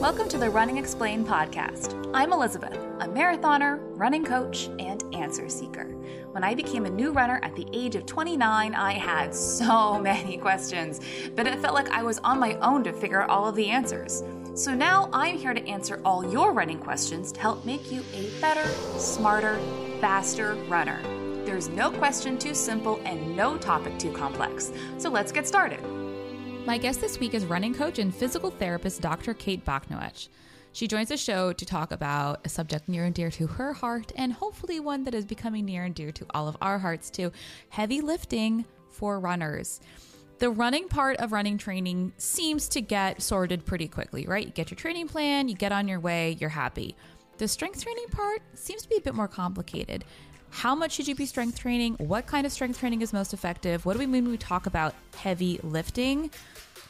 Welcome 0.00 0.30
to 0.30 0.38
the 0.38 0.48
Running 0.48 0.78
Explained 0.78 1.26
podcast. 1.26 2.10
I'm 2.14 2.32
Elizabeth, 2.32 2.72
a 3.00 3.06
marathoner, 3.06 3.80
running 3.98 4.24
coach, 4.24 4.70
and 4.78 5.04
answer 5.14 5.46
seeker. 5.50 5.84
When 6.32 6.42
I 6.42 6.54
became 6.54 6.86
a 6.86 6.90
new 6.90 7.12
runner 7.12 7.38
at 7.42 7.54
the 7.54 7.66
age 7.74 7.96
of 7.96 8.06
29, 8.06 8.74
I 8.74 8.92
had 8.94 9.34
so 9.34 9.98
many 10.02 10.38
questions, 10.38 11.02
but 11.36 11.46
it 11.46 11.58
felt 11.58 11.74
like 11.74 11.90
I 11.90 12.02
was 12.02 12.18
on 12.20 12.40
my 12.40 12.54
own 12.60 12.82
to 12.84 12.94
figure 12.94 13.20
out 13.20 13.28
all 13.28 13.46
of 13.46 13.56
the 13.56 13.68
answers. 13.68 14.24
So 14.54 14.72
now 14.74 15.10
I'm 15.12 15.36
here 15.36 15.52
to 15.52 15.68
answer 15.68 16.00
all 16.02 16.32
your 16.32 16.54
running 16.54 16.78
questions 16.78 17.30
to 17.32 17.40
help 17.40 17.66
make 17.66 17.92
you 17.92 18.02
a 18.14 18.30
better, 18.40 18.66
smarter, 18.98 19.60
faster 20.00 20.54
runner. 20.66 21.02
There's 21.44 21.68
no 21.68 21.90
question 21.90 22.38
too 22.38 22.54
simple 22.54 23.02
and 23.04 23.36
no 23.36 23.58
topic 23.58 23.98
too 23.98 24.12
complex. 24.12 24.72
So 24.96 25.10
let's 25.10 25.30
get 25.30 25.46
started. 25.46 25.80
My 26.66 26.78
guest 26.78 27.00
this 27.00 27.18
week 27.18 27.34
is 27.34 27.46
running 27.46 27.74
coach 27.74 27.98
and 27.98 28.14
physical 28.14 28.50
therapist 28.50 29.00
Dr. 29.00 29.34
Kate 29.34 29.64
Bochnewetch. 29.64 30.28
She 30.72 30.86
joins 30.86 31.08
the 31.08 31.16
show 31.16 31.52
to 31.52 31.66
talk 31.66 31.90
about 31.90 32.40
a 32.44 32.48
subject 32.48 32.88
near 32.88 33.04
and 33.04 33.14
dear 33.14 33.30
to 33.32 33.46
her 33.48 33.72
heart, 33.72 34.12
and 34.14 34.32
hopefully 34.32 34.78
one 34.78 35.02
that 35.04 35.14
is 35.14 35.24
becoming 35.24 35.64
near 35.64 35.84
and 35.84 35.94
dear 35.94 36.12
to 36.12 36.26
all 36.32 36.46
of 36.46 36.56
our 36.60 36.78
hearts 36.78 37.10
too 37.10 37.32
heavy 37.70 38.00
lifting 38.00 38.64
for 38.90 39.18
runners. 39.18 39.80
The 40.38 40.50
running 40.50 40.86
part 40.86 41.16
of 41.16 41.32
running 41.32 41.58
training 41.58 42.12
seems 42.18 42.68
to 42.68 42.80
get 42.80 43.20
sorted 43.20 43.64
pretty 43.64 43.88
quickly, 43.88 44.26
right? 44.26 44.46
You 44.46 44.52
get 44.52 44.70
your 44.70 44.76
training 44.76 45.08
plan, 45.08 45.48
you 45.48 45.56
get 45.56 45.72
on 45.72 45.88
your 45.88 45.98
way, 45.98 46.36
you're 46.38 46.50
happy. 46.50 46.94
The 47.38 47.48
strength 47.48 47.82
training 47.82 48.08
part 48.10 48.42
seems 48.54 48.82
to 48.82 48.88
be 48.88 48.96
a 48.96 49.00
bit 49.00 49.14
more 49.14 49.28
complicated. 49.28 50.04
How 50.50 50.74
much 50.74 50.92
should 50.92 51.06
you 51.06 51.14
be 51.14 51.26
strength 51.26 51.58
training? 51.58 51.94
What 51.94 52.26
kind 52.26 52.44
of 52.44 52.52
strength 52.52 52.78
training 52.80 53.02
is 53.02 53.12
most 53.12 53.32
effective? 53.32 53.86
What 53.86 53.94
do 53.94 53.98
we 54.00 54.06
mean 54.06 54.24
when 54.24 54.32
we 54.32 54.38
talk 54.38 54.66
about 54.66 54.94
heavy 55.16 55.60
lifting? 55.62 56.30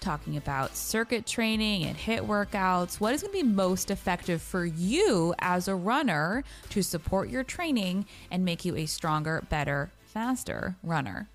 Talking 0.00 0.38
about 0.38 0.76
circuit 0.76 1.26
training 1.26 1.84
and 1.84 1.94
HIIT 1.94 2.26
workouts. 2.26 3.00
What 3.00 3.12
is 3.12 3.20
going 3.20 3.34
to 3.34 3.42
be 3.44 3.46
most 3.46 3.90
effective 3.90 4.40
for 4.40 4.64
you 4.64 5.34
as 5.40 5.68
a 5.68 5.74
runner 5.74 6.42
to 6.70 6.82
support 6.82 7.28
your 7.28 7.44
training 7.44 8.06
and 8.30 8.42
make 8.42 8.64
you 8.64 8.76
a 8.76 8.86
stronger, 8.86 9.44
better, 9.50 9.90
faster 10.06 10.74
runner? 10.82 11.28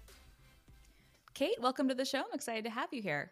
Kate, 1.35 1.61
welcome 1.61 1.87
to 1.89 1.93
the 1.93 2.05
show. 2.05 2.19
I'm 2.19 2.33
excited 2.33 2.63
to 2.63 2.71
have 2.71 2.89
you 2.91 3.03
here. 3.03 3.31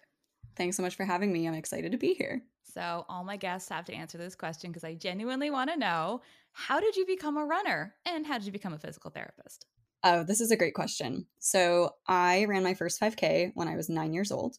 Thanks 0.56 0.78
so 0.78 0.84
much 0.84 0.96
for 0.96 1.04
having 1.04 1.34
me. 1.34 1.48
I'm 1.48 1.56
excited 1.56 1.94
to 1.94 1.98
be 1.98 2.14
here. 2.14 2.44
So, 2.72 3.04
all 3.10 3.24
my 3.24 3.38
guests 3.38 3.70
have 3.70 3.86
to 3.86 3.94
answer 3.94 4.20
this 4.20 4.36
question 4.36 4.72
because 4.72 4.84
I 4.84 4.94
genuinely 4.94 5.50
want 5.50 5.72
to 5.72 5.80
know 5.80 6.22
how 6.52 6.80
did 6.80 6.96
you 6.96 7.08
become 7.08 7.38
a 7.38 7.46
runner 7.46 7.96
and 8.06 8.24
how 8.24 8.38
did 8.38 8.46
you 8.46 8.52
become 8.52 8.74
a 8.74 8.80
physical 8.80 9.10
therapist? 9.10 9.66
Oh, 10.04 10.24
this 10.24 10.42
is 10.42 10.52
a 10.52 10.58
great 10.58 10.76
question. 10.76 11.26
So, 11.40 11.96
I 12.08 12.46
ran 12.46 12.62
my 12.62 12.76
first 12.76 13.02
5K 13.02 13.54
when 13.56 13.68
I 13.68 13.76
was 13.76 13.90
nine 13.90 14.14
years 14.14 14.32
old 14.32 14.58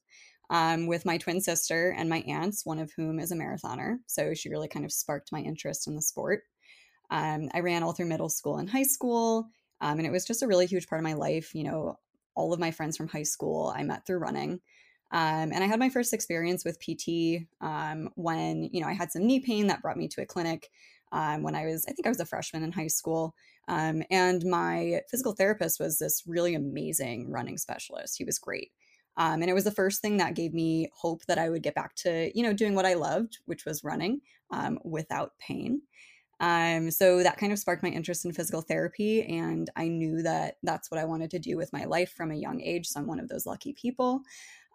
um, 0.50 0.86
with 0.86 1.04
my 1.04 1.18
twin 1.18 1.40
sister 1.40 1.94
and 1.96 2.08
my 2.08 2.20
aunts, 2.20 2.66
one 2.66 2.78
of 2.78 2.92
whom 2.96 3.18
is 3.18 3.32
a 3.32 3.36
marathoner. 3.36 3.96
So, 4.06 4.34
she 4.34 4.48
really 4.48 4.68
kind 4.68 4.84
of 4.84 4.92
sparked 4.92 5.32
my 5.32 5.40
interest 5.40 5.86
in 5.86 5.96
the 5.96 6.02
sport. 6.02 6.42
Um, 7.10 7.48
I 7.52 7.60
ran 7.60 7.82
all 7.82 7.92
through 7.92 8.06
middle 8.06 8.28
school 8.28 8.56
and 8.56 8.68
high 8.68 8.82
school, 8.82 9.48
um, 9.80 9.98
and 9.98 10.06
it 10.06 10.12
was 10.12 10.24
just 10.24 10.42
a 10.42 10.46
really 10.46 10.66
huge 10.66 10.88
part 10.88 11.00
of 11.00 11.04
my 11.04 11.14
life. 11.14 11.54
You 11.54 11.64
know, 11.64 11.98
all 12.34 12.52
of 12.52 12.60
my 12.60 12.70
friends 12.70 12.96
from 12.96 13.08
high 13.08 13.22
school 13.22 13.72
I 13.76 13.82
met 13.82 14.06
through 14.06 14.18
running. 14.18 14.60
Um, 15.12 15.52
and 15.52 15.62
I 15.62 15.66
had 15.66 15.78
my 15.78 15.90
first 15.90 16.12
experience 16.12 16.64
with 16.64 16.80
PT 16.80 17.46
um, 17.60 18.10
when, 18.16 18.68
you 18.72 18.80
know, 18.80 18.88
I 18.88 18.94
had 18.94 19.12
some 19.12 19.26
knee 19.26 19.38
pain 19.40 19.68
that 19.68 19.80
brought 19.80 19.96
me 19.96 20.08
to 20.08 20.22
a 20.22 20.26
clinic 20.26 20.70
um, 21.12 21.42
when 21.44 21.54
I 21.54 21.66
was, 21.66 21.84
I 21.88 21.92
think 21.92 22.06
I 22.06 22.08
was 22.08 22.18
a 22.18 22.26
freshman 22.26 22.64
in 22.64 22.72
high 22.72 22.88
school. 22.88 23.34
And 23.68 24.44
my 24.44 25.00
physical 25.08 25.32
therapist 25.32 25.78
was 25.78 25.98
this 25.98 26.24
really 26.26 26.54
amazing 26.54 27.30
running 27.30 27.58
specialist. 27.58 28.18
He 28.18 28.24
was 28.24 28.38
great. 28.38 28.72
Um, 29.16 29.42
and 29.42 29.50
it 29.50 29.54
was 29.54 29.64
the 29.64 29.70
first 29.70 30.00
thing 30.00 30.16
that 30.16 30.34
gave 30.34 30.52
me 30.52 30.90
hope 30.94 31.24
that 31.26 31.38
I 31.38 31.48
would 31.48 31.62
get 31.62 31.74
back 31.74 31.94
to, 31.96 32.30
you 32.36 32.42
know, 32.42 32.52
doing 32.52 32.74
what 32.74 32.86
I 32.86 32.94
loved, 32.94 33.38
which 33.46 33.64
was 33.64 33.84
running 33.84 34.20
um, 34.50 34.78
without 34.84 35.32
pain. 35.38 35.82
Um, 36.40 36.90
so 36.90 37.22
that 37.22 37.36
kind 37.36 37.52
of 37.52 37.58
sparked 37.58 37.82
my 37.82 37.90
interest 37.90 38.24
in 38.24 38.32
physical 38.32 38.60
therapy. 38.60 39.22
And 39.22 39.70
I 39.76 39.88
knew 39.88 40.22
that 40.22 40.56
that's 40.62 40.90
what 40.90 40.98
I 40.98 41.04
wanted 41.04 41.30
to 41.30 41.38
do 41.38 41.56
with 41.56 41.72
my 41.72 41.84
life 41.84 42.12
from 42.12 42.32
a 42.32 42.36
young 42.36 42.60
age. 42.60 42.88
So 42.88 43.00
I'm 43.00 43.06
one 43.06 43.20
of 43.20 43.28
those 43.28 43.46
lucky 43.46 43.72
people. 43.72 44.22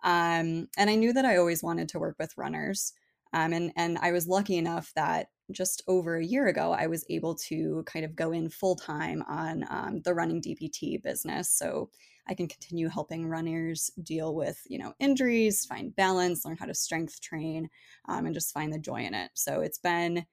Um, 0.03 0.67
and 0.77 0.89
I 0.89 0.95
knew 0.95 1.11
that 1.13 1.25
I 1.25 1.37
always 1.37 1.61
wanted 1.61 1.89
to 1.89 1.99
work 1.99 2.15
with 2.17 2.37
runners. 2.37 2.93
Um, 3.33 3.53
and, 3.53 3.71
and 3.75 3.97
I 4.01 4.11
was 4.11 4.27
lucky 4.27 4.57
enough 4.57 4.91
that 4.95 5.27
just 5.51 5.83
over 5.87 6.17
a 6.17 6.25
year 6.25 6.47
ago, 6.47 6.71
I 6.71 6.87
was 6.87 7.05
able 7.09 7.35
to 7.35 7.83
kind 7.85 8.05
of 8.05 8.15
go 8.15 8.31
in 8.31 8.49
full 8.49 8.75
time 8.75 9.23
on 9.27 9.65
um, 9.69 10.01
the 10.03 10.13
running 10.13 10.41
DPT 10.41 11.01
business. 11.01 11.49
So 11.51 11.89
I 12.29 12.35
can 12.35 12.47
continue 12.47 12.87
helping 12.87 13.25
runners 13.27 13.89
deal 14.03 14.35
with, 14.35 14.61
you 14.67 14.77
know, 14.77 14.93
injuries, 14.99 15.65
find 15.65 15.95
balance, 15.95 16.45
learn 16.45 16.57
how 16.57 16.67
to 16.67 16.75
strength 16.75 17.19
train, 17.21 17.69
um, 18.07 18.25
and 18.25 18.35
just 18.35 18.53
find 18.53 18.71
the 18.71 18.79
joy 18.79 19.01
in 19.01 19.15
it. 19.15 19.31
So 19.33 19.61
it's 19.61 19.79
been 19.79 20.25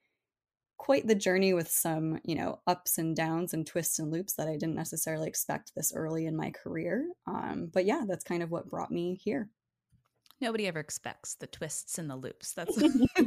quite 0.77 1.07
the 1.07 1.15
journey 1.15 1.53
with 1.55 1.69
some, 1.69 2.19
you 2.23 2.35
know, 2.35 2.59
ups 2.67 2.99
and 2.99 3.15
downs 3.15 3.53
and 3.53 3.65
twists 3.65 3.97
and 3.97 4.11
loops 4.11 4.35
that 4.35 4.47
I 4.47 4.53
didn't 4.53 4.75
necessarily 4.75 5.27
expect 5.27 5.73
this 5.75 5.91
early 5.95 6.27
in 6.27 6.37
my 6.37 6.51
career. 6.51 7.07
Um, 7.25 7.71
but 7.73 7.85
yeah, 7.85 8.03
that's 8.07 8.23
kind 8.23 8.43
of 8.43 8.51
what 8.51 8.69
brought 8.69 8.91
me 8.91 9.15
here. 9.15 9.49
Nobody 10.39 10.67
ever 10.67 10.79
expects 10.79 11.33
the 11.33 11.47
twists 11.47 11.97
and 11.97 12.07
the 12.07 12.15
loops. 12.15 12.53
That's 12.53 12.77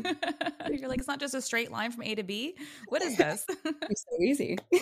you're 0.70 0.88
like, 0.88 1.00
it's 1.00 1.09
not 1.09 1.19
just 1.19 1.34
a 1.34 1.42
straight 1.42 1.72
line 1.72 1.91
from 1.91 2.04
A 2.04 2.14
to 2.14 2.22
B. 2.22 2.54
What 2.86 3.03
is 3.03 3.16
this? 3.16 3.44
it's 3.64 4.06
so 4.09 4.22
easy. 4.22 4.59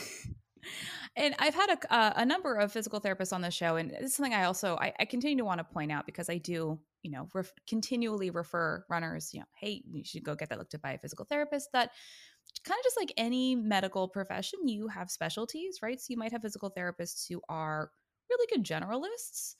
and 1.19 1.35
I've 1.39 1.55
had 1.55 1.71
a, 1.71 1.93
uh, 1.93 2.13
a 2.17 2.25
number 2.25 2.55
of 2.55 2.73
physical 2.73 3.01
therapists 3.01 3.33
on 3.33 3.43
the 3.43 3.51
show, 3.51 3.77
and 3.77 3.93
it's 3.93 4.17
something 4.17 4.35
I 4.35 4.45
also 4.45 4.77
I, 4.77 4.93
I 4.99 5.05
continue 5.05 5.37
to 5.39 5.45
want 5.45 5.59
to 5.59 5.65
point 5.65 5.93
out 5.93 6.07
because 6.07 6.31
I 6.31 6.39
do, 6.39 6.79
you 7.03 7.11
know, 7.11 7.29
ref- 7.35 7.53
continually 7.69 8.31
refer 8.31 8.85
runners, 8.89 9.35
you 9.35 9.41
know, 9.41 9.47
hey, 9.61 9.83
you 9.91 10.05
should 10.05 10.23
go 10.23 10.35
get 10.35 10.49
that 10.49 10.59
looked 10.59 10.75
at 10.75 10.83
by 10.83 10.93
a 10.93 10.99
physical 10.99 11.25
therapist. 11.25 11.71
That 11.73 11.91
kind 12.65 12.79
of 12.79 12.85
just 12.85 12.97
like 12.97 13.13
any 13.17 13.55
medical 13.55 14.09
profession, 14.09 14.67
you 14.69 14.89
have 14.89 15.11
specialties, 15.11 15.81
right? 15.83 16.01
So 16.01 16.07
you 16.11 16.17
might 16.17 16.33
have 16.33 16.43
physical 16.43 16.71
therapists 16.71 17.29
who 17.29 17.41
are 17.49 17.91
really 18.31 18.47
good 18.51 18.65
generalists 18.65 19.57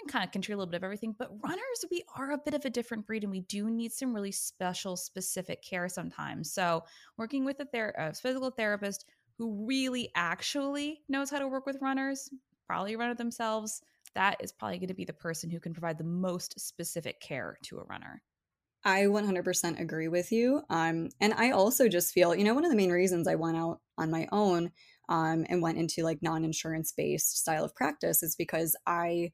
and 0.00 0.10
kind 0.10 0.24
of 0.24 0.30
can 0.30 0.42
treat 0.42 0.54
a 0.54 0.56
little 0.56 0.70
bit 0.70 0.78
of 0.78 0.84
everything. 0.84 1.14
But 1.18 1.30
runners, 1.42 1.84
we 1.90 2.04
are 2.16 2.32
a 2.32 2.38
bit 2.38 2.54
of 2.54 2.64
a 2.64 2.70
different 2.70 3.06
breed 3.06 3.22
and 3.24 3.30
we 3.30 3.40
do 3.40 3.70
need 3.70 3.92
some 3.92 4.14
really 4.14 4.32
special, 4.32 4.96
specific 4.96 5.62
care 5.62 5.88
sometimes. 5.88 6.52
So, 6.52 6.84
working 7.18 7.44
with 7.44 7.60
a, 7.60 7.66
ther- 7.66 7.94
a 7.98 8.14
physical 8.14 8.50
therapist 8.50 9.04
who 9.40 9.64
really 9.66 10.10
actually 10.14 11.00
knows 11.08 11.30
how 11.30 11.38
to 11.38 11.48
work 11.48 11.64
with 11.64 11.80
runners, 11.80 12.28
probably 12.66 12.94
runner 12.94 13.14
themselves, 13.14 13.80
that 14.14 14.36
is 14.38 14.52
probably 14.52 14.76
going 14.76 14.88
to 14.88 14.94
be 14.94 15.06
the 15.06 15.14
person 15.14 15.48
who 15.48 15.58
can 15.58 15.72
provide 15.72 15.96
the 15.96 16.04
most 16.04 16.60
specific 16.60 17.22
care 17.22 17.56
to 17.62 17.78
a 17.78 17.84
runner. 17.84 18.22
I 18.84 19.04
100% 19.04 19.80
agree 19.80 20.08
with 20.08 20.30
you. 20.30 20.60
Um, 20.68 21.08
and 21.22 21.32
I 21.32 21.52
also 21.52 21.88
just 21.88 22.12
feel, 22.12 22.34
you 22.34 22.44
know, 22.44 22.52
one 22.52 22.66
of 22.66 22.70
the 22.70 22.76
main 22.76 22.90
reasons 22.90 23.26
I 23.26 23.34
went 23.36 23.56
out 23.56 23.80
on 23.96 24.10
my 24.10 24.28
own 24.30 24.72
um, 25.08 25.46
and 25.48 25.62
went 25.62 25.78
into 25.78 26.02
like 26.02 26.18
non 26.20 26.44
insurance 26.44 26.92
based 26.92 27.38
style 27.38 27.64
of 27.64 27.74
practice 27.74 28.22
is 28.22 28.36
because 28.36 28.76
I 28.86 29.32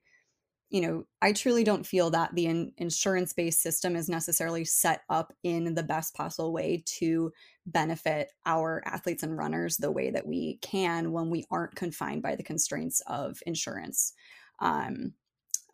you 0.69 0.81
know, 0.81 1.04
I 1.22 1.32
truly 1.32 1.62
don't 1.62 1.87
feel 1.87 2.10
that 2.10 2.34
the 2.34 2.47
in- 2.47 2.72
insurance 2.77 3.32
based 3.32 3.62
system 3.62 3.94
is 3.94 4.09
necessarily 4.09 4.65
set 4.65 5.03
up 5.09 5.32
in 5.43 5.75
the 5.75 5.82
best 5.82 6.15
possible 6.15 6.53
way 6.53 6.82
to 6.99 7.32
benefit 7.66 8.32
our 8.44 8.82
athletes 8.84 9.22
and 9.22 9.37
runners 9.37 9.76
the 9.76 9.93
way 9.93 10.10
that 10.10 10.26
we 10.26 10.59
can 10.62 11.12
when 11.12 11.31
we 11.31 11.44
aren't 11.50 11.76
confined 11.76 12.22
by 12.22 12.34
the 12.34 12.43
constraints 12.43 13.00
of 13.06 13.38
insurance. 13.47 14.12
Um, 14.60 15.12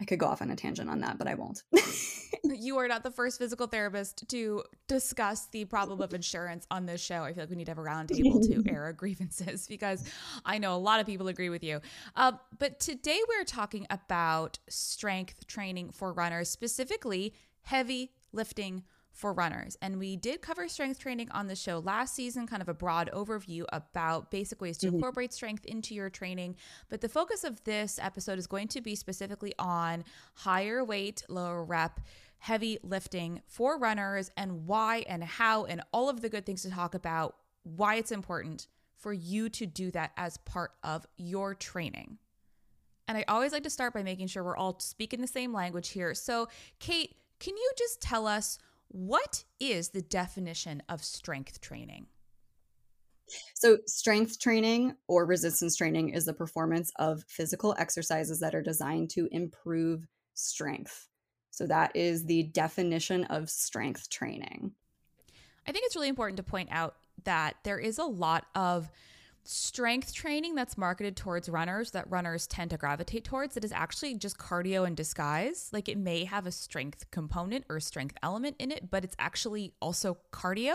I 0.03 0.05
could 0.05 0.19
go 0.19 0.27
off 0.27 0.43
on 0.43 0.51
a 0.51 0.57
tangent 0.57 0.91
on 0.91 0.99
that, 1.03 1.17
but 1.17 1.29
I 1.29 1.35
won't. 1.35 1.63
you 2.43 2.77
are 2.79 2.89
not 2.89 3.05
the 3.05 3.11
first 3.13 3.39
physical 3.39 3.69
therapist 3.69 4.29
to 4.31 4.65
discuss 4.89 5.47
the 5.53 5.65
problem 5.65 6.01
of 6.01 6.13
insurance 6.13 6.67
on 6.73 6.87
this 6.87 7.01
show. 7.01 7.23
I 7.23 7.33
feel 7.33 7.45
like 7.45 7.51
we 7.51 7.55
need 7.55 7.67
to 7.67 7.71
have 7.71 7.79
a 7.79 7.83
roundtable 7.83 8.43
to 8.49 8.65
air 8.69 8.83
our 8.83 8.93
grievances 8.93 9.69
because 9.69 10.05
I 10.45 10.59
know 10.59 10.75
a 10.75 10.77
lot 10.77 10.99
of 10.99 11.07
people 11.07 11.29
agree 11.29 11.51
with 11.51 11.63
you. 11.63 11.81
Uh, 12.17 12.33
but 12.59 12.81
today 12.81 13.21
we're 13.29 13.45
talking 13.45 13.87
about 13.91 14.59
strength 14.69 15.47
training 15.47 15.93
for 15.93 16.13
runners, 16.13 16.51
specifically 16.51 17.33
heavy 17.61 18.11
lifting 18.33 18.83
for 19.13 19.33
runners. 19.33 19.77
And 19.83 19.99
we 19.99 20.17
did 20.17 20.43
cover 20.43 20.69
strength 20.69 20.99
training 20.99 21.31
on 21.31 21.47
the 21.47 21.55
show 21.55 21.79
last 21.79 22.15
season, 22.15 22.47
kind 22.47 22.63
of 22.63 22.69
a 22.69 22.75
broad 22.75 23.11
overview 23.13 23.65
about 23.73 24.31
basic 24.31 24.61
ways 24.61 24.79
to 24.79 24.87
mm-hmm. 24.87 24.97
incorporate 24.97 25.33
strength 25.33 25.65
into 25.67 25.95
your 25.95 26.11
training. 26.11 26.57
But 26.89 27.01
the 27.01 27.09
focus 27.09 27.45
of 27.45 27.63
this 27.65 27.99
episode 28.03 28.39
is 28.39 28.47
going 28.47 28.69
to 28.69 28.81
be 28.81 28.95
specifically 28.95 29.53
on 29.59 30.05
higher 30.35 30.83
weight, 30.85 31.25
lower 31.29 31.63
rep, 31.65 32.01
heavy 32.39 32.79
lifting 32.83 33.41
for 33.47 33.79
runners 33.79 34.31
and 34.37 34.67
why 34.67 35.05
and 35.09 35.23
how 35.23 35.65
and 35.65 35.83
all 35.93 36.09
of 36.09 36.23
the 36.23 36.29
good 36.29 36.45
things 36.45 36.63
to 36.63 36.71
talk 36.71 36.95
about, 36.95 37.37
why 37.63 37.97
it's 37.97 38.11
important 38.11 38.67
for 38.97 39.13
you 39.13 39.49
to 39.49 39.67
do 39.67 39.91
that 39.91 40.13
as 40.17 40.39
part 40.39 40.73
of 40.83 41.07
your 41.17 41.55
training. 41.55 42.19
And 43.09 43.19
I 43.19 43.25
always 43.29 43.53
like 43.53 43.65
to 43.65 43.71
start 43.71 43.93
by 43.93 44.03
making 44.03 44.29
sure 44.29 44.43
we're 44.43 44.57
all 44.57 44.79
speaking 44.81 45.21
the 45.21 45.27
same 45.27 45.53
language 45.53 45.91
here. 45.91 46.15
So, 46.15 46.49
Kate, 46.79 47.15
can 47.41 47.57
you 47.57 47.71
just 47.77 48.01
tell 48.01 48.27
us 48.27 48.59
what 48.93 49.45
is 49.59 49.91
the 49.91 50.03
definition 50.03 50.83
of 50.89 51.03
strength 51.03 51.61
training? 51.61 52.07
So, 53.55 53.79
strength 53.87 54.39
training 54.39 54.95
or 55.09 55.25
resistance 55.25 55.77
training 55.77 56.11
is 56.11 56.27
the 56.27 56.35
performance 56.35 56.93
of 56.97 57.25
physical 57.29 57.75
exercises 57.79 58.41
that 58.41 58.55
are 58.55 58.63
designed 58.63 59.11
to 59.11 59.29
improve 59.31 60.07
strength. 60.35 61.09
So, 61.51 61.67
that 61.67 61.97
is 61.97 62.25
the 62.25 62.45
definition 62.45 63.25
of 63.25 63.49
strength 63.49 64.11
training. 64.11 64.73
I 65.67 65.73
think 65.73 65.87
it's 65.87 65.97
really 65.97 66.09
important 66.09 66.37
to 66.39 66.43
point 66.43 66.69
out 66.73 66.97
that 67.25 67.57
there 67.63 67.79
is 67.79 67.99
a 67.99 68.05
lot 68.05 68.47
of 68.55 68.91
strength 69.45 70.15
training 70.15 70.55
that's 70.55 70.79
marketed 70.79 71.17
towards 71.17 71.49
runners 71.49 71.91
that 71.91 72.09
runners 72.11 72.47
tend 72.47 72.71
to 72.71 72.77
gravitate 72.77 73.25
towards 73.25 73.55
that 73.55 73.65
is 73.65 73.73
actually 73.73 74.15
just 74.15 74.39
cardio 74.39 74.87
in 74.87 74.95
disguise. 74.95 75.69
Like 75.73 75.89
it 75.89 75.99
may 75.99 76.25
have 76.25 76.47
a 76.47 76.53
strength 76.53 77.11
component 77.11 77.65
or 77.69 77.81
strength 77.81 78.17
element 78.23 78.57
in 78.59 78.71
it, 78.71 78.91
but 78.91 79.05
it's 79.05 79.17
actually 79.19 79.73
also 79.81 80.19
cardio. 80.33 80.75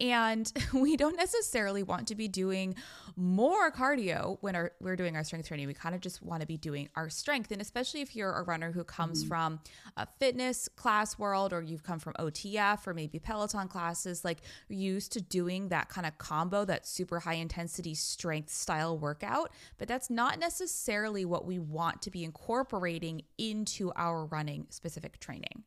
And 0.00 0.52
we 0.72 0.96
don't 0.96 1.16
necessarily 1.16 1.82
want 1.82 2.08
to 2.08 2.14
be 2.14 2.28
doing 2.28 2.74
more 3.16 3.70
cardio 3.70 4.38
when 4.40 4.56
our, 4.56 4.72
we're 4.80 4.96
doing 4.96 5.16
our 5.16 5.24
strength 5.24 5.48
training. 5.48 5.66
We 5.66 5.74
kind 5.74 5.94
of 5.94 6.00
just 6.00 6.22
want 6.22 6.40
to 6.40 6.46
be 6.46 6.56
doing 6.56 6.88
our 6.96 7.08
strength. 7.08 7.52
And 7.52 7.60
especially 7.60 8.00
if 8.00 8.16
you're 8.16 8.32
a 8.32 8.42
runner 8.42 8.72
who 8.72 8.84
comes 8.84 9.20
mm-hmm. 9.20 9.28
from 9.28 9.60
a 9.96 10.06
fitness 10.18 10.68
class 10.68 11.18
world 11.18 11.52
or 11.52 11.62
you've 11.62 11.84
come 11.84 11.98
from 11.98 12.14
OTF 12.14 12.86
or 12.86 12.94
maybe 12.94 13.18
Peloton 13.18 13.68
classes, 13.68 14.24
like 14.24 14.38
used 14.68 15.12
to 15.12 15.20
doing 15.20 15.68
that 15.68 15.88
kind 15.88 16.06
of 16.06 16.18
combo, 16.18 16.64
that 16.64 16.86
super 16.86 17.20
high 17.20 17.34
intensity 17.34 17.94
strength 17.94 18.50
style 18.50 18.98
workout. 18.98 19.50
But 19.78 19.88
that's 19.88 20.10
not 20.10 20.38
necessarily 20.38 21.24
what 21.24 21.46
we 21.46 21.58
want 21.58 22.02
to 22.02 22.10
be 22.10 22.24
incorporating 22.24 23.22
into 23.38 23.92
our 23.94 24.24
running 24.26 24.66
specific 24.70 25.20
training. 25.20 25.62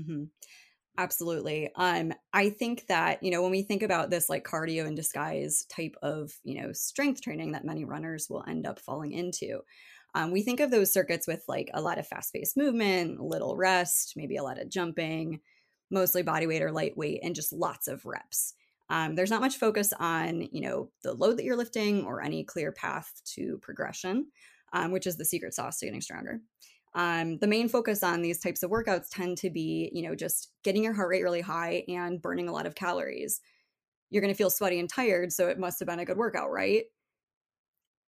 Mm-hmm. 0.00 0.24
Absolutely. 0.98 1.70
Um, 1.76 2.12
I 2.32 2.50
think 2.50 2.86
that, 2.88 3.22
you 3.22 3.30
know, 3.30 3.40
when 3.42 3.52
we 3.52 3.62
think 3.62 3.84
about 3.84 4.10
this 4.10 4.28
like 4.28 4.44
cardio 4.44 4.86
in 4.86 4.96
disguise 4.96 5.64
type 5.66 5.96
of, 6.02 6.32
you 6.42 6.60
know, 6.60 6.72
strength 6.72 7.22
training 7.22 7.52
that 7.52 7.64
many 7.64 7.84
runners 7.84 8.28
will 8.28 8.44
end 8.48 8.66
up 8.66 8.80
falling 8.80 9.12
into, 9.12 9.60
um, 10.16 10.32
we 10.32 10.42
think 10.42 10.60
of 10.60 10.72
those 10.72 10.92
circuits 10.92 11.28
with 11.28 11.44
like 11.46 11.70
a 11.72 11.80
lot 11.82 11.98
of 11.98 12.06
fast 12.08 12.32
paced 12.34 12.56
movement, 12.56 13.20
little 13.20 13.56
rest, 13.56 14.14
maybe 14.16 14.36
a 14.36 14.42
lot 14.42 14.60
of 14.60 14.70
jumping, 14.70 15.40
mostly 15.90 16.22
body 16.22 16.48
weight 16.48 16.62
or 16.62 16.72
lightweight, 16.72 17.20
and 17.22 17.34
just 17.36 17.52
lots 17.52 17.86
of 17.86 18.04
reps. 18.04 18.54
Um, 18.90 19.14
there's 19.14 19.30
not 19.30 19.42
much 19.42 19.58
focus 19.58 19.92
on, 20.00 20.42
you 20.50 20.62
know, 20.62 20.90
the 21.04 21.14
load 21.14 21.36
that 21.38 21.44
you're 21.44 21.56
lifting 21.56 22.04
or 22.06 22.22
any 22.22 22.42
clear 22.42 22.72
path 22.72 23.12
to 23.34 23.58
progression, 23.58 24.32
um, 24.72 24.92
which 24.92 25.06
is 25.06 25.16
the 25.16 25.26
secret 25.26 25.54
sauce 25.54 25.78
to 25.78 25.86
getting 25.86 26.00
stronger 26.00 26.40
um, 26.98 27.38
the 27.38 27.46
main 27.46 27.68
focus 27.68 28.02
on 28.02 28.22
these 28.22 28.40
types 28.40 28.64
of 28.64 28.72
workouts 28.72 29.06
tend 29.08 29.38
to 29.38 29.50
be, 29.50 29.88
you 29.94 30.02
know, 30.02 30.16
just 30.16 30.50
getting 30.64 30.82
your 30.82 30.94
heart 30.94 31.10
rate 31.10 31.22
really 31.22 31.40
high 31.40 31.84
and 31.86 32.20
burning 32.20 32.48
a 32.48 32.52
lot 32.52 32.66
of 32.66 32.74
calories. 32.74 33.40
You're 34.10 34.20
going 34.20 34.34
to 34.34 34.36
feel 34.36 34.50
sweaty 34.50 34.80
and 34.80 34.88
tired, 34.88 35.32
so 35.32 35.48
it 35.48 35.60
must 35.60 35.78
have 35.78 35.86
been 35.86 36.00
a 36.00 36.04
good 36.04 36.16
workout, 36.16 36.50
right? 36.50 36.86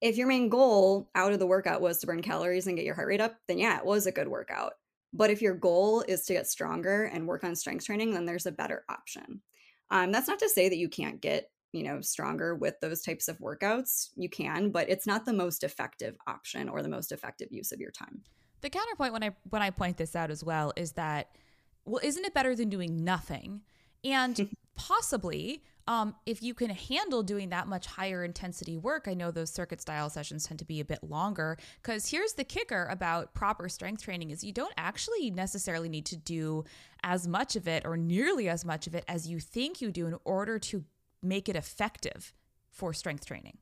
If 0.01 0.17
your 0.17 0.27
main 0.27 0.49
goal 0.49 1.11
out 1.15 1.35
of 1.35 1.39
the 1.39 1.47
workout 1.47 1.83
was 1.83 1.99
to 1.99 2.07
burn 2.07 2.23
calories 2.23 2.67
and 2.67 2.77
get 2.77 2.87
your 2.87 2.95
heart 2.95 3.09
rate 3.09 3.21
up, 3.21 3.37
then 3.47 3.59
yeah, 3.59 3.77
it 3.77 3.85
was 3.85 4.07
a 4.07 4.13
good 4.13 4.29
workout. 4.29 4.73
But 5.13 5.29
if 5.29 5.43
your 5.43 5.55
goal 5.55 6.03
is 6.09 6.25
to 6.25 6.33
get 6.33 6.47
stronger 6.47 7.05
and 7.05 7.29
work 7.29 7.45
on 7.45 7.57
strength 7.57 7.85
training, 7.85 8.15
then 8.15 8.25
there's 8.25 8.47
a 8.47 8.53
better 8.53 8.85
option. 8.89 9.43
Um, 9.91 10.13
that's 10.13 10.29
not 10.29 10.39
to 10.39 10.49
say 10.49 10.71
that 10.71 10.79
you 10.79 10.89
can't 10.89 11.21
get 11.21 11.51
you 11.73 11.83
know 11.83 12.01
stronger 12.01 12.55
with 12.55 12.81
those 12.81 13.03
types 13.03 13.29
of 13.29 13.39
workouts 13.41 14.09
you 14.17 14.31
can 14.31 14.71
but 14.71 14.89
it's 14.89 15.07
not 15.07 15.27
the 15.27 15.35
most 15.35 15.63
effective 15.63 16.17
option 16.27 16.67
or 16.67 16.81
the 16.81 16.89
most 16.89 17.13
effective 17.13 17.49
use 17.51 17.73
of 17.73 17.79
your 17.79 17.91
time 17.91 18.23
the 18.61 18.71
counterpoint 18.71 19.13
when 19.13 19.23
I 19.23 19.31
when 19.51 19.63
I 19.63 19.71
point 19.71 19.97
this 19.97 20.17
out 20.17 20.31
as 20.31 20.45
well 20.45 20.73
is 20.77 20.93
that 20.93 21.29
well, 21.85 22.01
isn't 22.03 22.25
it 22.25 22.35
better 22.35 22.55
than 22.55 22.69
doing 22.69 23.05
nothing? 23.05 23.63
And 24.05 24.51
possibly, 24.77 25.63
um, 25.87 26.15
if 26.27 26.43
you 26.43 26.53
can 26.53 26.71
handle 26.71 27.23
doing 27.23 27.49
that 27.49 27.67
much 27.67 27.87
higher 27.87 28.23
intensity 28.23 28.77
work, 28.77 29.09
I 29.09 29.15
know 29.15 29.31
those 29.31 29.51
circuit 29.51 29.81
style 29.81 30.11
sessions 30.11 30.47
tend 30.47 30.59
to 30.59 30.67
be 30.67 30.81
a 30.81 30.85
bit 30.85 31.03
longer. 31.03 31.57
Because 31.83 32.11
here's 32.11 32.35
the 32.35 32.45
kicker 32.45 32.87
about 32.91 33.35
proper 33.35 33.69
strength 33.69 34.03
training: 34.03 34.31
is 34.31 34.45
you 34.45 34.53
don't 34.53 34.75
actually 34.77 35.31
necessarily 35.31 35.89
need 35.89 36.07
to 36.07 36.17
do 36.17 36.65
as 37.03 37.27
much 37.27 37.57
of 37.57 37.67
it 37.67 37.87
or 37.87 37.97
nearly 37.97 38.49
as 38.49 38.65
much 38.65 38.87
of 38.87 38.95
it 38.95 39.05
as 39.09 39.27
you 39.29 39.41
think 39.41 39.81
you 39.81 39.91
do 39.91 40.07
in 40.07 40.17
order 40.25 40.59
to 40.59 40.85
make 41.23 41.49
it 41.49 41.57
effective 41.57 42.35
for 42.71 42.93
strength 42.93 43.27
training 43.27 43.59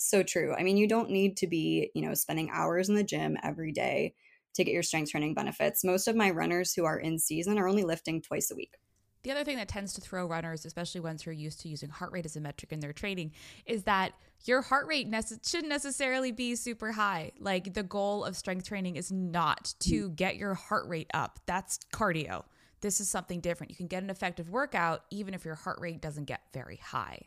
so 0.00 0.22
true. 0.22 0.54
I 0.58 0.62
mean, 0.62 0.76
you 0.76 0.88
don't 0.88 1.10
need 1.10 1.36
to 1.38 1.46
be, 1.46 1.90
you 1.94 2.02
know, 2.02 2.14
spending 2.14 2.50
hours 2.50 2.88
in 2.88 2.94
the 2.94 3.04
gym 3.04 3.36
every 3.42 3.72
day 3.72 4.14
to 4.54 4.64
get 4.64 4.72
your 4.72 4.82
strength 4.82 5.10
training 5.10 5.34
benefits. 5.34 5.84
Most 5.84 6.08
of 6.08 6.16
my 6.16 6.30
runners 6.30 6.74
who 6.74 6.84
are 6.84 6.98
in 6.98 7.18
season 7.18 7.58
are 7.58 7.68
only 7.68 7.84
lifting 7.84 8.20
twice 8.20 8.50
a 8.50 8.54
week. 8.54 8.74
The 9.22 9.30
other 9.32 9.44
thing 9.44 9.58
that 9.58 9.68
tends 9.68 9.92
to 9.94 10.00
throw 10.00 10.26
runners, 10.26 10.64
especially 10.64 11.02
ones 11.02 11.22
who 11.22 11.30
are 11.30 11.34
used 11.34 11.60
to 11.60 11.68
using 11.68 11.90
heart 11.90 12.12
rate 12.12 12.24
as 12.24 12.36
a 12.36 12.40
metric 12.40 12.72
in 12.72 12.80
their 12.80 12.94
training, 12.94 13.32
is 13.66 13.82
that 13.82 14.12
your 14.44 14.62
heart 14.62 14.86
rate 14.86 15.10
nece- 15.10 15.46
shouldn't 15.46 15.68
necessarily 15.68 16.32
be 16.32 16.56
super 16.56 16.92
high. 16.92 17.32
Like 17.38 17.74
the 17.74 17.82
goal 17.82 18.24
of 18.24 18.36
strength 18.36 18.66
training 18.66 18.96
is 18.96 19.12
not 19.12 19.74
to 19.80 20.08
mm. 20.08 20.16
get 20.16 20.36
your 20.36 20.54
heart 20.54 20.88
rate 20.88 21.10
up. 21.12 21.38
That's 21.44 21.78
cardio. 21.92 22.44
This 22.80 22.98
is 23.00 23.10
something 23.10 23.40
different. 23.40 23.70
You 23.70 23.76
can 23.76 23.88
get 23.88 24.02
an 24.02 24.08
effective 24.08 24.48
workout 24.48 25.02
even 25.10 25.34
if 25.34 25.44
your 25.44 25.54
heart 25.54 25.78
rate 25.82 26.00
doesn't 26.00 26.24
get 26.24 26.40
very 26.54 26.76
high. 26.76 27.26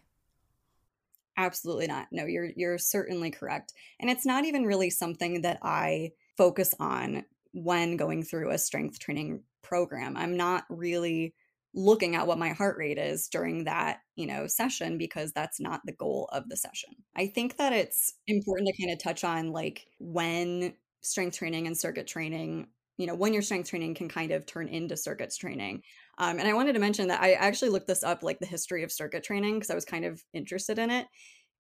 Absolutely 1.38 1.88
not. 1.88 2.08
No, 2.12 2.26
you're 2.26 2.50
you're 2.56 2.78
certainly 2.78 3.32
correct. 3.32 3.74
And 4.00 4.10
it's 4.10 4.26
not 4.26 4.46
even 4.46 4.66
really 4.66 4.90
something 4.90 5.42
that 5.42 5.58
I 5.64 6.12
focus 6.38 6.76
on 6.80 7.26
when 7.54 7.98
going 7.98 8.24
through 8.24 8.52
a 8.52 8.58
strength 8.58 9.00
training 9.00 9.44
program. 9.64 10.16
I'm 10.16 10.38
not 10.38 10.66
really 10.70 11.34
looking 11.74 12.16
at 12.16 12.28
what 12.28 12.38
my 12.38 12.50
heart 12.50 12.78
rate 12.78 13.00
is 13.00 13.28
during 13.28 13.64
that, 13.64 14.00
you 14.16 14.28
know, 14.28 14.46
session 14.46 14.98
because 15.00 15.32
that's 15.34 15.60
not 15.60 15.82
the 15.86 15.92
goal 15.94 16.30
of 16.32 16.48
the 16.50 16.56
session. 16.58 16.92
I 17.16 17.26
think 17.28 17.58
that 17.58 17.74
it's 17.74 18.14
important 18.28 18.68
to 18.70 18.84
kind 18.84 18.94
of 18.94 19.02
touch 19.02 19.24
on 19.24 19.52
like 19.52 19.88
when 20.00 20.74
strength 21.02 21.38
training 21.38 21.66
and 21.68 21.78
circuit 21.78 22.08
training 22.08 22.68
you 22.98 23.08
know 23.08 23.16
when 23.16 23.34
your 23.34 23.42
strength 23.42 23.70
training 23.70 23.96
can 23.96 24.08
kind 24.08 24.32
of 24.32 24.46
turn 24.46 24.68
into 24.68 24.96
circuits 24.96 25.36
training 25.36 25.82
um, 26.18 26.40
and 26.40 26.48
i 26.48 26.54
wanted 26.54 26.74
to 26.74 26.80
mention 26.80 27.08
that 27.08 27.22
i 27.22 27.34
actually 27.34 27.70
looked 27.70 27.88
this 27.88 28.04
up 28.04 28.24
like 28.24 28.40
the 28.40 28.46
history 28.46 28.84
of 28.84 28.92
circuit 28.92 29.24
training 29.24 29.56
because 29.56 29.70
i 29.70 29.76
was 29.76 29.86
kind 29.86 30.06
of 30.06 30.24
interested 30.34 30.80
in 30.80 30.90
it 30.90 31.08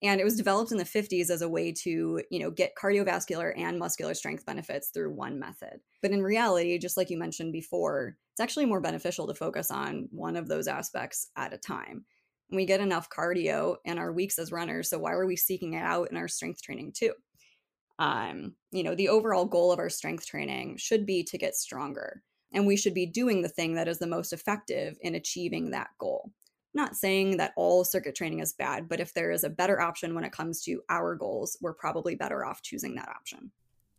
and 0.03 0.19
it 0.19 0.25
was 0.25 0.35
developed 0.35 0.73
in 0.73 0.77
the 0.77 0.83
50s 0.83 1.29
as 1.29 1.41
a 1.41 1.50
way 1.50 1.71
to 1.71 2.21
you 2.29 2.39
know 2.39 2.51
get 2.51 2.75
cardiovascular 2.75 3.57
and 3.57 3.79
muscular 3.79 4.13
strength 4.13 4.45
benefits 4.45 4.89
through 4.89 5.13
one 5.13 5.39
method. 5.39 5.79
But 6.01 6.11
in 6.11 6.21
reality 6.21 6.77
just 6.77 6.97
like 6.97 7.09
you 7.09 7.17
mentioned 7.17 7.53
before 7.53 8.17
it's 8.33 8.41
actually 8.41 8.65
more 8.65 8.81
beneficial 8.81 9.27
to 9.27 9.33
focus 9.33 9.71
on 9.71 10.09
one 10.11 10.35
of 10.35 10.47
those 10.47 10.67
aspects 10.67 11.29
at 11.38 11.53
a 11.53 11.57
time. 11.57 12.05
And 12.50 12.57
we 12.57 12.65
get 12.65 12.81
enough 12.81 13.09
cardio 13.09 13.77
in 13.85 13.97
our 13.97 14.11
weeks 14.11 14.38
as 14.38 14.51
runners 14.51 14.89
so 14.89 15.00
why 15.00 15.15
were 15.15 15.25
we 15.25 15.38
seeking 15.38 15.73
it 15.73 15.83
out 15.83 16.11
in 16.11 16.17
our 16.17 16.27
strength 16.27 16.61
training 16.61 16.94
too? 16.95 17.13
Um, 18.00 18.55
you 18.71 18.83
know, 18.83 18.95
the 18.95 19.09
overall 19.09 19.45
goal 19.45 19.71
of 19.71 19.79
our 19.79 19.89
strength 19.89 20.25
training 20.25 20.77
should 20.77 21.05
be 21.05 21.23
to 21.25 21.38
get 21.38 21.55
stronger. 21.55 22.23
And 22.53 22.67
we 22.67 22.77
should 22.77 22.94
be 22.94 23.05
doing 23.05 23.41
the 23.41 23.50
thing 23.50 23.75
that 23.75 23.88
is 23.88 24.00
the 24.00 24.07
most 24.07 24.33
effective 24.33 24.97
in 25.01 25.15
achieving 25.15 25.72
that 25.72 25.89
goal. 25.98 26.31
Not 26.74 26.95
saying 26.95 27.38
that 27.38 27.53
all 27.55 27.83
circuit 27.83 28.15
training 28.15 28.39
is 28.39 28.53
bad, 28.53 28.89
but 28.89 29.00
if 29.00 29.13
there 29.13 29.31
is 29.31 29.43
a 29.43 29.50
better 29.50 29.79
option 29.79 30.15
when 30.15 30.24
it 30.24 30.31
comes 30.31 30.63
to 30.63 30.81
our 30.89 31.15
goals, 31.15 31.57
we're 31.62 31.74
probably 31.74 32.15
better 32.15 32.45
off 32.45 32.62
choosing 32.62 32.95
that 32.95 33.10
option. 33.10 33.51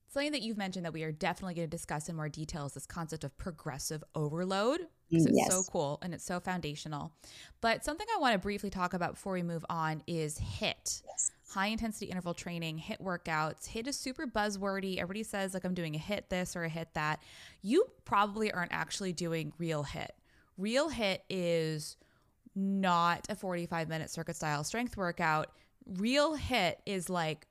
Something 0.09 0.33
that 0.33 0.43
you've 0.43 0.57
mentioned 0.57 0.85
that 0.85 0.93
we 0.93 1.03
are 1.03 1.13
definitely 1.13 1.55
going 1.55 1.69
to 1.69 1.77
discuss 1.77 2.09
in 2.09 2.17
more 2.17 2.29
detail 2.29 2.67
is 2.67 2.75
this 2.75 2.87
concept 2.87 3.25
of 3.25 3.37
progressive 3.37 4.03
overload. 4.15 4.81
Because 5.09 5.27
mm, 5.27 5.31
it's 5.31 5.39
yes. 5.39 5.53
so 5.53 5.63
cool 5.71 5.99
and 6.03 6.15
it's 6.15 6.25
so 6.25 6.39
foundational. 6.41 7.13
But 7.61 7.85
something 7.85 8.07
I 8.15 8.21
want 8.21 8.35
to 8.35 8.39
briefly 8.39 8.71
talk 8.71 8.95
about 8.95 9.15
before 9.15 9.33
we 9.33 9.43
move 9.43 9.65
on 9.69 10.03
is 10.07 10.39
HIIT. 10.39 11.03
Yes 11.05 11.33
high 11.55 11.69
intensity 11.69 12.07
interval 12.07 12.35
training, 12.35 12.83
HIIT 12.85 13.01
workouts. 13.01 13.69
HIIT 13.69 13.87
is 13.87 13.97
super 13.97 14.27
buzzwordy. 14.27 14.99
Everybody 14.99 15.23
says, 15.23 15.55
like, 15.55 15.65
I'm 15.65 15.73
doing 15.73 15.95
a 15.95 15.99
HIIT 15.99 16.29
this 16.29 16.57
or 16.57 16.65
a 16.65 16.71
HIIT 16.71 16.87
that. 16.95 17.23
You 17.63 17.87
probably 18.05 18.51
aren't 18.51 18.73
actually 18.73 19.13
doing 19.13 19.53
real 19.57 19.85
HIIT. 19.85 20.11
Real 20.59 20.91
HIIT 20.91 21.21
is 21.31 21.97
not 22.57 23.27
a 23.29 23.37
45 23.37 23.89
minute 23.89 24.11
circuit 24.11 24.35
style 24.35 24.65
strength 24.65 24.97
workout. 24.97 25.51
Real 25.87 26.37
HIIT 26.37 26.75
is 26.87 27.09
like 27.09 27.47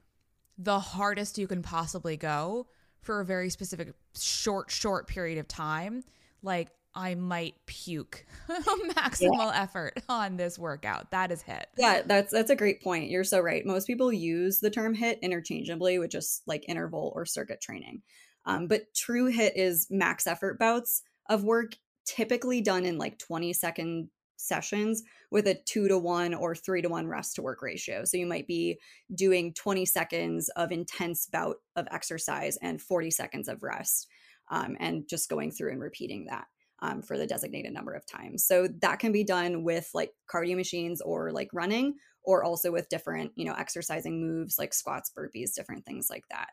the 0.57 0.79
hardest 0.79 1.38
you 1.38 1.48
can 1.48 1.62
possibly 1.62 2.17
go 2.17 2.67
for 3.01 3.22
a 3.22 3.25
very 3.25 3.50
specific 3.50 3.93
short, 4.19 4.69
short 4.69 5.07
period 5.07 5.38
of 5.38 5.48
time. 5.48 6.03
Like 6.41 6.69
I 6.95 7.15
might 7.15 7.55
puke 7.65 8.25
maximal 8.50 9.51
yeah. 9.51 9.62
effort 9.63 10.01
on 10.09 10.38
this 10.38 10.59
workout. 10.59 11.12
That 11.12 11.31
is 11.31 11.43
HIIT. 11.43 11.65
Yeah, 11.77 12.01
that's 12.05 12.31
that's 12.31 12.51
a 12.51 12.55
great 12.55 12.81
point. 12.81 13.09
You're 13.09 13.23
so 13.23 13.39
right. 13.39 13.65
Most 13.65 13.88
people 13.88 14.13
use 14.13 14.59
the 14.59 14.69
term 14.69 14.95
HIIT 14.95 15.21
interchangeably 15.21 16.00
with 16.00 16.12
just 16.12 16.43
like 16.47 16.65
interval 16.67 17.12
or 17.15 17.25
circuit 17.25 17.62
training. 17.62 18.01
Um, 18.45 18.67
but 18.67 18.93
true 18.93 19.31
HIIT 19.31 19.53
is 19.55 19.88
max 19.89 20.27
effort 20.27 20.59
bouts 20.59 21.01
of 21.29 21.43
work 21.43 21.73
typically 22.05 22.62
done 22.62 22.85
in 22.85 22.97
like 22.97 23.17
20 23.17 23.53
second 23.53 24.09
sessions 24.35 25.03
with 25.31 25.47
a 25.47 25.55
two 25.65 25.88
to 25.88 25.97
one 25.97 26.33
or 26.33 26.53
three 26.53 26.81
to 26.81 26.89
one 26.89 27.07
rest 27.07 27.35
to 27.35 27.41
work 27.41 27.62
ratio. 27.62 28.03
So 28.03 28.17
you 28.17 28.25
might 28.25 28.45
be 28.47 28.77
doing 29.15 29.53
20 29.53 29.85
seconds 29.85 30.50
of 30.55 30.71
intense 30.71 31.27
bout 31.31 31.57
of 31.75 31.88
exercise 31.91 32.57
and 32.62 32.81
40 32.81 33.12
seconds 33.12 33.47
of 33.47 33.63
rest 33.63 34.07
um, 34.51 34.75
and 34.79 35.07
just 35.07 35.29
going 35.29 35.51
through 35.51 35.71
and 35.71 35.81
repeating 35.81 36.25
that 36.29 36.45
um, 36.84 37.02
for 37.02 37.18
the 37.18 37.25
designated 37.25 37.74
number 37.74 37.94
of 37.94 38.06
times. 38.06 38.46
So 38.46 38.68
that 38.82 39.00
can 39.00 39.13
be 39.13 39.24
done 39.24 39.63
with 39.63 39.90
like 39.94 40.12
cardio 40.32 40.58
machines 40.58 41.02
or 41.02 41.32
like 41.32 41.48
running, 41.54 41.96
or 42.24 42.44
also 42.44 42.72
with 42.72 42.90
different, 42.90 43.32
you 43.36 43.46
know, 43.46 43.54
exercising 43.54 44.22
moves 44.22 44.60
like 44.60 44.74
squats, 44.74 45.10
burpees, 45.18 45.56
different 45.56 45.86
things 45.86 46.08
like 46.10 46.25
that. 46.30 46.50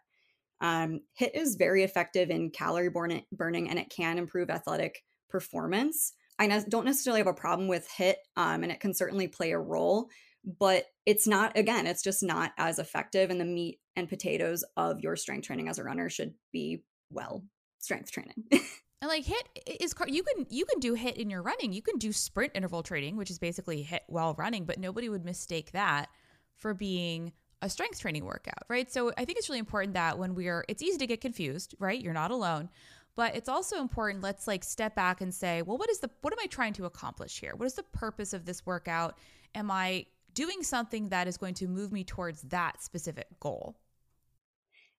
Um, 0.61 1.01
HIIT 1.21 1.31
is 1.35 1.57
very 1.57 1.83
effective 1.83 2.31
in 2.31 2.51
calorie 2.51 2.91
burning 2.91 3.69
and 3.69 3.79
it 3.79 3.91
can 3.91 4.19
improve 4.19 4.51
athletic 4.51 5.03
performance. 5.29 6.13
I 6.39 6.47
ne- 6.47 6.65
don't 6.69 6.85
necessarily 6.85 7.21
have 7.21 7.27
a 7.27 7.35
problem 7.35 7.67
with 7.67 7.89
HIIT, 7.99 8.15
um, 8.37 8.63
and 8.63 8.71
it 8.71 8.81
can 8.81 8.95
certainly 8.95 9.27
play 9.27 9.51
a 9.51 9.59
role, 9.59 10.11
but 10.45 10.85
it's 11.07 11.27
not, 11.27 11.59
again, 11.59 11.87
it's 11.87 12.03
just 12.05 12.23
not 12.23 12.53
as 12.57 12.79
effective. 12.79 13.31
And 13.31 13.41
the 13.41 13.45
meat 13.45 13.81
and 13.97 14.09
potatoes 14.09 14.65
of 14.77 15.01
your 15.01 15.17
strength 15.17 15.47
training 15.47 15.69
as 15.69 15.79
a 15.79 15.85
runner 15.85 16.09
should 16.09 16.35
be, 16.53 16.85
well, 17.11 17.43
strength 17.79 18.13
training. 18.13 18.45
And 19.03 19.09
like 19.09 19.25
HIIT 19.25 19.77
is 19.81 19.95
you 20.09 20.23
can 20.23 20.47
you 20.51 20.67
can 20.67 20.79
do 20.79 20.95
HIIT 20.95 21.15
in 21.15 21.31
your 21.31 21.43
running. 21.43 21.73
You 21.73 21.81
can 21.81 21.97
do 21.97 22.13
sprint 22.13 22.53
interval 22.55 22.83
training, 22.83 23.17
which 23.17 23.31
is 23.31 23.39
basically 23.39 23.83
HIIT 23.83 24.01
while 24.09 24.35
running, 24.35 24.65
but 24.65 24.79
nobody 24.79 25.09
would 25.09 25.25
mistake 25.25 25.73
that 25.73 26.11
for 26.57 26.75
being 26.75 27.33
a 27.63 27.71
strength 27.71 28.01
training 28.01 28.25
workout, 28.25 28.65
right? 28.69 28.91
So 28.93 29.13
I 29.17 29.25
think 29.25 29.39
it's 29.39 29.49
really 29.49 29.59
important 29.59 29.95
that 29.95 30.19
when 30.19 30.35
we're 30.35 30.65
it's 30.69 30.83
easy 30.83 30.99
to 30.99 31.07
get 31.07 31.21
confused, 31.23 31.75
right? 31.79 32.01
You're 32.01 32.13
not 32.13 32.31
alone. 32.31 32.69
But 33.17 33.35
it's 33.35 33.49
also 33.49 33.81
important 33.81 34.23
let's 34.23 34.47
like 34.47 34.65
step 34.65 34.95
back 34.95 35.21
and 35.21 35.35
say, 35.35 35.63
well, 35.63 35.79
what 35.79 35.91
is 35.91 36.01
the 36.01 36.11
what 36.21 36.35
am 36.35 36.39
I 36.43 36.47
trying 36.47 36.75
to 36.75 36.85
accomplish 36.85 37.41
here? 37.41 37.55
What 37.57 37.67
is 37.67 37.75
the 37.75 37.83
purpose 37.83 38.35
of 38.35 38.45
this 38.45 38.67
workout? 38.67 39.19
Am 39.55 39.71
I 39.71 40.07
doing 40.35 40.63
something 40.63 41.09
that 41.09 41.27
is 41.27 41.39
going 41.39 41.55
to 41.55 41.69
move 41.69 41.91
me 41.91 42.05
towards 42.05 42.43
that 42.43 42.83
specific 42.83 43.27
goal? 43.41 43.77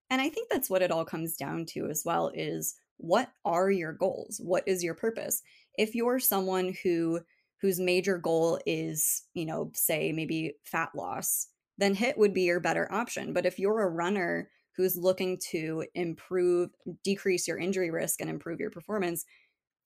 And 0.09 0.19
I 0.19 0.29
think 0.29 0.49
that's 0.49 0.69
what 0.69 0.81
it 0.81 0.91
all 0.91 1.05
comes 1.05 1.37
down 1.37 1.65
to 1.67 1.87
as 1.87 2.03
well 2.03 2.31
is 2.33 2.75
what 3.01 3.31
are 3.43 3.69
your 3.69 3.93
goals? 3.93 4.39
What 4.43 4.63
is 4.67 4.83
your 4.83 4.93
purpose? 4.93 5.41
If 5.77 5.95
you're 5.95 6.19
someone 6.19 6.75
who 6.83 7.21
whose 7.61 7.79
major 7.79 8.17
goal 8.17 8.59
is, 8.65 9.23
you 9.33 9.45
know, 9.45 9.71
say 9.73 10.11
maybe 10.11 10.53
fat 10.63 10.89
loss, 10.95 11.47
then 11.77 11.95
HIIT 11.95 12.17
would 12.17 12.33
be 12.33 12.43
your 12.43 12.59
better 12.59 12.91
option. 12.91 13.33
But 13.33 13.45
if 13.45 13.59
you're 13.59 13.81
a 13.81 13.89
runner 13.89 14.49
who's 14.75 14.97
looking 14.97 15.37
to 15.51 15.85
improve, 15.93 16.71
decrease 17.03 17.47
your 17.47 17.59
injury 17.59 17.91
risk 17.91 18.19
and 18.19 18.29
improve 18.29 18.59
your 18.59 18.71
performance, 18.71 19.25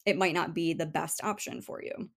it 0.05 0.17
might 0.17 0.34
not 0.34 0.53
be 0.53 0.74
the 0.74 0.86
best 0.86 1.22
option 1.24 1.62
for 1.62 1.84
you. 1.84 2.10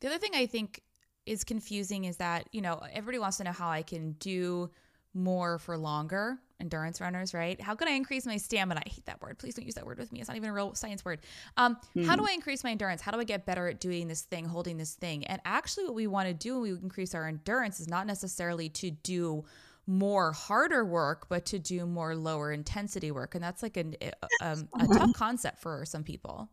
The 0.00 0.08
other 0.08 0.18
thing 0.18 0.32
I 0.34 0.44
think 0.44 0.82
is 1.24 1.42
confusing 1.42 2.04
is 2.04 2.18
that, 2.18 2.48
you 2.52 2.60
know, 2.60 2.82
everybody 2.92 3.18
wants 3.18 3.38
to 3.38 3.44
know 3.44 3.52
how 3.52 3.70
I 3.70 3.82
can 3.82 4.12
do 4.12 4.70
more 5.14 5.58
for 5.58 5.78
longer 5.78 6.38
endurance 6.60 7.00
runners 7.00 7.34
right? 7.34 7.60
How 7.60 7.74
can 7.74 7.88
i 7.88 7.92
increase 7.92 8.26
my 8.26 8.36
stamina? 8.36 8.82
I 8.84 8.88
hate 8.88 9.06
that 9.06 9.20
word. 9.20 9.38
Please 9.38 9.54
don't 9.54 9.64
use 9.64 9.74
that 9.74 9.86
word 9.86 9.98
with 9.98 10.12
me. 10.12 10.20
It's 10.20 10.28
not 10.28 10.36
even 10.36 10.50
a 10.50 10.52
real 10.52 10.74
science 10.74 11.04
word. 11.04 11.20
Um, 11.56 11.76
mm. 11.94 12.06
how 12.06 12.16
do 12.16 12.22
hmm. 12.22 12.28
i 12.28 12.32
increase 12.32 12.64
my 12.64 12.70
endurance? 12.70 13.00
How 13.00 13.12
do 13.12 13.20
i 13.20 13.24
get 13.24 13.46
better 13.46 13.68
at 13.68 13.80
doing 13.80 14.08
this 14.08 14.22
thing 14.22 14.46
holding 14.46 14.76
this 14.76 14.94
thing? 14.94 15.24
And 15.26 15.40
actually 15.44 15.84
what 15.84 15.94
we 15.94 16.06
want 16.06 16.28
to 16.28 16.34
do 16.34 16.54
when 16.54 16.62
we 16.62 16.70
increase 16.70 17.14
our 17.14 17.26
endurance 17.26 17.80
is 17.80 17.88
not 17.88 18.06
necessarily 18.06 18.68
to 18.70 18.90
do 18.90 19.44
more 19.86 20.32
harder 20.32 20.84
work 20.84 21.28
but 21.28 21.46
to 21.46 21.58
do 21.58 21.86
more 21.86 22.16
lower 22.16 22.52
intensity 22.52 23.10
work. 23.10 23.34
And 23.34 23.44
that's 23.44 23.62
like 23.62 23.76
an, 23.76 23.94
a, 24.00 24.12
um, 24.42 24.68
a 24.80 24.86
tough 24.98 25.12
concept 25.12 25.60
for 25.60 25.84
some 25.84 26.02
people. 26.02 26.48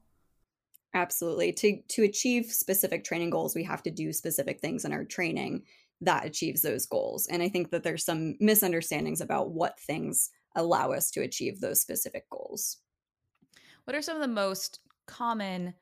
Absolutely. 0.93 1.53
To 1.53 1.81
to 1.89 2.03
achieve 2.03 2.45
specific 2.45 3.03
training 3.03 3.31
goals 3.31 3.55
we 3.55 3.63
have 3.63 3.81
to 3.83 3.91
do 3.91 4.13
specific 4.13 4.59
things 4.59 4.85
in 4.85 4.93
our 4.93 5.03
training 5.03 5.63
that 6.05 6.25
achieves 6.25 6.61
those 6.61 6.85
goals. 6.85 7.27
And 7.27 7.41
I 7.41 7.49
think 7.49 7.71
that 7.71 7.83
there's 7.83 8.05
some 8.05 8.35
misunderstandings 8.39 9.21
about 9.21 9.51
what 9.51 9.79
things 9.79 10.29
allow 10.55 10.91
us 10.91 11.09
to 11.11 11.21
achieve 11.21 11.59
those 11.59 11.81
specific 11.81 12.29
goals. 12.29 12.77
What 13.85 13.95
are 13.95 14.01
some 14.01 14.15
of 14.15 14.21
the 14.21 14.27
most 14.27 14.79
common 15.07 15.73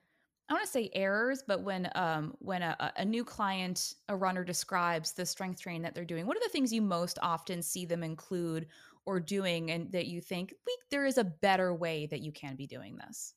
I 0.51 0.53
want 0.53 0.65
to 0.65 0.71
say 0.71 0.89
errors, 0.91 1.45
but 1.47 1.63
when 1.63 1.89
um, 1.95 2.33
when 2.39 2.61
a, 2.61 2.91
a, 2.97 3.05
new 3.05 3.23
client, 3.23 3.93
a 4.09 4.15
runner 4.17 4.43
describes 4.43 5.13
the 5.13 5.25
strength 5.25 5.61
training 5.61 5.83
that 5.83 5.95
they're 5.95 6.03
doing, 6.03 6.27
what 6.27 6.35
are 6.35 6.41
the 6.41 6.49
things 6.49 6.73
you 6.73 6.81
most 6.81 7.17
often 7.21 7.61
see 7.61 7.85
them 7.85 8.03
include 8.03 8.67
or 9.05 9.21
doing, 9.21 9.71
and 9.71 9.89
that 9.93 10.07
you 10.07 10.19
think 10.19 10.53
there 10.89 11.05
is 11.05 11.17
a 11.17 11.23
better 11.23 11.73
way 11.73 12.05
that 12.07 12.19
you 12.19 12.33
can 12.33 12.57
be 12.57 12.67
doing 12.67 12.97
this? 12.97 13.33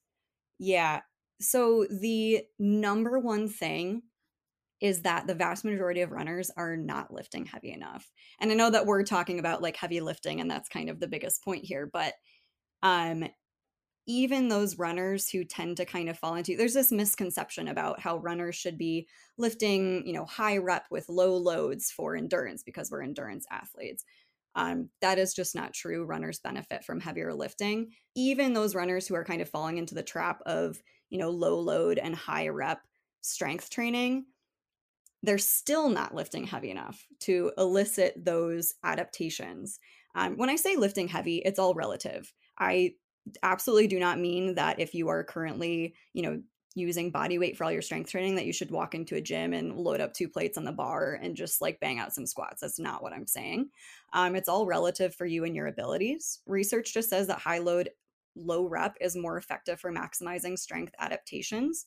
Yeah. 0.58 1.02
So 1.40 1.86
the 1.88 2.42
number 2.58 3.20
one 3.20 3.48
thing 3.48 4.02
is 4.84 5.00
that 5.00 5.26
the 5.26 5.34
vast 5.34 5.64
majority 5.64 6.02
of 6.02 6.12
runners 6.12 6.50
are 6.58 6.76
not 6.76 7.10
lifting 7.10 7.46
heavy 7.46 7.72
enough. 7.72 8.12
And 8.38 8.52
I 8.52 8.54
know 8.54 8.68
that 8.68 8.84
we're 8.84 9.02
talking 9.02 9.38
about 9.38 9.62
like 9.62 9.76
heavy 9.76 10.02
lifting 10.02 10.42
and 10.42 10.50
that's 10.50 10.68
kind 10.68 10.90
of 10.90 11.00
the 11.00 11.08
biggest 11.08 11.42
point 11.42 11.64
here, 11.64 11.88
but 11.90 12.12
um 12.82 13.24
even 14.06 14.48
those 14.48 14.78
runners 14.78 15.30
who 15.30 15.44
tend 15.44 15.78
to 15.78 15.86
kind 15.86 16.10
of 16.10 16.18
fall 16.18 16.34
into 16.34 16.56
there's 16.56 16.74
this 16.74 16.92
misconception 16.92 17.68
about 17.68 18.00
how 18.00 18.18
runners 18.18 18.56
should 18.56 18.76
be 18.76 19.08
lifting, 19.38 20.06
you 20.06 20.12
know, 20.12 20.26
high 20.26 20.58
rep 20.58 20.86
with 20.90 21.08
low 21.08 21.34
loads 21.34 21.90
for 21.90 22.14
endurance 22.14 22.62
because 22.62 22.90
we're 22.90 23.02
endurance 23.02 23.46
athletes. 23.50 24.04
Um, 24.54 24.90
that 25.00 25.18
is 25.18 25.34
just 25.34 25.54
not 25.54 25.72
true. 25.72 26.04
Runners 26.04 26.40
benefit 26.40 26.84
from 26.84 27.00
heavier 27.00 27.32
lifting. 27.32 27.92
Even 28.14 28.52
those 28.52 28.74
runners 28.74 29.06
who 29.08 29.14
are 29.14 29.24
kind 29.24 29.40
of 29.40 29.48
falling 29.48 29.78
into 29.78 29.94
the 29.94 30.02
trap 30.02 30.42
of, 30.44 30.82
you 31.08 31.18
know, 31.18 31.30
low 31.30 31.58
load 31.58 31.98
and 31.98 32.14
high 32.14 32.48
rep 32.48 32.82
strength 33.22 33.70
training 33.70 34.26
they're 35.24 35.38
still 35.38 35.88
not 35.88 36.14
lifting 36.14 36.44
heavy 36.44 36.70
enough 36.70 37.06
to 37.20 37.50
elicit 37.56 38.22
those 38.22 38.74
adaptations. 38.84 39.80
Um, 40.14 40.36
when 40.36 40.50
I 40.50 40.56
say 40.56 40.76
lifting 40.76 41.08
heavy, 41.08 41.38
it's 41.38 41.58
all 41.58 41.74
relative. 41.74 42.32
I 42.58 42.94
absolutely 43.42 43.86
do 43.86 43.98
not 43.98 44.20
mean 44.20 44.54
that 44.56 44.78
if 44.78 44.94
you 44.94 45.08
are 45.08 45.24
currently, 45.24 45.94
you 46.12 46.22
know, 46.22 46.42
using 46.74 47.10
body 47.10 47.38
weight 47.38 47.56
for 47.56 47.64
all 47.64 47.72
your 47.72 47.80
strength 47.80 48.10
training 48.10 48.34
that 48.34 48.46
you 48.46 48.52
should 48.52 48.70
walk 48.70 48.94
into 48.94 49.14
a 49.14 49.20
gym 49.20 49.52
and 49.54 49.76
load 49.76 50.00
up 50.00 50.12
two 50.12 50.28
plates 50.28 50.58
on 50.58 50.64
the 50.64 50.72
bar 50.72 51.18
and 51.22 51.36
just 51.36 51.62
like 51.62 51.80
bang 51.80 51.98
out 51.98 52.12
some 52.12 52.26
squats. 52.26 52.60
That's 52.60 52.80
not 52.80 53.02
what 53.02 53.12
I'm 53.12 53.26
saying. 53.26 53.70
Um, 54.12 54.34
it's 54.34 54.48
all 54.48 54.66
relative 54.66 55.14
for 55.14 55.24
you 55.24 55.44
and 55.44 55.56
your 55.56 55.68
abilities. 55.68 56.40
Research 56.46 56.92
just 56.92 57.08
says 57.08 57.28
that 57.28 57.38
high 57.38 57.58
load, 57.58 57.90
low 58.36 58.66
rep 58.66 58.96
is 59.00 59.16
more 59.16 59.38
effective 59.38 59.80
for 59.80 59.92
maximizing 59.92 60.58
strength 60.58 60.94
adaptations. 60.98 61.86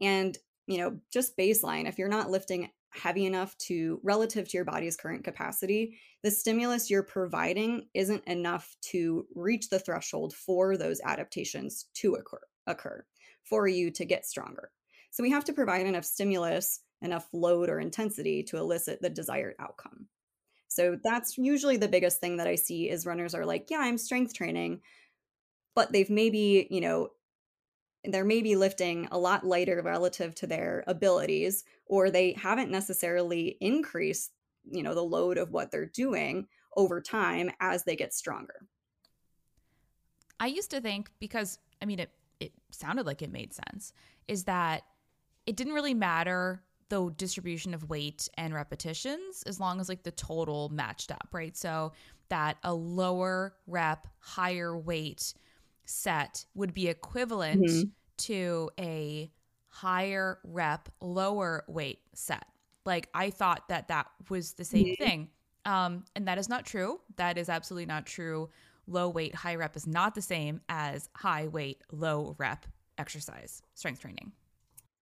And 0.00 0.36
you 0.66 0.78
know, 0.78 0.98
just 1.12 1.36
baseline, 1.36 1.86
if 1.88 1.98
you're 1.98 2.08
not 2.08 2.30
lifting 2.30 2.70
heavy 2.90 3.26
enough 3.26 3.56
to 3.58 4.00
relative 4.02 4.48
to 4.48 4.56
your 4.56 4.64
body's 4.64 4.96
current 4.96 5.24
capacity, 5.24 5.98
the 6.22 6.30
stimulus 6.30 6.90
you're 6.90 7.02
providing 7.02 7.88
isn't 7.92 8.24
enough 8.24 8.76
to 8.80 9.26
reach 9.34 9.68
the 9.68 9.78
threshold 9.78 10.32
for 10.32 10.76
those 10.76 11.00
adaptations 11.04 11.86
to 11.94 12.14
occur, 12.14 12.40
occur 12.66 13.04
for 13.42 13.66
you 13.68 13.90
to 13.90 14.04
get 14.04 14.24
stronger. 14.24 14.70
So 15.10 15.22
we 15.22 15.30
have 15.30 15.44
to 15.44 15.52
provide 15.52 15.86
enough 15.86 16.04
stimulus, 16.04 16.80
enough 17.02 17.28
load 17.32 17.68
or 17.68 17.78
intensity 17.78 18.42
to 18.44 18.56
elicit 18.56 19.02
the 19.02 19.10
desired 19.10 19.54
outcome. 19.58 20.06
So 20.68 20.98
that's 21.04 21.38
usually 21.38 21.76
the 21.76 21.88
biggest 21.88 22.20
thing 22.20 22.38
that 22.38 22.48
I 22.48 22.56
see 22.56 22.88
is 22.90 23.06
runners 23.06 23.34
are 23.34 23.46
like, 23.46 23.70
yeah, 23.70 23.78
I'm 23.78 23.98
strength 23.98 24.34
training, 24.34 24.80
but 25.74 25.92
they've 25.92 26.10
maybe, 26.10 26.66
you 26.70 26.80
know, 26.80 27.10
they're 28.06 28.24
maybe 28.24 28.56
lifting 28.56 29.08
a 29.10 29.18
lot 29.18 29.44
lighter 29.44 29.80
relative 29.82 30.34
to 30.36 30.46
their 30.46 30.84
abilities 30.86 31.64
or 31.86 32.10
they 32.10 32.32
haven't 32.32 32.70
necessarily 32.70 33.56
increased 33.60 34.32
you 34.70 34.82
know 34.82 34.94
the 34.94 35.02
load 35.02 35.38
of 35.38 35.52
what 35.52 35.70
they're 35.70 35.86
doing 35.86 36.46
over 36.76 37.00
time 37.00 37.50
as 37.60 37.84
they 37.84 37.96
get 37.96 38.12
stronger. 38.12 38.66
I 40.40 40.46
used 40.46 40.70
to 40.70 40.80
think 40.80 41.10
because 41.20 41.58
i 41.80 41.84
mean 41.84 42.00
it 42.00 42.10
it 42.40 42.52
sounded 42.70 43.06
like 43.06 43.22
it 43.22 43.30
made 43.30 43.52
sense 43.52 43.92
is 44.28 44.44
that 44.44 44.82
it 45.46 45.56
didn't 45.56 45.74
really 45.74 45.94
matter 45.94 46.62
the 46.88 47.10
distribution 47.16 47.74
of 47.74 47.88
weight 47.88 48.28
and 48.36 48.54
repetitions 48.54 49.42
as 49.46 49.58
long 49.58 49.80
as 49.80 49.88
like 49.88 50.02
the 50.02 50.10
total 50.10 50.68
matched 50.70 51.10
up 51.10 51.28
right? 51.32 51.56
So 51.56 51.92
that 52.28 52.56
a 52.62 52.74
lower 52.74 53.54
rep 53.66 54.06
higher 54.18 54.76
weight 54.76 55.34
set 55.86 56.44
would 56.54 56.74
be 56.74 56.88
equivalent 56.88 57.62
mm-hmm. 57.62 57.88
to 58.18 58.70
a 58.78 59.30
higher 59.68 60.38
rep, 60.44 60.88
lower 61.00 61.64
weight 61.66 62.00
set. 62.14 62.46
Like 62.84 63.08
I 63.14 63.30
thought 63.30 63.68
that 63.68 63.88
that 63.88 64.06
was 64.28 64.52
the 64.52 64.64
same 64.64 64.86
mm-hmm. 64.86 65.04
thing. 65.04 65.28
Um, 65.64 66.04
and 66.14 66.28
that 66.28 66.38
is 66.38 66.48
not 66.48 66.66
true. 66.66 67.00
That 67.16 67.38
is 67.38 67.48
absolutely 67.48 67.86
not 67.86 68.06
true. 68.06 68.50
Low 68.86 69.08
weight, 69.08 69.34
high 69.34 69.54
rep 69.54 69.76
is 69.76 69.86
not 69.86 70.14
the 70.14 70.22
same 70.22 70.60
as 70.68 71.08
high 71.14 71.48
weight, 71.48 71.82
low 71.90 72.36
rep 72.38 72.66
exercise, 72.98 73.62
strength 73.74 74.00
training. 74.00 74.32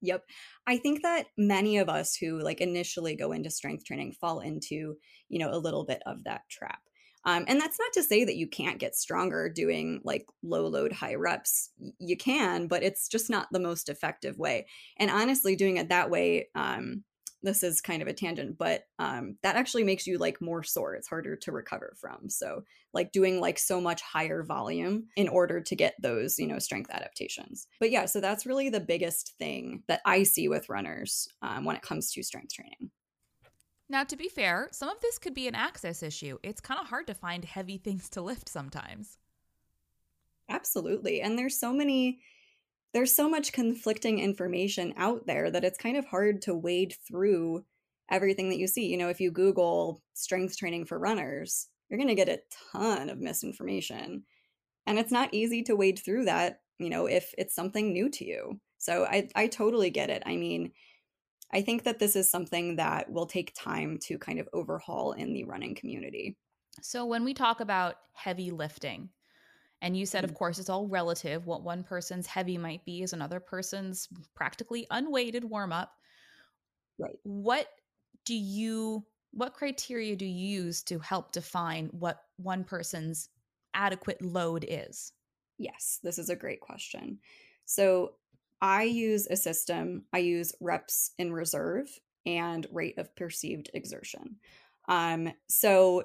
Yep. 0.02 0.24
I 0.66 0.78
think 0.78 1.02
that 1.02 1.26
many 1.36 1.78
of 1.78 1.88
us 1.88 2.16
who 2.16 2.40
like 2.40 2.60
initially 2.60 3.14
go 3.14 3.32
into 3.32 3.50
strength 3.50 3.84
training 3.84 4.12
fall 4.20 4.40
into, 4.40 4.96
you 5.28 5.38
know, 5.38 5.50
a 5.50 5.58
little 5.58 5.84
bit 5.84 6.02
of 6.06 6.24
that 6.24 6.42
trap. 6.50 6.80
Um, 7.24 7.44
and 7.46 7.60
that's 7.60 7.78
not 7.78 7.92
to 7.94 8.02
say 8.02 8.24
that 8.24 8.36
you 8.36 8.46
can't 8.46 8.78
get 8.78 8.96
stronger 8.96 9.48
doing 9.48 10.00
like 10.04 10.26
low 10.42 10.66
load, 10.66 10.92
high 10.92 11.14
reps. 11.14 11.70
You 11.98 12.16
can, 12.16 12.66
but 12.66 12.82
it's 12.82 13.08
just 13.08 13.30
not 13.30 13.48
the 13.52 13.60
most 13.60 13.88
effective 13.88 14.38
way. 14.38 14.66
And 14.96 15.10
honestly, 15.10 15.56
doing 15.56 15.76
it 15.76 15.88
that 15.90 16.10
way, 16.10 16.48
um, 16.54 17.04
this 17.42 17.62
is 17.62 17.80
kind 17.80 18.02
of 18.02 18.08
a 18.08 18.12
tangent, 18.12 18.56
but 18.56 18.84
um, 18.98 19.36
that 19.42 19.56
actually 19.56 19.84
makes 19.84 20.06
you 20.06 20.18
like 20.18 20.40
more 20.40 20.62
sore. 20.62 20.94
It's 20.94 21.08
harder 21.08 21.36
to 21.36 21.52
recover 21.52 21.94
from. 22.00 22.28
So, 22.28 22.64
like 22.94 23.12
doing 23.12 23.40
like 23.40 23.58
so 23.58 23.80
much 23.80 24.02
higher 24.02 24.42
volume 24.42 25.08
in 25.16 25.28
order 25.28 25.60
to 25.60 25.76
get 25.76 25.94
those, 26.00 26.38
you 26.38 26.46
know, 26.46 26.58
strength 26.58 26.90
adaptations. 26.90 27.66
But 27.80 27.90
yeah, 27.90 28.06
so 28.06 28.20
that's 28.20 28.46
really 28.46 28.68
the 28.68 28.80
biggest 28.80 29.34
thing 29.38 29.82
that 29.88 30.02
I 30.04 30.22
see 30.22 30.48
with 30.48 30.68
runners 30.68 31.28
um, 31.42 31.64
when 31.64 31.76
it 31.76 31.82
comes 31.82 32.12
to 32.12 32.22
strength 32.22 32.52
training. 32.52 32.90
Now, 33.88 34.04
to 34.04 34.16
be 34.16 34.28
fair, 34.28 34.68
some 34.72 34.88
of 34.88 35.00
this 35.00 35.18
could 35.18 35.34
be 35.34 35.48
an 35.48 35.54
access 35.54 36.02
issue. 36.02 36.38
It's 36.42 36.60
kind 36.60 36.80
of 36.80 36.88
hard 36.88 37.06
to 37.08 37.14
find 37.14 37.44
heavy 37.44 37.76
things 37.76 38.08
to 38.10 38.22
lift 38.22 38.48
sometimes. 38.48 39.18
Absolutely. 40.48 41.20
And 41.20 41.38
there's 41.38 41.58
so 41.58 41.72
many 41.72 42.20
there's 42.92 43.14
so 43.14 43.28
much 43.28 43.52
conflicting 43.52 44.18
information 44.18 44.92
out 44.96 45.26
there 45.26 45.50
that 45.50 45.64
it's 45.64 45.78
kind 45.78 45.96
of 45.96 46.04
hard 46.04 46.42
to 46.42 46.54
wade 46.54 46.94
through 47.08 47.64
everything 48.10 48.50
that 48.50 48.58
you 48.58 48.66
see. 48.66 48.86
You 48.86 48.98
know, 48.98 49.08
if 49.08 49.18
you 49.18 49.30
Google 49.30 50.02
strength 50.12 50.58
training 50.58 50.84
for 50.84 50.98
runners, 50.98 51.68
you're 51.88 51.98
going 51.98 52.08
to 52.08 52.14
get 52.14 52.28
a 52.28 52.42
ton 52.72 53.08
of 53.08 53.18
misinformation. 53.18 54.24
And 54.86 54.98
it's 54.98 55.12
not 55.12 55.32
easy 55.32 55.62
to 55.62 55.76
wade 55.76 56.00
through 56.04 56.26
that, 56.26 56.60
you 56.78 56.90
know, 56.90 57.06
if 57.06 57.32
it's 57.38 57.54
something 57.54 57.92
new 57.92 58.10
to 58.10 58.24
you. 58.26 58.60
So 58.76 59.04
I, 59.04 59.28
I 59.34 59.46
totally 59.46 59.90
get 59.90 60.10
it. 60.10 60.22
I 60.26 60.36
mean, 60.36 60.72
I 61.52 61.62
think 61.62 61.82
that 61.84 61.98
this 61.98 62.16
is 62.16 62.30
something 62.30 62.76
that 62.76 63.10
will 63.10 63.26
take 63.26 63.54
time 63.54 63.98
to 64.04 64.18
kind 64.18 64.38
of 64.38 64.48
overhaul 64.52 65.12
in 65.12 65.32
the 65.32 65.44
running 65.44 65.74
community. 65.74 66.36
So 66.80 67.04
when 67.04 67.24
we 67.24 67.34
talk 67.34 67.60
about 67.60 67.96
heavy 68.14 68.50
lifting, 68.50 69.10
and 69.82 69.96
you 69.96 70.06
said, 70.06 70.24
of 70.24 70.30
mm-hmm. 70.30 70.38
course, 70.38 70.58
it's 70.58 70.70
all 70.70 70.86
relative. 70.86 71.44
What 71.44 71.64
one 71.64 71.82
person's 71.82 72.26
heavy 72.26 72.56
might 72.56 72.84
be 72.84 73.02
is 73.02 73.12
another 73.12 73.40
person's 73.40 74.08
practically 74.34 74.86
unweighted 74.90 75.44
warm 75.44 75.72
up. 75.72 75.92
Right. 76.98 77.18
What 77.24 77.66
do 78.24 78.34
you, 78.34 79.04
what 79.32 79.54
criteria 79.54 80.14
do 80.14 80.24
you 80.24 80.62
use 80.62 80.82
to 80.84 81.00
help 81.00 81.32
define 81.32 81.88
what 81.92 82.20
one 82.36 82.62
person's 82.62 83.28
adequate 83.74 84.22
load 84.22 84.64
is? 84.68 85.12
Yes, 85.58 85.98
this 86.02 86.16
is 86.16 86.28
a 86.28 86.36
great 86.36 86.60
question. 86.60 87.18
So 87.64 88.12
I 88.62 88.84
use 88.84 89.26
a 89.26 89.36
system, 89.36 90.04
I 90.12 90.18
use 90.18 90.54
reps 90.60 91.10
in 91.18 91.32
reserve 91.32 91.88
and 92.24 92.64
rate 92.70 92.96
of 92.96 93.14
perceived 93.16 93.70
exertion. 93.74 94.36
Um, 94.88 95.32
so 95.48 96.04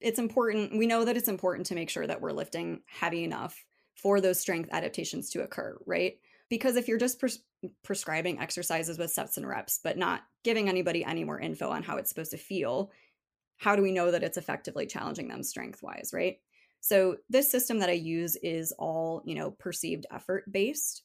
it's 0.00 0.18
important, 0.18 0.78
we 0.78 0.86
know 0.86 1.04
that 1.04 1.16
it's 1.16 1.28
important 1.28 1.66
to 1.66 1.74
make 1.74 1.90
sure 1.90 2.06
that 2.06 2.22
we're 2.22 2.32
lifting 2.32 2.80
heavy 2.86 3.22
enough 3.22 3.64
for 3.94 4.20
those 4.20 4.40
strength 4.40 4.70
adaptations 4.72 5.28
to 5.30 5.42
occur, 5.42 5.76
right? 5.84 6.18
Because 6.48 6.76
if 6.76 6.88
you're 6.88 6.98
just 6.98 7.20
pres- 7.20 7.42
prescribing 7.84 8.38
exercises 8.40 8.98
with 8.98 9.10
sets 9.10 9.36
and 9.36 9.46
reps, 9.46 9.80
but 9.84 9.98
not 9.98 10.22
giving 10.42 10.68
anybody 10.68 11.04
any 11.04 11.24
more 11.24 11.38
info 11.38 11.68
on 11.68 11.82
how 11.82 11.96
it's 11.96 12.08
supposed 12.08 12.30
to 12.30 12.38
feel, 12.38 12.90
how 13.58 13.76
do 13.76 13.82
we 13.82 13.92
know 13.92 14.10
that 14.10 14.22
it's 14.22 14.38
effectively 14.38 14.86
challenging 14.86 15.28
them 15.28 15.42
strength 15.42 15.82
wise, 15.82 16.12
right? 16.14 16.38
So 16.80 17.16
this 17.28 17.50
system 17.50 17.78
that 17.80 17.90
I 17.90 17.94
use 17.94 18.36
is 18.36 18.72
all, 18.78 19.22
you 19.24 19.34
know, 19.34 19.50
perceived 19.50 20.06
effort 20.10 20.50
based. 20.50 21.02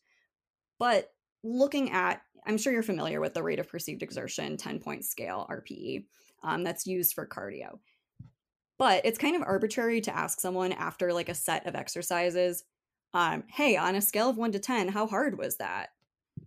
But 0.80 1.10
looking 1.44 1.92
at, 1.92 2.22
I'm 2.46 2.58
sure 2.58 2.74
you're 2.74 2.84
familiar 2.84 3.20
with 3.22 3.34
the 3.34 3.44
rate 3.44 3.60
of 3.60 3.70
perceived 3.70 4.04
exertion 4.04 4.58
10 4.58 4.80
point 4.80 5.06
scale, 5.06 5.48
RPE, 5.50 6.06
um, 6.44 6.64
that's 6.64 6.88
used 6.88 7.14
for 7.14 7.28
cardio. 7.28 7.80
But 8.78 9.06
it's 9.06 9.18
kind 9.18 9.36
of 9.36 9.44
arbitrary 9.44 10.02
to 10.02 10.16
ask 10.16 10.40
someone 10.40 10.72
after 10.72 11.14
like 11.14 11.30
a 11.30 11.36
set 11.36 11.68
of 11.68 11.76
exercises, 11.76 12.64
um, 13.14 13.44
hey, 13.48 13.78
on 13.78 13.96
a 13.96 14.02
scale 14.02 14.30
of 14.30 14.38
one 14.38 14.52
to 14.52 14.60
10, 14.60 14.88
how 14.88 15.08
hard 15.08 15.38
was 15.38 15.58
that? 15.58 15.90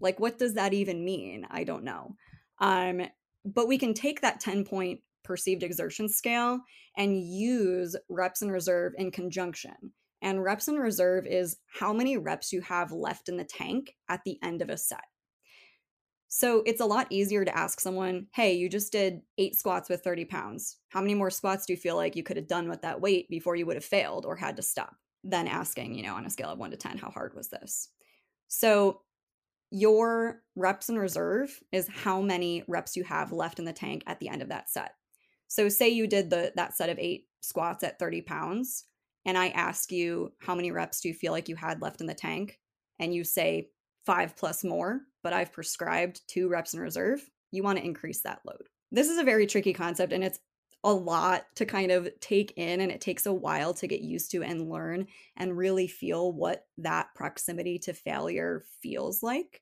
Like, 0.01 0.21
what 0.21 0.39
does 0.39 0.55
that 0.55 0.75
even 0.75 1.05
mean? 1.05 1.47
I 1.51 1.65
don't 1.65 1.85
know. 1.85 2.17
Um, 2.59 3.03
but 3.45 3.69
we 3.69 3.79
can 3.79 3.95
take 3.95 4.21
that 4.21 4.41
10 4.41 4.65
point 4.65 5.01
perceived 5.27 5.63
exertion 5.63 6.09
scale 6.09 6.61
and 6.97 7.21
use 7.21 7.97
reps 8.09 8.43
in 8.43 8.51
reserve 8.51 8.93
in 8.97 9.11
conjunction. 9.11 9.93
And 10.23 10.43
reps 10.43 10.69
in 10.69 10.77
reserve 10.77 11.27
is 11.27 11.57
how 11.67 11.93
many 11.93 12.17
reps 12.17 12.53
you 12.53 12.63
have 12.63 12.93
left 12.93 13.29
in 13.29 13.37
the 13.37 13.45
tank 13.45 13.95
at 14.09 14.23
the 14.25 14.39
end 14.43 14.63
of 14.63 14.71
a 14.71 14.79
set. 14.79 15.05
So 16.29 16.63
it's 16.67 16.81
a 16.81 16.87
lot 16.87 17.07
easier 17.11 17.45
to 17.45 17.57
ask 17.57 17.81
someone, 17.81 18.27
hey, 18.35 18.55
you 18.55 18.69
just 18.69 18.93
did 18.93 19.21
eight 19.39 19.57
squats 19.57 19.89
with 19.89 20.03
30 20.03 20.25
pounds. 20.25 20.79
How 20.89 21.01
many 21.01 21.15
more 21.15 21.31
squats 21.31 21.67
do 21.67 21.73
you 21.73 21.77
feel 21.79 21.97
like 21.97 22.17
you 22.17 22.23
could 22.23 22.37
have 22.37 22.49
done 22.49 22.69
with 22.69 22.83
that 22.83 23.01
weight 23.01 23.29
before 23.31 23.57
you 23.57 23.67
would 23.67 23.77
have 23.77 23.85
failed 23.85 24.27
or 24.27 24.37
had 24.37 24.57
to 24.57 24.63
stop? 24.63 24.97
Than 25.25 25.49
asking, 25.49 25.95
you 25.95 26.05
know, 26.05 26.15
on 26.15 26.25
a 26.25 26.31
scale 26.31 26.51
of 26.51 26.59
one 26.59 26.71
to 26.71 26.77
10, 26.77 26.99
how 26.99 27.11
hard 27.11 27.35
was 27.35 27.49
this? 27.49 27.89
So 28.49 29.01
your 29.71 30.43
reps 30.55 30.89
in 30.89 30.99
reserve 30.99 31.59
is 31.73 31.89
how 31.89 32.21
many 32.21 32.63
reps 32.69 32.97
you 32.97 33.05
have 33.05 33.33
left 33.33 33.59
in 33.59 33.65
the 33.65 33.73
tank 33.73 34.05
at 34.07 34.21
the 34.21 34.29
end 34.29 34.43
of 34.43 34.49
that 34.51 34.71
set. 34.71 34.93
So 35.49 35.69
say 35.69 35.89
you 35.89 36.07
did 36.07 36.31
the 36.31 36.53
that 36.57 36.77
set 36.77 36.91
of 36.91 36.99
eight 36.99 37.27
squats 37.41 37.85
at 37.85 37.99
30 37.99 38.23
pounds, 38.23 38.85
and 39.25 39.37
I 39.37 39.49
ask 39.49 39.93
you 39.93 40.33
how 40.41 40.55
many 40.55 40.71
reps 40.71 41.01
do 41.01 41.09
you 41.09 41.15
feel 41.15 41.33
like 41.33 41.49
you 41.49 41.57
had 41.57 41.83
left 41.83 42.01
in 42.01 42.07
the 42.07 42.15
tank, 42.15 42.59
and 42.99 43.15
you 43.15 43.25
say 43.25 43.71
five 44.07 44.37
plus 44.37 44.65
more, 44.65 45.01
but 45.23 45.33
I've 45.33 45.53
prescribed 45.53 46.23
two 46.29 46.49
reps 46.49 46.73
in 46.73 46.81
reserve, 46.81 47.29
you 47.51 47.63
want 47.63 47.79
to 47.79 47.85
increase 47.85 48.23
that 48.23 48.41
load. 48.47 48.69
This 48.93 49.09
is 49.09 49.19
a 49.19 49.25
very 49.25 49.47
tricky 49.47 49.73
concept 49.73 50.13
and 50.13 50.23
it's 50.23 50.39
a 50.85 50.93
lot 50.93 51.45
to 51.57 51.67
kind 51.67 51.91
of 51.91 52.09
take 52.21 52.53
in 52.57 52.81
and 52.81 52.93
it 52.93 53.01
takes 53.01 53.27
a 53.27 53.35
while 53.35 53.75
to 53.75 53.89
get 53.89 54.03
used 54.03 54.31
to 54.31 54.45
and 54.45 54.71
learn 54.71 55.09
and 55.37 55.57
really 55.57 55.89
feel 55.89 56.33
what 56.33 56.67
that 56.79 57.09
proximity 57.17 57.79
to 57.81 57.93
failure 57.93 58.65
feels 58.81 59.23
like. 59.23 59.61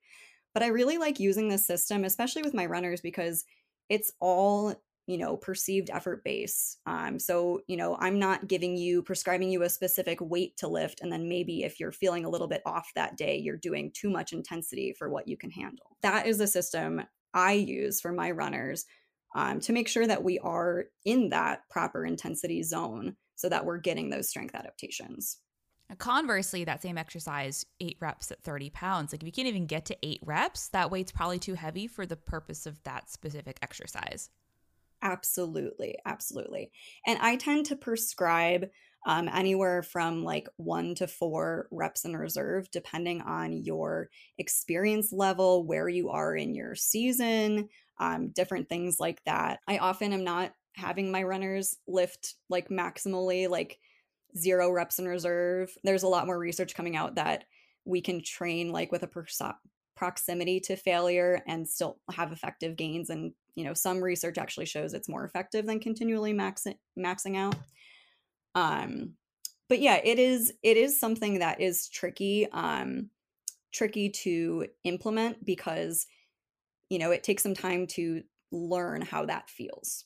But 0.53 0.63
I 0.63 0.67
really 0.67 0.99
like 0.99 1.19
using 1.19 1.49
this 1.49 1.67
system, 1.67 2.05
especially 2.05 2.43
with 2.43 2.53
my 2.53 2.67
runners, 2.67 3.01
because 3.01 3.45
it's 3.89 4.13
all 4.21 4.75
you 5.07 5.19
know 5.19 5.37
perceived 5.37 5.91
effort 5.91 6.25
base 6.25 6.79
um, 6.87 7.19
so 7.19 7.61
you 7.67 7.77
know 7.77 7.97
i'm 8.01 8.19
not 8.19 8.49
giving 8.49 8.77
you 8.77 9.03
prescribing 9.03 9.51
you 9.51 9.63
a 9.63 9.69
specific 9.69 10.19
weight 10.21 10.57
to 10.57 10.69
lift 10.69 11.01
and 11.01 11.13
then 11.13 11.29
maybe 11.29 11.63
if 11.63 11.79
you're 11.79 11.93
feeling 11.93 12.25
a 12.25 12.29
little 12.29 12.49
bit 12.49 12.63
off 12.65 12.91
that 12.95 13.17
day 13.17 13.37
you're 13.37 13.57
doing 13.57 13.91
too 13.93 14.11
much 14.11 14.33
intensity 14.33 14.95
for 14.99 15.09
what 15.09 15.29
you 15.29 15.37
can 15.37 15.51
handle 15.51 15.97
that 16.03 16.27
is 16.27 16.41
a 16.41 16.47
system 16.47 17.03
i 17.33 17.53
use 17.53 18.01
for 18.01 18.13
my 18.13 18.31
runners 18.31 18.85
um, 19.37 19.59
to 19.59 19.73
make 19.73 19.89
sure 19.89 20.07
that 20.07 20.23
we 20.23 20.39
are 20.39 20.85
in 21.05 21.31
that 21.31 21.63
proper 21.69 22.07
intensity 22.07 22.63
zone 22.63 23.17
so 23.35 23.49
that 23.49 23.65
we're 23.65 23.79
getting 23.79 24.11
those 24.11 24.29
strength 24.29 24.55
adaptations 24.55 25.39
Conversely, 25.99 26.65
that 26.65 26.83
same 26.83 26.97
exercise, 26.97 27.67
eight 27.79 27.99
reps 28.01 28.33
at 28.33 28.43
30 28.43 28.71
pounds, 28.71 29.13
like 29.13 29.23
if 29.23 29.27
you 29.27 29.33
can't 29.33 29.49
even 29.49 29.67
get 29.67 29.85
to 29.85 29.97
eight 30.03 30.21
reps, 30.25 30.69
that 30.69 30.91
weight's 30.91 31.13
probably 31.13 31.39
too 31.39 31.55
heavy 31.55 31.87
for 31.87 32.07
the 32.07 32.17
purpose 32.17 32.67
of 32.67 32.83
that 32.85 33.11
specific 33.11 33.59
exercise. 33.63 34.31
Absolutely. 35.05 35.99
Absolutely. 36.07 36.73
And 37.07 37.19
I 37.21 37.37
tend 37.37 37.67
to 37.67 37.77
prescribe 37.77 38.71
um, 39.07 39.29
anywhere 39.29 39.83
from 39.83 40.25
like 40.25 40.49
one 40.57 40.95
to 40.97 41.07
four 41.07 41.69
reps 41.71 42.07
in 42.07 42.17
reserve, 42.17 42.71
depending 42.71 43.21
on 43.23 43.53
your 43.53 44.09
experience 44.39 45.13
level, 45.13 45.65
where 45.67 45.91
you 45.91 46.11
are 46.11 46.35
in 46.35 46.55
your 46.55 46.75
season, 46.75 47.69
um, 48.01 48.31
different 48.31 48.69
things 48.71 48.99
like 48.99 49.23
that. 49.27 49.61
I 49.69 49.79
often 49.79 50.15
am 50.15 50.25
not 50.25 50.53
having 50.77 51.13
my 51.13 51.23
runners 51.23 51.77
lift 51.87 52.35
like 52.49 52.71
maximally, 52.71 53.49
like 53.49 53.79
zero 54.39 54.71
reps 54.71 54.99
in 54.99 55.09
reserve. 55.09 55.77
There's 55.85 56.05
a 56.05 56.09
lot 56.09 56.27
more 56.27 56.39
research 56.39 56.75
coming 56.75 56.97
out 56.97 57.17
that 57.17 57.47
we 57.87 58.03
can 58.03 58.23
train 58.23 58.73
like 58.73 58.93
with 58.93 59.03
a 59.03 59.11
proximity 59.97 60.61
to 60.61 60.77
failure 60.77 61.43
and 61.47 61.69
still 61.69 61.99
have 62.13 62.33
effective 62.33 62.77
gains 62.77 63.11
and 63.11 63.33
you 63.55 63.65
know 63.65 63.75
some 63.75 64.03
research 64.03 64.39
actually 64.39 64.67
shows 64.67 64.95
it's 64.95 65.09
more 65.09 65.25
effective 65.25 65.67
than 65.67 65.81
continually 65.81 66.33
maxing 66.33 66.79
maxing 66.99 67.37
out. 67.37 67.57
Um 68.55 69.15
but 69.69 69.81
yeah 69.81 70.01
it 70.03 70.19
is 70.19 70.53
it 70.63 70.77
is 70.77 70.99
something 70.99 71.39
that 71.39 71.61
is 71.61 71.89
tricky 71.89 72.47
um 72.53 73.11
tricky 73.73 74.09
to 74.09 74.67
implement 74.85 75.45
because 75.45 76.07
you 76.89 76.99
know 76.99 77.11
it 77.11 77.23
takes 77.23 77.43
some 77.43 77.55
time 77.55 77.87
to 77.87 78.23
learn 78.53 79.03
how 79.03 79.27
that 79.27 79.51
feels. 79.51 80.05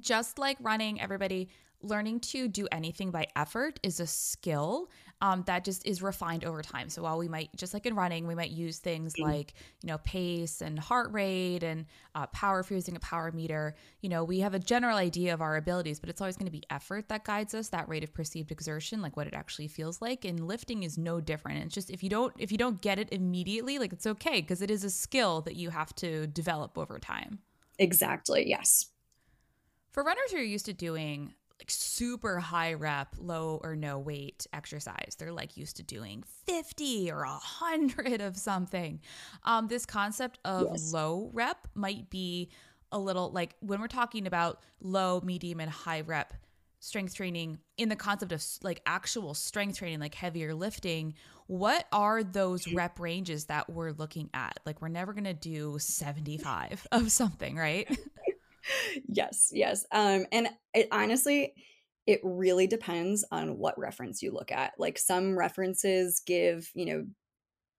Just 0.00 0.38
like 0.38 0.58
running 0.60 1.00
everybody 1.00 1.48
learning 1.82 2.20
to 2.20 2.48
do 2.48 2.66
anything 2.72 3.10
by 3.10 3.26
effort 3.36 3.78
is 3.82 4.00
a 4.00 4.06
skill 4.06 4.90
um, 5.20 5.42
that 5.46 5.64
just 5.64 5.84
is 5.86 6.00
refined 6.00 6.44
over 6.44 6.62
time. 6.62 6.88
So 6.88 7.02
while 7.02 7.18
we 7.18 7.28
might, 7.28 7.54
just 7.56 7.74
like 7.74 7.86
in 7.86 7.94
running, 7.94 8.26
we 8.26 8.34
might 8.34 8.50
use 8.50 8.78
things 8.78 9.14
mm-hmm. 9.14 9.30
like, 9.30 9.54
you 9.82 9.88
know, 9.88 9.98
pace 9.98 10.60
and 10.60 10.78
heart 10.78 11.12
rate 11.12 11.62
and 11.62 11.86
uh, 12.14 12.26
power 12.28 12.60
if 12.60 12.70
you're 12.70 12.76
using 12.76 12.96
a 12.96 13.00
power 13.00 13.32
meter, 13.32 13.74
you 14.00 14.08
know, 14.08 14.22
we 14.22 14.40
have 14.40 14.54
a 14.54 14.58
general 14.58 14.96
idea 14.96 15.34
of 15.34 15.40
our 15.40 15.56
abilities, 15.56 15.98
but 15.98 16.08
it's 16.08 16.20
always 16.20 16.36
going 16.36 16.46
to 16.46 16.52
be 16.52 16.62
effort 16.70 17.08
that 17.08 17.24
guides 17.24 17.52
us, 17.54 17.68
that 17.70 17.88
rate 17.88 18.04
of 18.04 18.14
perceived 18.14 18.52
exertion, 18.52 19.02
like 19.02 19.16
what 19.16 19.26
it 19.26 19.34
actually 19.34 19.68
feels 19.68 20.00
like. 20.00 20.24
And 20.24 20.46
lifting 20.46 20.84
is 20.84 20.96
no 20.96 21.20
different. 21.20 21.64
It's 21.64 21.74
just 21.74 21.90
if 21.90 22.02
you 22.02 22.10
don't, 22.10 22.32
if 22.38 22.52
you 22.52 22.58
don't 22.58 22.80
get 22.80 22.98
it 22.98 23.08
immediately, 23.10 23.78
like 23.78 23.92
it's 23.92 24.06
okay 24.06 24.40
because 24.40 24.62
it 24.62 24.70
is 24.70 24.84
a 24.84 24.90
skill 24.90 25.40
that 25.42 25.56
you 25.56 25.70
have 25.70 25.94
to 25.96 26.28
develop 26.28 26.78
over 26.78 26.98
time. 26.98 27.40
Exactly. 27.78 28.48
Yes. 28.48 28.86
For 29.90 30.04
runners 30.04 30.30
who 30.30 30.38
are 30.38 30.42
used 30.42 30.66
to 30.66 30.72
doing 30.72 31.34
like 31.60 31.70
super 31.70 32.38
high 32.38 32.74
rep, 32.74 33.16
low 33.18 33.60
or 33.62 33.74
no 33.74 33.98
weight 33.98 34.46
exercise. 34.52 35.16
They're 35.18 35.32
like 35.32 35.56
used 35.56 35.76
to 35.76 35.82
doing 35.82 36.22
50 36.46 37.10
or 37.10 37.24
100 37.24 38.20
of 38.20 38.36
something. 38.36 39.00
Um, 39.44 39.68
this 39.68 39.84
concept 39.84 40.38
of 40.44 40.68
yes. 40.70 40.92
low 40.92 41.30
rep 41.32 41.66
might 41.74 42.10
be 42.10 42.50
a 42.92 42.98
little 42.98 43.30
like 43.32 43.54
when 43.60 43.80
we're 43.80 43.88
talking 43.88 44.26
about 44.26 44.60
low, 44.80 45.20
medium, 45.22 45.60
and 45.60 45.70
high 45.70 46.02
rep 46.02 46.32
strength 46.80 47.14
training 47.14 47.58
in 47.76 47.88
the 47.88 47.96
concept 47.96 48.32
of 48.32 48.44
like 48.62 48.80
actual 48.86 49.34
strength 49.34 49.78
training, 49.78 50.00
like 50.00 50.14
heavier 50.14 50.54
lifting, 50.54 51.14
what 51.48 51.86
are 51.92 52.22
those 52.22 52.70
rep 52.72 53.00
ranges 53.00 53.46
that 53.46 53.68
we're 53.70 53.92
looking 53.92 54.30
at? 54.34 54.60
Like, 54.64 54.80
we're 54.82 54.88
never 54.88 55.12
going 55.12 55.24
to 55.24 55.34
do 55.34 55.78
75 55.78 56.86
of 56.92 57.10
something, 57.10 57.56
right? 57.56 57.88
yes, 59.08 59.50
yes. 59.52 59.84
Um, 59.92 60.26
and 60.32 60.48
it 60.74 60.88
honestly, 60.92 61.54
it 62.06 62.20
really 62.22 62.66
depends 62.66 63.24
on 63.30 63.58
what 63.58 63.78
reference 63.78 64.22
you 64.22 64.32
look 64.32 64.50
at. 64.50 64.72
Like 64.78 64.98
some 64.98 65.38
references 65.38 66.22
give, 66.26 66.70
you 66.74 66.86
know, 66.86 67.06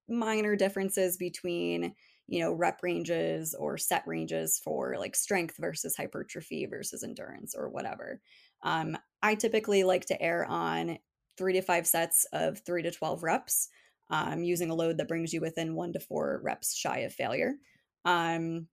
minor 0.08 0.56
differences 0.56 1.18
between, 1.18 1.94
you 2.28 2.40
know, 2.40 2.54
rep 2.54 2.80
ranges 2.84 3.56
or 3.56 3.78
set 3.78 4.04
ranges 4.06 4.60
for 4.64 4.96
like 5.00 5.16
strength 5.16 5.56
versus 5.58 5.96
hypertrophy 5.96 6.66
versus 6.66 7.04
endurance 7.04 7.56
or 7.58 7.70
whatever. 7.70 8.22
Um, 8.64 8.98
I 9.24 9.36
typically 9.36 9.84
like 9.84 10.06
to 10.06 10.22
err 10.22 10.46
on 10.46 11.00
three 11.38 11.54
to 11.54 11.62
five 11.62 11.88
sets 11.88 12.26
of 12.34 12.60
three 12.60 12.84
to 12.84 12.92
12 12.92 13.24
reps 13.24 13.70
um, 14.10 14.44
using 14.44 14.70
a 14.70 14.76
load 14.76 14.98
that 14.98 15.08
brings 15.08 15.34
you 15.34 15.42
within 15.42 15.76
one 15.76 15.94
to 15.94 16.00
four 16.00 16.40
reps 16.44 16.76
shy 16.76 17.00
of 17.00 17.14
failure. 17.14 17.54
Um, 18.06 18.68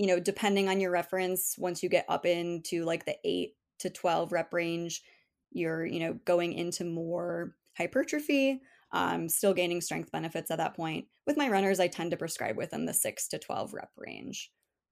you 0.00 0.06
know, 0.06 0.18
depending 0.18 0.66
on 0.70 0.80
your 0.80 0.90
reference, 0.90 1.56
once 1.58 1.82
you 1.82 1.90
get 1.90 2.06
up 2.08 2.24
into 2.24 2.86
like 2.86 3.04
the 3.04 3.16
eight 3.22 3.50
to 3.80 3.90
12 3.90 4.32
rep 4.32 4.50
range, 4.54 5.02
you're, 5.50 5.84
you 5.84 6.00
know, 6.00 6.18
going 6.24 6.54
into 6.54 6.84
more 6.86 7.54
hypertrophy, 7.76 8.62
um, 8.92 9.28
still 9.28 9.52
gaining 9.52 9.82
strength 9.82 10.10
benefits 10.10 10.50
at 10.50 10.56
that 10.56 10.74
point. 10.74 11.04
With 11.26 11.36
my 11.36 11.50
runners, 11.50 11.80
I 11.80 11.88
tend 11.88 12.12
to 12.12 12.16
prescribe 12.16 12.56
within 12.56 12.86
the 12.86 12.94
six 12.94 13.28
to 13.28 13.38
12 13.38 13.74
rep 13.74 13.90
range. 13.98 14.50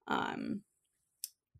Um, 0.09 0.61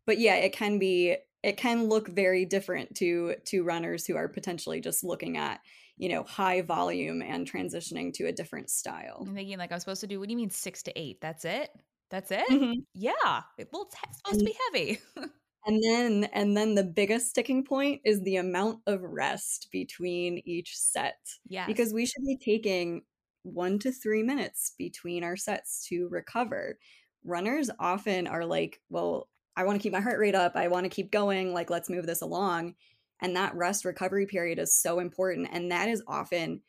but 0.05 0.19
yeah, 0.19 0.35
it 0.35 0.53
can 0.53 0.79
be, 0.79 1.17
it 1.43 1.57
can 1.57 1.89
look 1.89 2.07
very 2.07 2.45
different 2.45 2.97
to 2.97 3.37
to 3.47 3.65
runners 3.65 4.05
who 4.05 4.17
are 4.17 4.29
potentially 4.29 4.83
just 4.83 5.05
looking 5.05 5.39
at 5.39 5.61
you 5.97 6.11
know 6.11 6.23
high 6.25 6.61
volume 6.61 7.23
and 7.23 7.51
transitioning 7.51 8.13
to 8.15 8.27
a 8.27 8.33
different 8.33 8.69
style. 8.69 9.25
I'm 9.27 9.35
thinking 9.35 9.57
like 9.57 9.73
I'm 9.73 9.81
supposed 9.81 10.03
to 10.03 10.07
do. 10.07 10.19
What 10.19 10.29
do 10.29 10.33
you 10.33 10.37
mean 10.37 10.51
six 10.51 10.83
to 10.83 11.01
eight? 11.01 11.21
That's 11.23 11.47
it. 11.47 11.71
That's 12.11 12.31
it. 12.31 12.49
Mm-hmm. 12.51 12.81
Yeah. 12.95 13.13
Well, 13.23 13.89
it's 13.89 14.19
supposed 14.19 14.41
and, 14.41 14.41
to 14.41 14.45
be 14.45 14.57
heavy. 14.73 14.99
and 15.67 15.83
then 15.83 16.31
and 16.33 16.57
then 16.57 16.75
the 16.75 16.85
biggest 16.85 17.29
sticking 17.29 17.65
point 17.65 18.01
is 18.05 18.23
the 18.23 18.37
amount 18.37 18.81
of 18.87 19.03
rest 19.03 19.69
between 19.71 20.41
each 20.45 20.77
set. 20.77 21.19
Yeah. 21.47 21.67
Because 21.67 21.93
we 21.93 22.07
should 22.07 22.25
be 22.25 22.37
taking 22.37 23.03
one 23.43 23.79
to 23.81 23.93
three 23.93 24.23
minutes 24.23 24.75
between 24.79 25.25
our 25.25 25.37
sets 25.37 25.87
to 25.89 26.09
recover. 26.11 26.79
Runners 27.25 27.71
often 27.79 28.27
are 28.27 28.45
like, 28.45 28.81
well, 28.89 29.29
I 29.57 29.65
want 29.65 29.79
to 29.79 29.83
keep 29.83 29.93
my 29.93 30.01
heart 30.01 30.19
rate 30.19 30.35
up. 30.35 30.53
I 30.55 30.69
want 30.69 30.85
to 30.85 30.91
keep 30.91 31.11
going. 31.11 31.53
Like, 31.53 31.71
let's 31.71 31.91
move 31.91 32.07
this 32.07 32.23
along. 32.23 32.75
And 33.21 33.35
that 33.37 33.57
rest 33.57 33.85
recovery 33.85 34.27
period 34.27 34.59
is 34.59 34.81
so 34.81 35.01
important. 35.01 35.49
And 35.51 35.73
that 35.73 35.89
is 35.89 36.03
often 36.07 36.63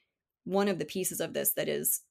one 0.45 0.67
of 0.67 0.79
the 0.79 0.85
pieces 0.85 1.19
of 1.19 1.33
this 1.33 1.53
that 1.53 1.69
is 1.69 2.01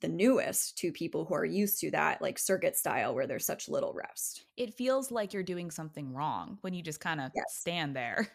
the 0.00 0.08
newest 0.08 0.76
to 0.78 0.92
people 0.92 1.24
who 1.24 1.34
are 1.34 1.44
used 1.44 1.80
to 1.80 1.90
that 1.92 2.20
like 2.20 2.38
circuit 2.38 2.76
style 2.76 3.14
where 3.14 3.26
there's 3.26 3.46
such 3.46 3.68
little 3.68 3.92
rest. 3.94 4.44
It 4.56 4.74
feels 4.74 5.10
like 5.10 5.32
you're 5.32 5.42
doing 5.42 5.70
something 5.70 6.12
wrong 6.12 6.58
when 6.60 6.74
you 6.74 6.82
just 6.82 7.00
kind 7.00 7.20
of 7.20 7.30
yes. 7.34 7.44
stand 7.50 7.96
there. 7.96 8.28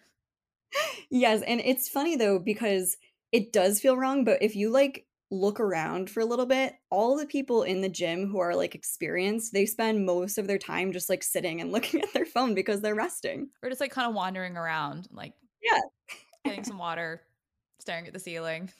yes, 1.09 1.41
and 1.41 1.61
it's 1.63 1.89
funny 1.89 2.15
though 2.15 2.39
because 2.39 2.97
it 3.31 3.53
does 3.53 3.79
feel 3.79 3.97
wrong, 3.97 4.23
but 4.23 4.41
if 4.41 4.55
you 4.55 4.69
like 4.69 5.05
look 5.31 5.59
around 5.59 6.09
for 6.09 6.21
a 6.21 6.25
little 6.25 6.45
bit, 6.45 6.73
all 6.89 7.15
the 7.15 7.25
people 7.25 7.63
in 7.63 7.81
the 7.81 7.89
gym 7.89 8.27
who 8.27 8.39
are 8.39 8.55
like 8.55 8.73
experienced, 8.73 9.53
they 9.53 9.65
spend 9.65 10.05
most 10.05 10.37
of 10.37 10.47
their 10.47 10.57
time 10.57 10.91
just 10.91 11.09
like 11.09 11.23
sitting 11.23 11.61
and 11.61 11.71
looking 11.71 12.01
at 12.01 12.13
their 12.13 12.25
phone 12.25 12.55
because 12.55 12.81
they're 12.81 12.95
resting. 12.95 13.49
Or 13.61 13.69
just 13.69 13.81
like 13.81 13.91
kind 13.91 14.07
of 14.07 14.15
wandering 14.15 14.57
around, 14.57 15.07
like 15.11 15.33
yeah, 15.61 15.79
getting 16.45 16.63
some 16.63 16.77
water, 16.77 17.21
staring 17.79 18.07
at 18.07 18.13
the 18.13 18.19
ceiling. 18.19 18.71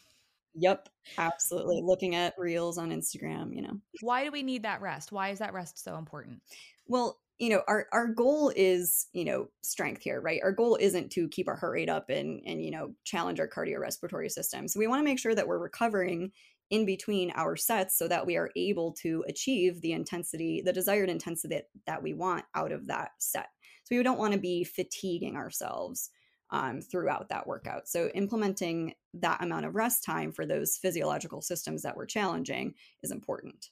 Yep, 0.56 0.90
absolutely. 1.18 1.82
Looking 1.84 2.16
at 2.16 2.34
reels 2.38 2.78
on 2.78 2.90
Instagram, 2.92 3.56
you 3.56 3.62
know. 3.62 3.80
Why 4.02 4.24
do 4.24 4.32
we 4.32 4.44
need 4.44 4.64
that 4.64 4.82
rest? 4.82 5.12
Why 5.12 5.30
is 5.30 5.40
that 5.40 5.54
rest 5.54 5.84
so 5.84 5.98
important? 5.98 6.42
Well, 6.88 7.20
you 7.38 7.50
know, 7.50 7.62
our 7.68 7.88
our 7.94 8.08
goal 8.08 8.52
is, 8.56 9.08
you 9.14 9.24
know, 9.24 9.48
strength 9.62 10.02
here, 10.02 10.20
right? 10.20 10.42
Our 10.44 10.52
goal 10.52 10.78
isn't 10.80 11.12
to 11.12 11.30
keep 11.30 11.48
our 11.48 11.56
heart 11.56 11.74
rate 11.74 11.90
up 11.90 12.10
and 12.10 12.42
and 12.46 12.64
you 12.64 12.72
know, 12.72 12.94
challenge 13.06 13.40
our 13.40 13.48
cardiorespiratory 13.48 14.30
system. 14.30 14.68
So 14.68 14.80
we 14.80 14.88
want 14.88 15.00
to 15.00 15.06
make 15.06 15.20
sure 15.20 15.36
that 15.36 15.48
we're 15.48 15.60
recovering 15.60 16.32
in 16.70 16.86
between 16.86 17.32
our 17.32 17.56
sets 17.56 17.98
so 17.98 18.08
that 18.08 18.26
we 18.26 18.38
are 18.38 18.52
able 18.56 18.94
to 19.02 19.24
achieve 19.28 19.82
the 19.82 19.94
intensity, 19.94 20.62
the 20.64 20.74
desired 20.74 21.10
intensity 21.10 21.56
that, 21.56 21.66
that 21.88 22.04
we 22.04 22.14
want 22.14 22.46
out 22.54 22.72
of 22.72 22.88
that 22.88 23.12
set. 23.20 23.48
So 23.86 23.96
we 23.96 24.04
don't 24.04 24.20
want 24.20 24.34
to 24.34 24.40
be 24.40 24.64
fatiguing 24.64 25.36
ourselves 25.36 26.12
um, 26.52 26.82
throughout 26.82 27.30
that 27.30 27.48
workout. 27.48 27.88
So, 27.88 28.10
implementing 28.10 28.94
that 29.16 29.44
amount 29.44 29.66
of 29.66 29.76
rest 29.76 30.04
time 30.04 30.32
for 30.32 30.46
those 30.46 30.78
physiological 30.78 31.42
systems 31.42 31.82
that 31.84 31.96
we're 31.96 32.06
challenging 32.06 32.74
is 33.04 33.12
important. 33.12 33.70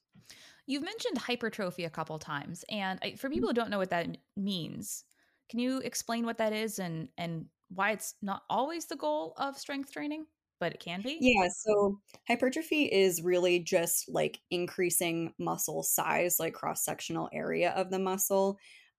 You've 0.66 0.84
mentioned 0.84 1.18
hypertrophy 1.18 1.86
a 1.86 1.90
couple 1.90 2.20
times, 2.20 2.66
and 2.70 3.00
for 3.18 3.30
people 3.30 3.50
who 3.50 3.54
don't 3.54 3.70
know 3.70 3.78
what 3.78 3.90
that 3.92 4.18
means, 4.36 5.06
can 5.50 5.60
you 5.60 5.80
explain 5.80 6.26
what 6.26 6.38
that 6.40 6.54
is 6.54 6.80
and 6.80 7.10
and 7.18 7.46
why 7.70 7.92
it's 7.92 8.16
not 8.22 8.44
always 8.50 8.86
the 8.86 8.96
goal 8.96 9.34
of 9.38 9.58
strength 9.58 9.92
training, 9.92 10.26
but 10.60 10.74
it 10.74 10.80
can 10.80 11.02
be? 11.02 11.18
Yeah, 11.20 11.48
so 11.50 12.00
hypertrophy 12.28 12.84
is 12.84 13.22
really 13.22 13.60
just 13.60 14.10
like 14.10 14.40
increasing 14.52 15.34
muscle 15.40 15.84
size, 15.84 16.40
like 16.40 16.54
cross 16.54 16.84
sectional 16.84 17.30
area 17.34 17.72
of 17.72 17.90
the 17.90 18.00
muscle 18.00 18.58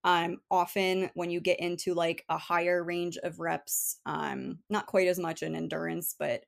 um, 0.08 0.40
often 0.50 1.10
when 1.12 1.30
you 1.30 1.38
get 1.38 1.60
into 1.60 1.92
like 1.92 2.24
a 2.30 2.38
higher 2.38 2.82
range 2.82 3.18
of 3.22 3.40
reps, 3.40 4.00
um, 4.06 4.58
not 4.70 4.86
quite 4.86 5.06
as 5.06 5.18
much 5.18 5.42
in 5.42 5.54
endurance, 5.54 6.14
but 6.18 6.44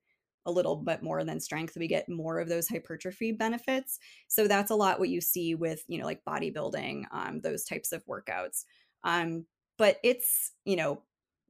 a 0.46 0.50
little 0.50 0.76
bit 0.76 1.02
more 1.02 1.22
than 1.24 1.40
strength, 1.40 1.76
we 1.76 1.86
get 1.86 2.08
more 2.08 2.38
of 2.38 2.48
those 2.48 2.68
hypertrophy 2.68 3.32
benefits. 3.32 3.98
So 4.28 4.48
that's 4.48 4.70
a 4.70 4.74
lot 4.74 4.98
what 4.98 5.10
you 5.10 5.20
see 5.20 5.54
with, 5.54 5.84
you 5.88 5.98
know, 5.98 6.06
like 6.06 6.24
bodybuilding, 6.24 7.04
um, 7.12 7.42
those 7.42 7.64
types 7.64 7.92
of 7.92 8.02
workouts. 8.06 8.64
Um, 9.04 9.44
but 9.76 9.98
it's, 10.02 10.52
you 10.64 10.76
know, 10.76 11.02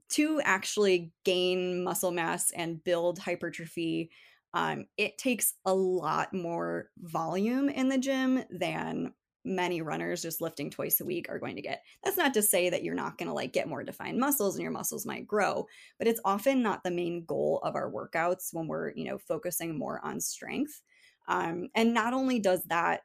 to 0.09 0.40
actually 0.40 1.12
gain 1.25 1.85
muscle 1.85 2.11
mass 2.11 2.51
and 2.51 2.83
build 2.83 3.20
hypertrophy, 3.20 4.11
um, 4.53 4.87
it 4.96 5.16
takes 5.16 5.55
a 5.64 5.73
lot 5.73 6.35
more 6.35 6.90
volume 6.99 7.68
in 7.68 7.88
the 7.88 7.99
gym 7.99 8.42
than 8.51 9.14
many 9.44 9.83
runners 9.83 10.22
just 10.22 10.40
lifting 10.40 10.70
twice 10.70 11.00
a 11.00 11.05
week 11.05 11.26
are 11.29 11.38
going 11.38 11.57
to 11.57 11.62
get. 11.62 11.83
That's 12.05 12.16
not 12.16 12.35
to 12.35 12.42
say 12.42 12.70
that 12.70 12.83
you're 12.83 12.94
not 12.94 13.18
going 13.18 13.29
to 13.29 13.35
like 13.35 13.53
get 13.53 13.68
more 13.68 13.83
defined 13.83 14.18
muscles 14.18 14.57
and 14.57 14.62
your 14.62 14.72
muscles 14.72 15.07
might 15.07 15.26
grow, 15.26 15.66
but 15.98 16.09
it's 16.09 16.20
often 16.24 16.62
not 16.62 16.83
the 16.85 16.90
main 16.90 17.24
goal 17.24 17.61
of 17.64 17.74
our 17.74 17.90
workouts 17.90 18.48
when 18.53 18.66
we're, 18.66 18.92
you 18.94 19.05
know, 19.05 19.18
focusing 19.18 19.79
more 19.79 20.00
on 20.05 20.20
strength. 20.20 20.83
Um, 21.29 21.68
and 21.74 21.94
not 21.94 22.12
only 22.12 22.38
does 22.38 22.62
that, 22.64 23.03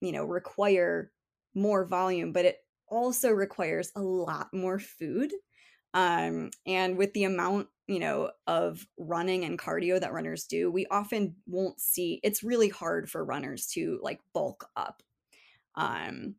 you 0.00 0.12
know, 0.12 0.24
require 0.24 1.12
more 1.54 1.84
volume, 1.84 2.32
but 2.32 2.44
it 2.44 2.56
also 2.88 3.30
requires 3.30 3.92
a 3.94 4.00
lot 4.00 4.48
more 4.52 4.78
food. 4.78 5.32
Um, 5.94 6.50
and 6.66 6.96
with 6.96 7.12
the 7.14 7.24
amount, 7.24 7.68
you 7.86 7.98
know, 7.98 8.30
of 8.46 8.86
running 8.98 9.44
and 9.44 9.58
cardio 9.58 9.98
that 10.00 10.12
runners 10.12 10.44
do, 10.44 10.70
we 10.70 10.86
often 10.90 11.36
won't 11.46 11.80
see 11.80 12.20
it's 12.22 12.42
really 12.42 12.68
hard 12.68 13.10
for 13.10 13.24
runners 13.24 13.66
to 13.68 13.98
like 14.02 14.20
bulk 14.34 14.68
up 14.76 15.02
um, 15.78 16.34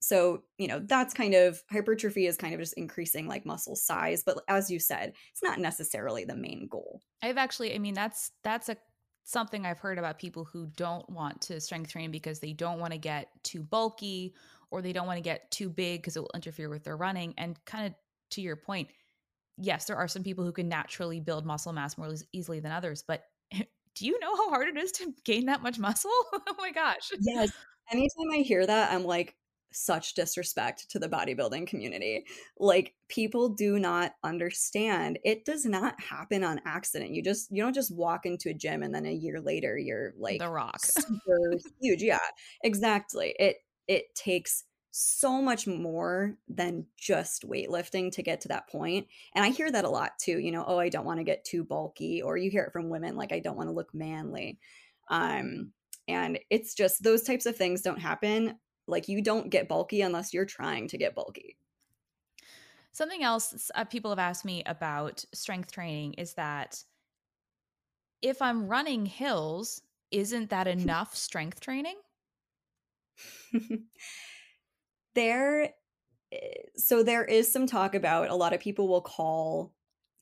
so, 0.00 0.42
you 0.58 0.68
know, 0.68 0.80
that's 0.80 1.14
kind 1.14 1.34
of 1.34 1.62
hypertrophy 1.70 2.26
is 2.26 2.36
kind 2.36 2.52
of 2.52 2.60
just 2.60 2.74
increasing 2.74 3.26
like 3.26 3.46
muscle 3.46 3.74
size, 3.74 4.22
but 4.22 4.38
as 4.48 4.70
you 4.70 4.78
said, 4.78 5.14
it's 5.32 5.42
not 5.42 5.58
necessarily 5.58 6.26
the 6.26 6.36
main 6.36 6.68
goal. 6.70 7.00
I've 7.22 7.38
actually, 7.38 7.74
I 7.74 7.78
mean, 7.78 7.94
that's 7.94 8.30
that's 8.42 8.68
a 8.68 8.76
something 9.24 9.64
I've 9.64 9.78
heard 9.78 9.98
about 9.98 10.18
people 10.18 10.44
who 10.44 10.66
don't 10.76 11.08
want 11.08 11.40
to 11.42 11.58
strength 11.60 11.90
train 11.90 12.10
because 12.10 12.40
they 12.40 12.52
don't 12.52 12.78
want 12.78 12.92
to 12.92 12.98
get 12.98 13.28
too 13.42 13.62
bulky 13.62 14.34
or 14.70 14.82
they 14.82 14.92
don't 14.92 15.06
want 15.06 15.16
to 15.16 15.22
get 15.22 15.50
too 15.50 15.70
big 15.70 16.02
because 16.02 16.16
it 16.16 16.20
will 16.20 16.30
interfere 16.34 16.68
with 16.68 16.84
their 16.84 16.98
running. 16.98 17.32
And 17.38 17.58
kind 17.64 17.86
of 17.86 17.94
to 18.32 18.42
your 18.42 18.56
point, 18.56 18.90
yes, 19.56 19.86
there 19.86 19.96
are 19.96 20.08
some 20.08 20.22
people 20.22 20.44
who 20.44 20.52
can 20.52 20.68
naturally 20.68 21.20
build 21.20 21.46
muscle 21.46 21.72
mass 21.72 21.96
more 21.96 22.12
easily 22.32 22.60
than 22.60 22.72
others, 22.72 23.02
but 23.06 23.22
do 23.52 24.06
you 24.06 24.18
know 24.20 24.36
how 24.36 24.50
hard 24.50 24.68
it 24.68 24.76
is 24.76 24.92
to 24.92 25.14
gain 25.24 25.46
that 25.46 25.62
much 25.62 25.78
muscle? 25.78 26.10
oh 26.32 26.54
my 26.58 26.72
gosh. 26.72 27.10
Yes. 27.20 27.50
Anytime 27.90 28.30
I 28.32 28.38
hear 28.38 28.66
that, 28.66 28.92
I'm 28.92 29.04
like, 29.04 29.36
such 29.74 30.14
disrespect 30.14 30.88
to 30.90 30.98
the 30.98 31.08
bodybuilding 31.08 31.66
community. 31.66 32.24
Like 32.58 32.94
people 33.08 33.48
do 33.48 33.78
not 33.78 34.14
understand. 34.22 35.18
It 35.24 35.44
does 35.44 35.64
not 35.64 36.00
happen 36.00 36.44
on 36.44 36.60
accident. 36.64 37.10
You 37.10 37.22
just 37.22 37.50
you 37.50 37.62
don't 37.62 37.74
just 37.74 37.94
walk 37.94 38.24
into 38.24 38.50
a 38.50 38.54
gym 38.54 38.82
and 38.82 38.94
then 38.94 39.06
a 39.06 39.12
year 39.12 39.40
later 39.40 39.76
you're 39.76 40.14
like 40.16 40.38
the 40.38 40.48
rock. 40.48 40.78
super 40.80 41.58
huge. 41.80 42.02
Yeah. 42.02 42.18
Exactly. 42.62 43.34
It 43.38 43.56
it 43.88 44.14
takes 44.14 44.64
so 44.92 45.42
much 45.42 45.66
more 45.66 46.36
than 46.48 46.86
just 46.96 47.48
weightlifting 47.48 48.12
to 48.12 48.22
get 48.22 48.40
to 48.40 48.48
that 48.48 48.68
point. 48.68 49.08
And 49.34 49.44
I 49.44 49.48
hear 49.48 49.70
that 49.72 49.84
a 49.84 49.90
lot 49.90 50.12
too, 50.20 50.38
you 50.38 50.52
know, 50.52 50.64
oh, 50.64 50.78
I 50.78 50.88
don't 50.88 51.04
want 51.04 51.18
to 51.18 51.24
get 51.24 51.44
too 51.44 51.64
bulky 51.64 52.22
or 52.22 52.36
you 52.36 52.48
hear 52.48 52.62
it 52.62 52.72
from 52.72 52.90
women 52.90 53.16
like 53.16 53.32
I 53.32 53.40
don't 53.40 53.56
want 53.56 53.68
to 53.68 53.74
look 53.74 53.92
manly. 53.92 54.58
Um 55.10 55.72
and 56.08 56.38
it's 56.50 56.74
just 56.74 57.02
those 57.02 57.22
types 57.22 57.46
of 57.46 57.56
things 57.56 57.82
don't 57.82 58.00
happen. 58.00 58.58
Like 58.86 59.08
you 59.08 59.22
don't 59.22 59.50
get 59.50 59.68
bulky 59.68 60.02
unless 60.02 60.34
you're 60.34 60.44
trying 60.44 60.88
to 60.88 60.98
get 60.98 61.14
bulky. 61.14 61.56
Something 62.92 63.24
else 63.24 63.70
uh, 63.74 63.84
people 63.84 64.10
have 64.10 64.18
asked 64.18 64.44
me 64.44 64.62
about 64.66 65.24
strength 65.34 65.72
training 65.72 66.14
is 66.14 66.34
that 66.34 66.84
if 68.22 68.40
I'm 68.40 68.68
running 68.68 69.04
hills, 69.06 69.82
isn't 70.10 70.50
that 70.50 70.66
enough 70.78 71.16
strength 71.16 71.60
training? 71.60 71.96
there 75.14 75.70
eh, 76.32 76.38
so 76.76 77.02
there 77.02 77.24
is 77.24 77.52
some 77.52 77.66
talk 77.66 77.94
about 77.94 78.28
a 78.30 78.34
lot 78.34 78.52
of 78.52 78.60
people 78.60 78.88
will 78.88 79.00
call 79.00 79.72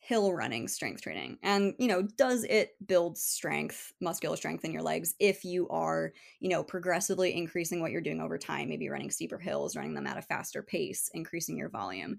hill 0.03 0.33
running 0.35 0.67
strength 0.67 1.01
training 1.01 1.39
and 1.45 1.75
you 1.79 1.87
know 1.87 2.03
does 2.03 2.43
it 2.45 2.75
build 2.85 3.17
strength 3.17 3.93
muscular 4.01 4.37
strength 4.37 4.65
in 4.65 4.73
your 4.73 4.83
legs 4.83 5.15
if 5.21 5.45
you 5.45 5.69
are 5.69 6.13
you 6.41 6.49
know 6.49 6.65
progressively 6.65 7.33
increasing 7.33 7.81
what 7.81 7.93
you're 7.93 8.01
doing 8.01 8.21
over 8.21 8.37
time 8.37 8.69
maybe 8.69 8.89
running 8.89 9.13
steeper 9.13 9.39
hills 9.39 9.77
running 9.77 9.95
them 9.95 10.07
at 10.09 10.19
a 10.19 10.23
faster 10.23 10.61
pace 10.61 11.09
increasing 11.15 11.57
your 11.57 11.69
volume? 11.69 12.19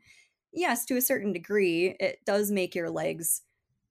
Yes 0.54 0.86
to 0.86 0.98
a 0.98 1.02
certain 1.02 1.34
degree 1.34 1.96
it 2.00 2.20
does 2.26 2.52
make 2.52 2.74
your 2.76 2.90
legs 2.90 3.42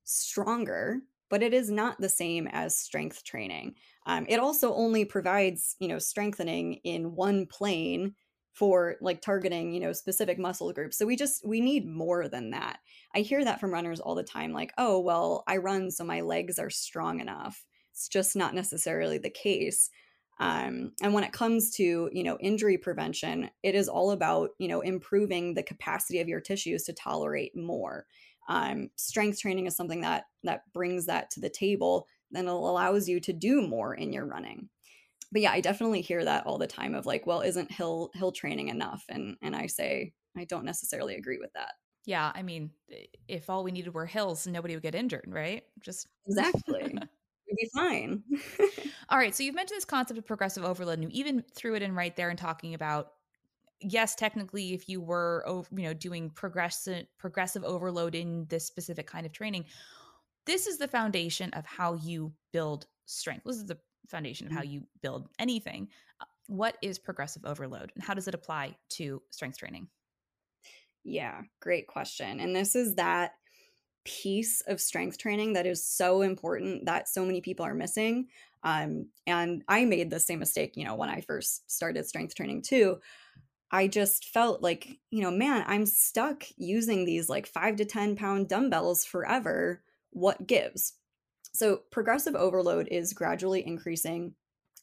stronger 0.04 1.00
but 1.28 1.42
it 1.42 1.54
is 1.54 1.70
not 1.70 1.98
the 1.98 2.10
same 2.10 2.46
as 2.48 2.76
strength 2.76 3.24
training. 3.24 3.74
Um, 4.04 4.26
it 4.28 4.38
also 4.38 4.74
only 4.74 5.06
provides 5.06 5.76
you 5.80 5.88
know 5.88 5.98
strengthening 5.98 6.74
in 6.84 7.14
one 7.14 7.46
plane 7.46 8.14
for 8.52 8.96
like 9.00 9.22
targeting 9.22 9.72
you 9.72 9.80
know 9.80 9.92
specific 9.92 10.38
muscle 10.38 10.72
groups 10.72 10.98
so 10.98 11.06
we 11.06 11.16
just 11.16 11.46
we 11.46 11.60
need 11.60 11.86
more 11.86 12.28
than 12.28 12.50
that. 12.50 12.78
I 13.14 13.20
hear 13.20 13.44
that 13.44 13.60
from 13.60 13.72
runners 13.72 14.00
all 14.00 14.14
the 14.14 14.22
time 14.22 14.52
like 14.52 14.72
oh 14.78 15.00
well 15.00 15.44
i 15.46 15.56
run 15.56 15.90
so 15.90 16.04
my 16.04 16.20
legs 16.20 16.58
are 16.58 16.70
strong 16.70 17.20
enough. 17.20 17.64
It's 17.92 18.08
just 18.08 18.36
not 18.36 18.54
necessarily 18.54 19.18
the 19.18 19.30
case. 19.30 19.90
Um, 20.40 20.92
and 21.02 21.12
when 21.12 21.24
it 21.24 21.32
comes 21.32 21.70
to 21.76 22.10
you 22.12 22.22
know 22.22 22.38
injury 22.40 22.78
prevention 22.78 23.50
it 23.62 23.74
is 23.74 23.88
all 23.88 24.10
about 24.10 24.50
you 24.58 24.68
know 24.68 24.80
improving 24.80 25.54
the 25.54 25.62
capacity 25.62 26.20
of 26.20 26.28
your 26.28 26.40
tissues 26.40 26.84
to 26.84 26.92
tolerate 26.92 27.56
more. 27.56 28.06
Um, 28.48 28.90
strength 28.96 29.40
training 29.40 29.66
is 29.66 29.76
something 29.76 30.00
that 30.02 30.24
that 30.42 30.62
brings 30.72 31.06
that 31.06 31.30
to 31.32 31.40
the 31.40 31.50
table 31.50 32.06
and 32.34 32.48
allows 32.48 33.08
you 33.08 33.20
to 33.20 33.32
do 33.32 33.66
more 33.66 33.94
in 33.94 34.12
your 34.12 34.26
running 34.26 34.68
but 35.32 35.40
yeah, 35.40 35.50
I 35.50 35.60
definitely 35.60 36.02
hear 36.02 36.24
that 36.24 36.46
all 36.46 36.58
the 36.58 36.66
time 36.66 36.94
of 36.94 37.06
like, 37.06 37.26
well, 37.26 37.40
isn't 37.40 37.72
hill 37.72 38.10
hill 38.14 38.32
training 38.32 38.68
enough? 38.68 39.04
And 39.08 39.36
and 39.42 39.56
I 39.56 39.66
say 39.66 40.12
I 40.36 40.44
don't 40.44 40.64
necessarily 40.64 41.16
agree 41.16 41.38
with 41.38 41.52
that. 41.54 41.72
Yeah, 42.04 42.30
I 42.34 42.42
mean, 42.42 42.70
if 43.28 43.48
all 43.48 43.64
we 43.64 43.72
needed 43.72 43.94
were 43.94 44.06
hills, 44.06 44.46
nobody 44.46 44.74
would 44.74 44.82
get 44.82 44.94
injured, 44.94 45.24
right? 45.28 45.62
Just 45.80 46.06
exactly. 46.26 46.82
We'd 47.48 47.56
be 47.56 47.70
fine. 47.74 48.22
all 49.08 49.18
right. 49.18 49.34
So 49.34 49.42
you've 49.42 49.54
mentioned 49.54 49.76
this 49.76 49.84
concept 49.84 50.18
of 50.18 50.26
progressive 50.26 50.64
overload, 50.64 50.98
and 50.98 51.12
you 51.12 51.20
even 51.20 51.44
threw 51.54 51.74
it 51.74 51.82
in 51.82 51.94
right 51.94 52.14
there 52.14 52.30
and 52.30 52.38
talking 52.38 52.74
about 52.74 53.08
yes, 53.80 54.14
technically, 54.14 54.74
if 54.74 54.88
you 54.88 55.00
were 55.00 55.44
you 55.70 55.82
know 55.82 55.94
doing 55.94 56.30
progressive 56.30 57.06
progressive 57.18 57.64
overload 57.64 58.14
in 58.14 58.46
this 58.48 58.66
specific 58.66 59.06
kind 59.06 59.26
of 59.26 59.32
training, 59.32 59.64
this 60.46 60.66
is 60.66 60.78
the 60.78 60.88
foundation 60.88 61.50
of 61.54 61.64
how 61.64 61.94
you 61.94 62.32
build 62.52 62.86
strength. 63.06 63.44
This 63.44 63.56
is 63.56 63.66
the 63.66 63.78
foundation 64.08 64.46
of 64.46 64.52
how 64.52 64.60
mm-hmm. 64.60 64.72
you 64.72 64.86
build 65.02 65.28
anything. 65.38 65.88
Uh, 66.20 66.24
what 66.46 66.76
is 66.82 66.98
progressive 66.98 67.44
overload 67.44 67.92
and 67.94 68.04
how 68.04 68.14
does 68.14 68.28
it 68.28 68.34
apply 68.34 68.76
to 68.90 69.22
strength 69.30 69.58
training? 69.58 69.88
Yeah, 71.04 71.42
great 71.60 71.86
question. 71.86 72.40
And 72.40 72.54
this 72.54 72.74
is 72.74 72.94
that 72.96 73.32
piece 74.04 74.62
of 74.62 74.80
strength 74.80 75.18
training 75.18 75.52
that 75.52 75.66
is 75.66 75.84
so 75.84 76.22
important 76.22 76.86
that 76.86 77.08
so 77.08 77.24
many 77.24 77.40
people 77.40 77.64
are 77.64 77.74
missing. 77.74 78.26
Um, 78.64 79.08
and 79.26 79.62
I 79.68 79.84
made 79.84 80.10
the 80.10 80.20
same 80.20 80.38
mistake, 80.38 80.76
you 80.76 80.84
know, 80.84 80.94
when 80.94 81.08
I 81.08 81.20
first 81.20 81.70
started 81.70 82.06
strength 82.06 82.34
training 82.34 82.62
too. 82.62 82.98
I 83.70 83.88
just 83.88 84.26
felt 84.26 84.62
like, 84.62 84.98
you 85.10 85.22
know, 85.22 85.30
man, 85.30 85.64
I'm 85.66 85.86
stuck 85.86 86.44
using 86.56 87.04
these 87.04 87.28
like 87.28 87.46
five 87.46 87.76
to 87.76 87.84
10 87.84 88.16
pound 88.16 88.48
dumbbells 88.48 89.04
forever. 89.04 89.82
What 90.10 90.46
gives? 90.46 90.92
So, 91.54 91.82
progressive 91.90 92.34
overload 92.34 92.88
is 92.90 93.12
gradually 93.12 93.66
increasing 93.66 94.34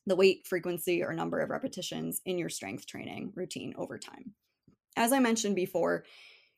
the 0.06 0.16
weight, 0.16 0.46
frequency, 0.48 1.04
or 1.04 1.14
number 1.14 1.40
of 1.40 1.50
repetitions 1.50 2.22
in 2.26 2.38
your 2.38 2.50
strength 2.50 2.86
training 2.86 3.32
routine 3.36 3.74
over 3.78 3.98
time. 3.98 4.34
As 4.96 5.12
I 5.12 5.20
mentioned 5.20 5.56
before, 5.56 6.06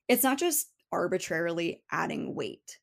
it's 0.07 0.23
not 0.23 0.37
just 0.37 0.67
arbitrarily 0.91 1.83
adding 1.91 2.35
weight, 2.35 2.79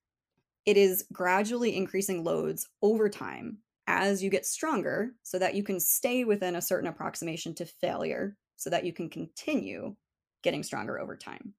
it 0.68 0.76
is 0.76 1.06
gradually 1.12 1.74
increasing 1.76 2.24
loads 2.24 2.68
over 2.82 3.08
time 3.08 3.58
as 3.86 4.22
you 4.22 4.28
get 4.28 4.44
stronger 4.44 5.12
so 5.22 5.38
that 5.38 5.54
you 5.54 5.62
can 5.62 5.80
stay 5.80 6.24
within 6.24 6.56
a 6.56 6.60
certain 6.60 6.88
approximation 6.88 7.54
to 7.54 7.64
failure 7.64 8.36
so 8.56 8.68
that 8.68 8.84
you 8.84 8.92
can 8.92 9.08
continue 9.08 9.96
getting 10.42 10.62
stronger 10.62 11.00
over 11.00 11.16
time. 11.16 11.54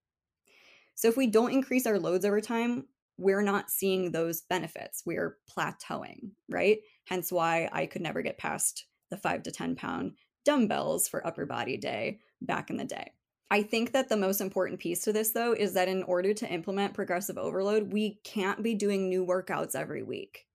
So, 0.94 1.08
if 1.08 1.18
we 1.18 1.28
don't 1.28 1.54
increase 1.54 1.88
our 1.88 1.98
loads 1.98 2.26
over 2.26 2.40
time, 2.42 2.86
we're 3.20 3.42
not 3.42 3.70
seeing 3.70 4.12
those 4.12 4.42
benefits. 4.42 5.04
We're 5.06 5.38
plateauing, 5.50 6.32
right? 6.48 6.80
Hence 7.06 7.32
why 7.32 7.70
I 7.72 7.86
could 7.86 8.02
never 8.02 8.22
get 8.22 8.38
past 8.38 8.86
the 9.12 9.18
five 9.18 9.44
to 9.44 9.52
10 9.52 9.76
pound 9.76 10.14
dumbbells 10.46 11.08
for 11.08 11.26
upper 11.28 11.46
body 11.46 11.78
day 11.78 12.20
back 12.42 12.70
in 12.70 12.78
the 12.78 12.86
day. 12.86 13.12
I 13.52 13.64
think 13.64 13.92
that 13.92 14.10
the 14.10 14.18
most 14.18 14.42
important 14.42 14.80
piece 14.80 15.04
to 15.04 15.14
this, 15.14 15.32
though, 15.32 15.54
is 15.54 15.74
that 15.74 15.88
in 15.88 16.04
order 16.04 16.34
to 16.34 16.48
implement 16.48 16.94
progressive 16.94 17.38
overload, 17.38 17.92
we 17.92 18.20
can't 18.24 18.64
be 18.64 18.76
doing 18.76 19.10
new 19.10 19.26
workouts 19.26 19.76
every 19.76 20.04
week. 20.04 20.46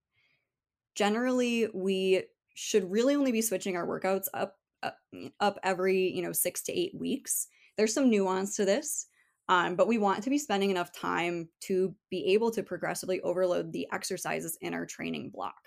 Generally, 0.95 1.69
we 1.75 2.23
should 2.55 2.91
really 2.91 3.17
only 3.17 3.33
be 3.33 3.43
switching 3.43 3.77
our 3.77 3.87
workouts 3.87 4.29
up, 4.33 4.57
up, 4.83 4.97
up 5.41 5.59
every, 5.65 6.13
you 6.13 6.23
know, 6.23 6.33
six 6.33 6.63
to 6.63 6.73
eight 6.73 6.95
weeks. 6.95 7.49
There's 7.77 7.93
some 7.93 8.09
nuance 8.09 8.57
to 8.57 8.65
this. 8.65 9.07
Um, 9.49 9.77
but 9.77 9.89
we 9.89 9.99
want 9.99 10.25
to 10.25 10.31
be 10.31 10.39
spending 10.39 10.71
enough 10.71 10.93
time 10.93 11.49
to 11.63 11.95
be 12.11 12.33
able 12.33 12.51
to 12.53 12.63
progressively 12.63 13.21
overload 13.21 13.73
the 13.73 13.87
exercises 13.93 14.57
in 14.61 14.73
our 14.73 14.87
training 14.87 15.31
block, 15.31 15.61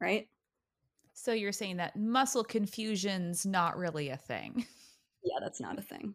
right? 0.00 0.28
So 1.12 1.32
you're 1.32 1.52
saying 1.52 1.76
that 1.76 1.96
muscle 1.96 2.44
confusion's 2.44 3.44
not 3.44 3.76
really 3.76 4.08
a 4.08 4.16
thing. 4.16 4.66
Yeah, 5.22 5.38
that's 5.40 5.60
not 5.60 5.78
a 5.78 5.82
thing. 5.82 6.14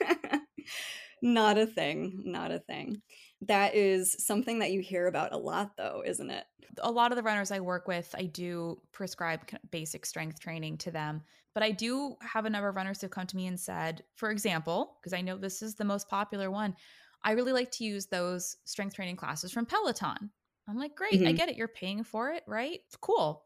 not 1.22 1.58
a 1.58 1.66
thing. 1.66 2.22
Not 2.24 2.50
a 2.50 2.58
thing. 2.58 3.02
That 3.42 3.74
is 3.74 4.16
something 4.18 4.58
that 4.60 4.72
you 4.72 4.80
hear 4.80 5.06
about 5.06 5.32
a 5.32 5.38
lot, 5.38 5.76
though, 5.76 6.02
isn't 6.04 6.30
it? 6.30 6.44
A 6.78 6.90
lot 6.90 7.12
of 7.12 7.16
the 7.16 7.22
runners 7.22 7.50
I 7.50 7.60
work 7.60 7.86
with, 7.86 8.12
I 8.16 8.24
do 8.24 8.80
prescribe 8.92 9.40
basic 9.70 10.06
strength 10.06 10.40
training 10.40 10.78
to 10.78 10.90
them. 10.90 11.22
But 11.54 11.62
I 11.62 11.70
do 11.70 12.16
have 12.22 12.46
a 12.46 12.50
number 12.50 12.68
of 12.68 12.76
runners 12.76 13.00
who 13.00 13.06
have 13.06 13.12
come 13.12 13.26
to 13.26 13.36
me 13.36 13.46
and 13.46 13.60
said, 13.60 14.02
for 14.14 14.30
example, 14.30 14.96
because 15.00 15.12
I 15.12 15.20
know 15.20 15.36
this 15.36 15.62
is 15.62 15.74
the 15.74 15.84
most 15.84 16.08
popular 16.08 16.50
one, 16.50 16.74
I 17.24 17.32
really 17.32 17.52
like 17.52 17.70
to 17.72 17.84
use 17.84 18.06
those 18.06 18.56
strength 18.64 18.94
training 18.94 19.16
classes 19.16 19.52
from 19.52 19.66
Peloton. 19.66 20.30
I'm 20.68 20.76
like, 20.76 20.94
great, 20.94 21.14
mm-hmm. 21.14 21.28
I 21.28 21.32
get 21.32 21.48
it. 21.48 21.56
You're 21.56 21.68
paying 21.68 22.04
for 22.04 22.30
it, 22.30 22.42
right? 22.46 22.80
Cool. 23.00 23.42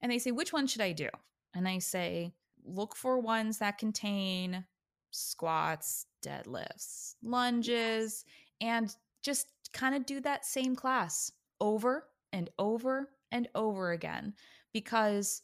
And 0.00 0.10
they 0.10 0.18
say, 0.18 0.30
which 0.30 0.52
one 0.52 0.66
should 0.66 0.80
I 0.80 0.92
do? 0.92 1.08
And 1.54 1.68
I 1.68 1.78
say, 1.78 2.32
look 2.64 2.96
for 2.96 3.18
ones 3.18 3.58
that 3.58 3.78
contain 3.78 4.64
squats, 5.10 6.06
deadlifts, 6.24 7.14
lunges, 7.22 8.24
and 8.60 8.94
just 9.22 9.48
kind 9.72 9.94
of 9.94 10.06
do 10.06 10.20
that 10.20 10.44
same 10.44 10.74
class 10.74 11.32
over 11.60 12.08
and 12.32 12.50
over 12.58 13.10
and 13.30 13.48
over 13.54 13.92
again 13.92 14.34
because 14.72 15.42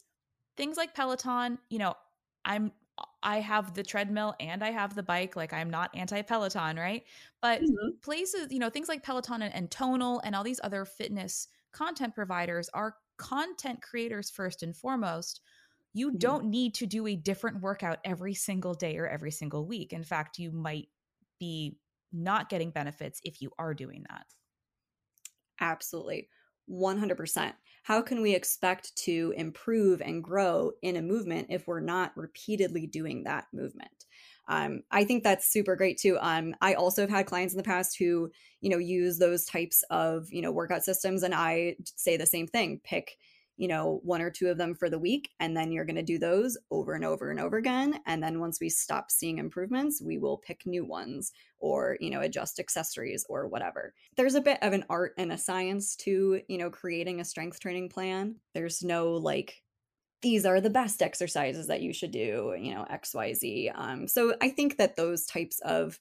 things 0.59 0.75
like 0.75 0.93
Peloton, 0.93 1.57
you 1.69 1.79
know, 1.79 1.95
I'm 2.43 2.73
I 3.23 3.39
have 3.39 3.73
the 3.73 3.83
treadmill 3.83 4.35
and 4.41 4.61
I 4.61 4.71
have 4.71 4.93
the 4.93 5.03
bike. 5.03 5.37
Like 5.37 5.53
I'm 5.53 5.69
not 5.69 5.89
anti 5.95 6.21
Peloton, 6.21 6.75
right? 6.75 7.03
But 7.41 7.61
mm-hmm. 7.61 7.91
places, 8.01 8.47
you 8.51 8.59
know, 8.59 8.69
things 8.69 8.89
like 8.89 9.01
Peloton 9.01 9.41
and, 9.41 9.55
and 9.55 9.71
Tonal 9.71 10.21
and 10.25 10.35
all 10.35 10.43
these 10.43 10.59
other 10.61 10.83
fitness 10.83 11.47
content 11.71 12.13
providers 12.13 12.69
are 12.73 12.95
content 13.17 13.81
creators 13.81 14.29
first 14.29 14.61
and 14.61 14.75
foremost. 14.75 15.39
You 15.93 16.09
mm-hmm. 16.09 16.17
don't 16.17 16.45
need 16.45 16.75
to 16.75 16.85
do 16.85 17.07
a 17.07 17.15
different 17.15 17.61
workout 17.61 17.99
every 18.03 18.33
single 18.33 18.73
day 18.73 18.97
or 18.97 19.07
every 19.07 19.31
single 19.31 19.65
week. 19.65 19.93
In 19.93 20.03
fact, 20.03 20.39
you 20.39 20.51
might 20.51 20.89
be 21.39 21.77
not 22.11 22.49
getting 22.49 22.71
benefits 22.71 23.21
if 23.23 23.41
you 23.41 23.51
are 23.57 23.73
doing 23.73 24.03
that. 24.09 24.25
Absolutely. 25.61 26.27
100%. 26.69 27.55
How 27.83 28.01
can 28.01 28.21
we 28.21 28.35
expect 28.35 28.95
to 28.97 29.33
improve 29.35 30.01
and 30.01 30.23
grow 30.23 30.73
in 30.81 30.95
a 30.95 31.01
movement 31.01 31.47
if 31.49 31.67
we're 31.67 31.79
not 31.79 32.15
repeatedly 32.15 32.85
doing 32.87 33.23
that 33.23 33.47
movement? 33.53 34.05
Um, 34.47 34.81
I 34.91 35.03
think 35.03 35.23
that's 35.23 35.51
super 35.51 35.75
great 35.75 35.97
too. 35.99 36.17
Um, 36.19 36.55
I 36.61 36.73
also 36.73 37.01
have 37.01 37.09
had 37.09 37.25
clients 37.27 37.53
in 37.53 37.57
the 37.57 37.63
past 37.63 37.97
who, 37.97 38.31
you 38.61 38.69
know, 38.69 38.77
use 38.77 39.19
those 39.19 39.45
types 39.45 39.83
of, 39.91 40.27
you 40.31 40.41
know, 40.41 40.51
workout 40.51 40.83
systems, 40.83 41.23
and 41.23 41.35
I 41.35 41.75
say 41.95 42.17
the 42.17 42.25
same 42.25 42.47
thing: 42.47 42.81
pick 42.83 43.17
you 43.59 43.67
know, 43.67 43.99
one 44.03 44.21
or 44.21 44.29
two 44.29 44.47
of 44.47 44.57
them 44.57 44.73
for 44.73 44.89
the 44.89 44.97
week. 44.97 45.31
And 45.41 45.55
then 45.55 45.69
you're 45.69 45.83
going 45.83 45.97
to 45.97 46.01
do 46.01 46.17
those 46.17 46.57
over 46.71 46.93
and 46.93 47.03
over 47.03 47.29
and 47.29 47.41
over 47.41 47.57
again. 47.57 47.99
And 48.05 48.23
then 48.23 48.39
once 48.39 48.61
we 48.61 48.69
stop 48.69 49.11
seeing 49.11 49.37
improvements, 49.37 50.01
we 50.01 50.17
will 50.17 50.37
pick 50.37 50.65
new 50.65 50.85
ones 50.85 51.33
or, 51.59 51.97
you 51.99 52.09
know, 52.09 52.21
adjust 52.21 52.61
accessories 52.61 53.25
or 53.27 53.49
whatever. 53.49 53.93
There's 54.15 54.35
a 54.35 54.41
bit 54.41 54.59
of 54.61 54.71
an 54.71 54.85
art 54.89 55.13
and 55.17 55.33
a 55.33 55.37
science 55.37 55.97
to, 55.97 56.39
you 56.47 56.57
know, 56.57 56.69
creating 56.69 57.19
a 57.19 57.25
strength 57.25 57.59
training 57.59 57.89
plan. 57.89 58.37
There's 58.53 58.81
no 58.81 59.11
like, 59.11 59.61
these 60.21 60.45
are 60.45 60.61
the 60.61 60.69
best 60.69 61.01
exercises 61.01 61.67
that 61.67 61.81
you 61.81 61.91
should 61.91 62.11
do, 62.11 62.55
you 62.57 62.73
know, 62.73 62.85
XYZ. 62.89 63.73
Um, 63.75 64.07
so 64.07 64.35
I 64.41 64.51
think 64.51 64.77
that 64.77 64.95
those 64.95 65.25
types 65.25 65.59
of, 65.65 65.99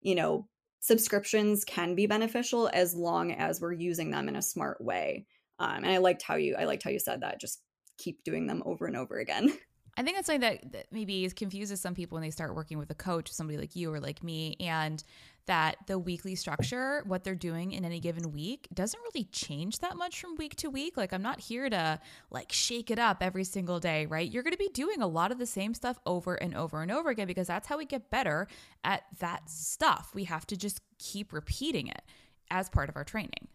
you 0.00 0.14
know, 0.14 0.48
subscriptions 0.80 1.62
can 1.62 1.94
be 1.94 2.06
beneficial 2.06 2.70
as 2.72 2.94
long 2.94 3.32
as 3.32 3.60
we're 3.60 3.74
using 3.74 4.10
them 4.10 4.30
in 4.30 4.36
a 4.36 4.42
smart 4.42 4.80
way 4.80 5.26
um, 5.58 5.84
and 5.84 5.86
I 5.86 5.98
liked 5.98 6.22
how 6.22 6.36
you 6.36 6.56
I 6.56 6.64
liked 6.64 6.82
how 6.82 6.90
you 6.90 6.98
said 6.98 7.22
that. 7.22 7.40
Just 7.40 7.62
keep 7.98 8.22
doing 8.24 8.46
them 8.46 8.62
over 8.66 8.86
and 8.86 8.96
over 8.96 9.18
again. 9.18 9.52
I 9.98 10.02
think 10.02 10.16
that's 10.16 10.26
something 10.26 10.40
that, 10.42 10.72
that 10.72 10.86
maybe 10.92 11.28
confuses 11.30 11.80
some 11.80 11.94
people 11.94 12.16
when 12.16 12.22
they 12.22 12.30
start 12.30 12.54
working 12.54 12.76
with 12.76 12.90
a 12.90 12.94
coach, 12.94 13.32
somebody 13.32 13.56
like 13.56 13.74
you 13.74 13.90
or 13.90 13.98
like 13.98 14.22
me, 14.22 14.56
and 14.60 15.02
that 15.46 15.76
the 15.86 15.98
weekly 15.98 16.34
structure, 16.34 17.02
what 17.06 17.24
they're 17.24 17.34
doing 17.34 17.72
in 17.72 17.82
any 17.82 17.98
given 17.98 18.30
week, 18.30 18.68
doesn't 18.74 19.00
really 19.00 19.24
change 19.24 19.78
that 19.78 19.96
much 19.96 20.20
from 20.20 20.34
week 20.36 20.54
to 20.56 20.68
week. 20.68 20.98
Like, 20.98 21.14
I'm 21.14 21.22
not 21.22 21.40
here 21.40 21.70
to 21.70 21.98
like 22.30 22.52
shake 22.52 22.90
it 22.90 22.98
up 22.98 23.18
every 23.22 23.44
single 23.44 23.80
day, 23.80 24.04
right? 24.04 24.30
You're 24.30 24.42
going 24.42 24.52
to 24.52 24.58
be 24.58 24.68
doing 24.68 25.00
a 25.00 25.06
lot 25.06 25.32
of 25.32 25.38
the 25.38 25.46
same 25.46 25.72
stuff 25.72 25.98
over 26.04 26.34
and 26.34 26.54
over 26.54 26.82
and 26.82 26.92
over 26.92 27.08
again 27.08 27.26
because 27.26 27.46
that's 27.46 27.66
how 27.66 27.78
we 27.78 27.86
get 27.86 28.10
better 28.10 28.48
at 28.84 29.04
that 29.20 29.48
stuff. 29.48 30.10
We 30.14 30.24
have 30.24 30.46
to 30.48 30.58
just 30.58 30.82
keep 30.98 31.32
repeating 31.32 31.86
it 31.86 32.02
as 32.50 32.68
part 32.68 32.90
of 32.90 32.96
our 32.96 33.04
training. 33.04 33.48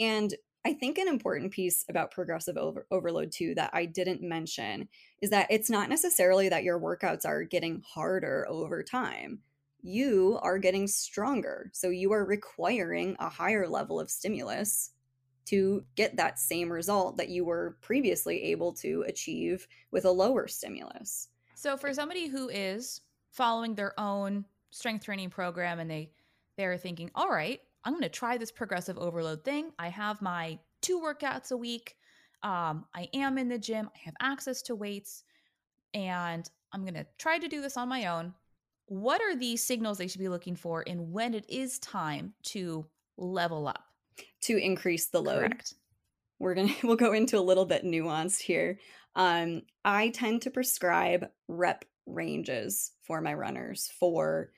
And 0.00 0.34
I 0.64 0.72
think 0.72 0.98
an 0.98 1.08
important 1.08 1.52
piece 1.52 1.84
about 1.88 2.10
progressive 2.10 2.56
over- 2.56 2.86
overload 2.90 3.30
too 3.30 3.54
that 3.54 3.70
I 3.72 3.86
didn't 3.86 4.22
mention 4.22 4.88
is 5.22 5.30
that 5.30 5.46
it's 5.50 5.70
not 5.70 5.88
necessarily 5.88 6.48
that 6.48 6.64
your 6.64 6.80
workouts 6.80 7.24
are 7.24 7.44
getting 7.44 7.82
harder 7.86 8.46
over 8.48 8.82
time 8.82 9.40
you 9.82 10.38
are 10.42 10.58
getting 10.58 10.86
stronger. 10.86 11.70
So 11.72 11.88
you 11.88 12.12
are 12.12 12.24
requiring 12.24 13.16
a 13.18 13.28
higher 13.28 13.66
level 13.66 13.98
of 14.00 14.10
stimulus 14.10 14.90
to 15.46 15.84
get 15.96 16.16
that 16.16 16.38
same 16.38 16.70
result 16.70 17.16
that 17.16 17.28
you 17.28 17.44
were 17.44 17.76
previously 17.80 18.42
able 18.44 18.72
to 18.74 19.04
achieve 19.06 19.66
with 19.90 20.04
a 20.04 20.10
lower 20.10 20.46
stimulus. 20.46 21.28
So 21.54 21.76
for 21.76 21.92
somebody 21.92 22.28
who 22.28 22.48
is 22.48 23.00
following 23.30 23.74
their 23.74 23.98
own 23.98 24.44
strength 24.70 25.04
training 25.04 25.30
program 25.30 25.80
and 25.80 25.90
they 25.90 26.12
they're 26.56 26.76
thinking, 26.76 27.10
"All 27.14 27.30
right, 27.30 27.60
I'm 27.84 27.92
going 27.92 28.02
to 28.02 28.08
try 28.08 28.36
this 28.36 28.50
progressive 28.52 28.98
overload 28.98 29.44
thing. 29.44 29.72
I 29.78 29.88
have 29.88 30.20
my 30.20 30.58
two 30.82 31.00
workouts 31.00 31.50
a 31.50 31.56
week. 31.56 31.96
Um, 32.42 32.84
I 32.94 33.08
am 33.14 33.38
in 33.38 33.48
the 33.48 33.58
gym. 33.58 33.90
I 33.94 33.98
have 34.04 34.14
access 34.20 34.62
to 34.62 34.74
weights, 34.74 35.24
and 35.94 36.48
I'm 36.72 36.82
going 36.82 36.94
to 36.94 37.06
try 37.18 37.38
to 37.38 37.48
do 37.48 37.60
this 37.60 37.76
on 37.76 37.88
my 37.88 38.06
own 38.06 38.34
what 38.90 39.22
are 39.22 39.36
the 39.36 39.56
signals 39.56 39.98
they 39.98 40.08
should 40.08 40.20
be 40.20 40.28
looking 40.28 40.56
for 40.56 40.82
and 40.84 41.12
when 41.12 41.32
it 41.32 41.44
is 41.48 41.78
time 41.78 42.34
to 42.42 42.84
level 43.16 43.68
up 43.68 43.84
to 44.40 44.56
increase 44.56 45.06
the 45.06 45.22
load 45.22 45.52
Correct. 45.52 45.74
we're 46.40 46.54
gonna 46.54 46.74
we'll 46.82 46.96
go 46.96 47.12
into 47.12 47.38
a 47.38 47.40
little 47.40 47.64
bit 47.64 47.84
nuanced 47.84 48.40
here 48.40 48.80
um 49.14 49.62
i 49.84 50.08
tend 50.08 50.42
to 50.42 50.50
prescribe 50.50 51.28
rep 51.46 51.84
ranges 52.04 52.90
for 53.06 53.20
my 53.20 53.32
runners 53.32 53.92
for 53.96 54.50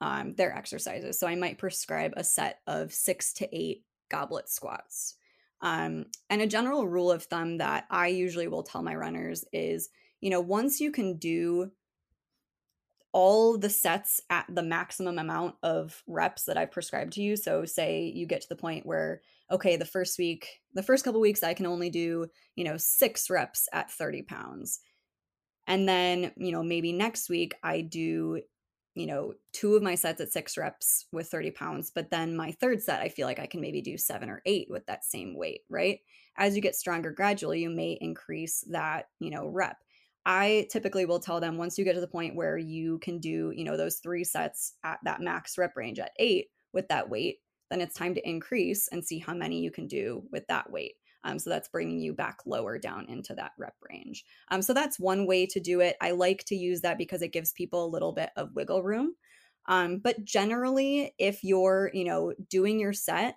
um 0.00 0.34
their 0.34 0.54
exercises 0.56 1.18
so 1.18 1.26
i 1.26 1.34
might 1.34 1.58
prescribe 1.58 2.12
a 2.16 2.24
set 2.24 2.60
of 2.66 2.92
six 2.92 3.32
to 3.32 3.48
eight 3.56 3.84
goblet 4.10 4.48
squats 4.48 5.16
um 5.62 6.06
and 6.28 6.40
a 6.42 6.46
general 6.46 6.86
rule 6.86 7.10
of 7.10 7.24
thumb 7.24 7.58
that 7.58 7.86
i 7.90 8.06
usually 8.08 8.48
will 8.48 8.62
tell 8.62 8.82
my 8.82 8.94
runners 8.94 9.44
is 9.52 9.88
you 10.20 10.30
know 10.30 10.40
once 10.40 10.80
you 10.80 10.90
can 10.90 11.16
do 11.16 11.70
all 13.12 13.58
the 13.58 13.70
sets 13.70 14.20
at 14.30 14.46
the 14.48 14.62
maximum 14.62 15.18
amount 15.18 15.56
of 15.62 16.02
reps 16.06 16.44
that 16.44 16.56
I've 16.56 16.70
prescribed 16.70 17.14
to 17.14 17.22
you. 17.22 17.36
So, 17.36 17.64
say 17.64 18.12
you 18.14 18.26
get 18.26 18.42
to 18.42 18.48
the 18.48 18.56
point 18.56 18.86
where, 18.86 19.22
okay, 19.50 19.76
the 19.76 19.84
first 19.84 20.18
week, 20.18 20.60
the 20.74 20.82
first 20.82 21.04
couple 21.04 21.20
weeks, 21.20 21.42
I 21.42 21.54
can 21.54 21.66
only 21.66 21.90
do, 21.90 22.26
you 22.54 22.64
know, 22.64 22.76
six 22.76 23.28
reps 23.28 23.68
at 23.72 23.90
30 23.90 24.22
pounds. 24.22 24.80
And 25.66 25.88
then, 25.88 26.32
you 26.36 26.52
know, 26.52 26.62
maybe 26.62 26.92
next 26.92 27.28
week 27.28 27.54
I 27.62 27.80
do, 27.80 28.42
you 28.94 29.06
know, 29.06 29.34
two 29.52 29.76
of 29.76 29.82
my 29.82 29.94
sets 29.94 30.20
at 30.20 30.32
six 30.32 30.56
reps 30.56 31.06
with 31.12 31.28
30 31.28 31.52
pounds. 31.52 31.90
But 31.94 32.10
then 32.10 32.36
my 32.36 32.52
third 32.52 32.82
set, 32.82 33.00
I 33.00 33.08
feel 33.08 33.26
like 33.26 33.38
I 33.38 33.46
can 33.46 33.60
maybe 33.60 33.80
do 33.80 33.96
seven 33.96 34.28
or 34.28 34.42
eight 34.46 34.68
with 34.70 34.86
that 34.86 35.04
same 35.04 35.36
weight, 35.36 35.62
right? 35.68 36.00
As 36.36 36.56
you 36.56 36.62
get 36.62 36.74
stronger 36.74 37.10
gradually, 37.10 37.60
you 37.60 37.70
may 37.70 37.98
increase 38.00 38.64
that, 38.70 39.08
you 39.18 39.30
know, 39.30 39.46
rep. 39.46 39.76
I 40.26 40.66
typically 40.70 41.06
will 41.06 41.20
tell 41.20 41.40
them 41.40 41.56
once 41.56 41.78
you 41.78 41.84
get 41.84 41.94
to 41.94 42.00
the 42.00 42.06
point 42.06 42.36
where 42.36 42.58
you 42.58 42.98
can 42.98 43.18
do, 43.18 43.52
you 43.54 43.64
know, 43.64 43.76
those 43.76 43.96
three 43.96 44.24
sets 44.24 44.74
at 44.84 44.98
that 45.04 45.20
max 45.20 45.56
rep 45.56 45.76
range 45.76 45.98
at 45.98 46.12
eight 46.18 46.48
with 46.72 46.88
that 46.88 47.08
weight, 47.08 47.38
then 47.70 47.80
it's 47.80 47.94
time 47.94 48.14
to 48.14 48.28
increase 48.28 48.88
and 48.88 49.04
see 49.04 49.18
how 49.18 49.32
many 49.32 49.60
you 49.60 49.70
can 49.70 49.86
do 49.86 50.22
with 50.30 50.46
that 50.48 50.70
weight. 50.70 50.96
Um, 51.24 51.38
so 51.38 51.50
that's 51.50 51.68
bringing 51.68 52.00
you 52.00 52.14
back 52.14 52.38
lower 52.46 52.78
down 52.78 53.06
into 53.08 53.34
that 53.34 53.52
rep 53.58 53.74
range. 53.90 54.24
Um, 54.50 54.62
so 54.62 54.72
that's 54.72 54.98
one 54.98 55.26
way 55.26 55.46
to 55.46 55.60
do 55.60 55.80
it. 55.80 55.96
I 56.00 56.12
like 56.12 56.44
to 56.46 56.54
use 56.54 56.80
that 56.80 56.98
because 56.98 57.22
it 57.22 57.32
gives 57.32 57.52
people 57.52 57.84
a 57.84 57.92
little 57.92 58.12
bit 58.12 58.30
of 58.36 58.54
wiggle 58.54 58.82
room. 58.82 59.14
Um, 59.66 59.98
but 59.98 60.24
generally, 60.24 61.14
if 61.18 61.44
you're, 61.44 61.90
you 61.92 62.04
know, 62.04 62.32
doing 62.48 62.80
your 62.80 62.92
set 62.92 63.36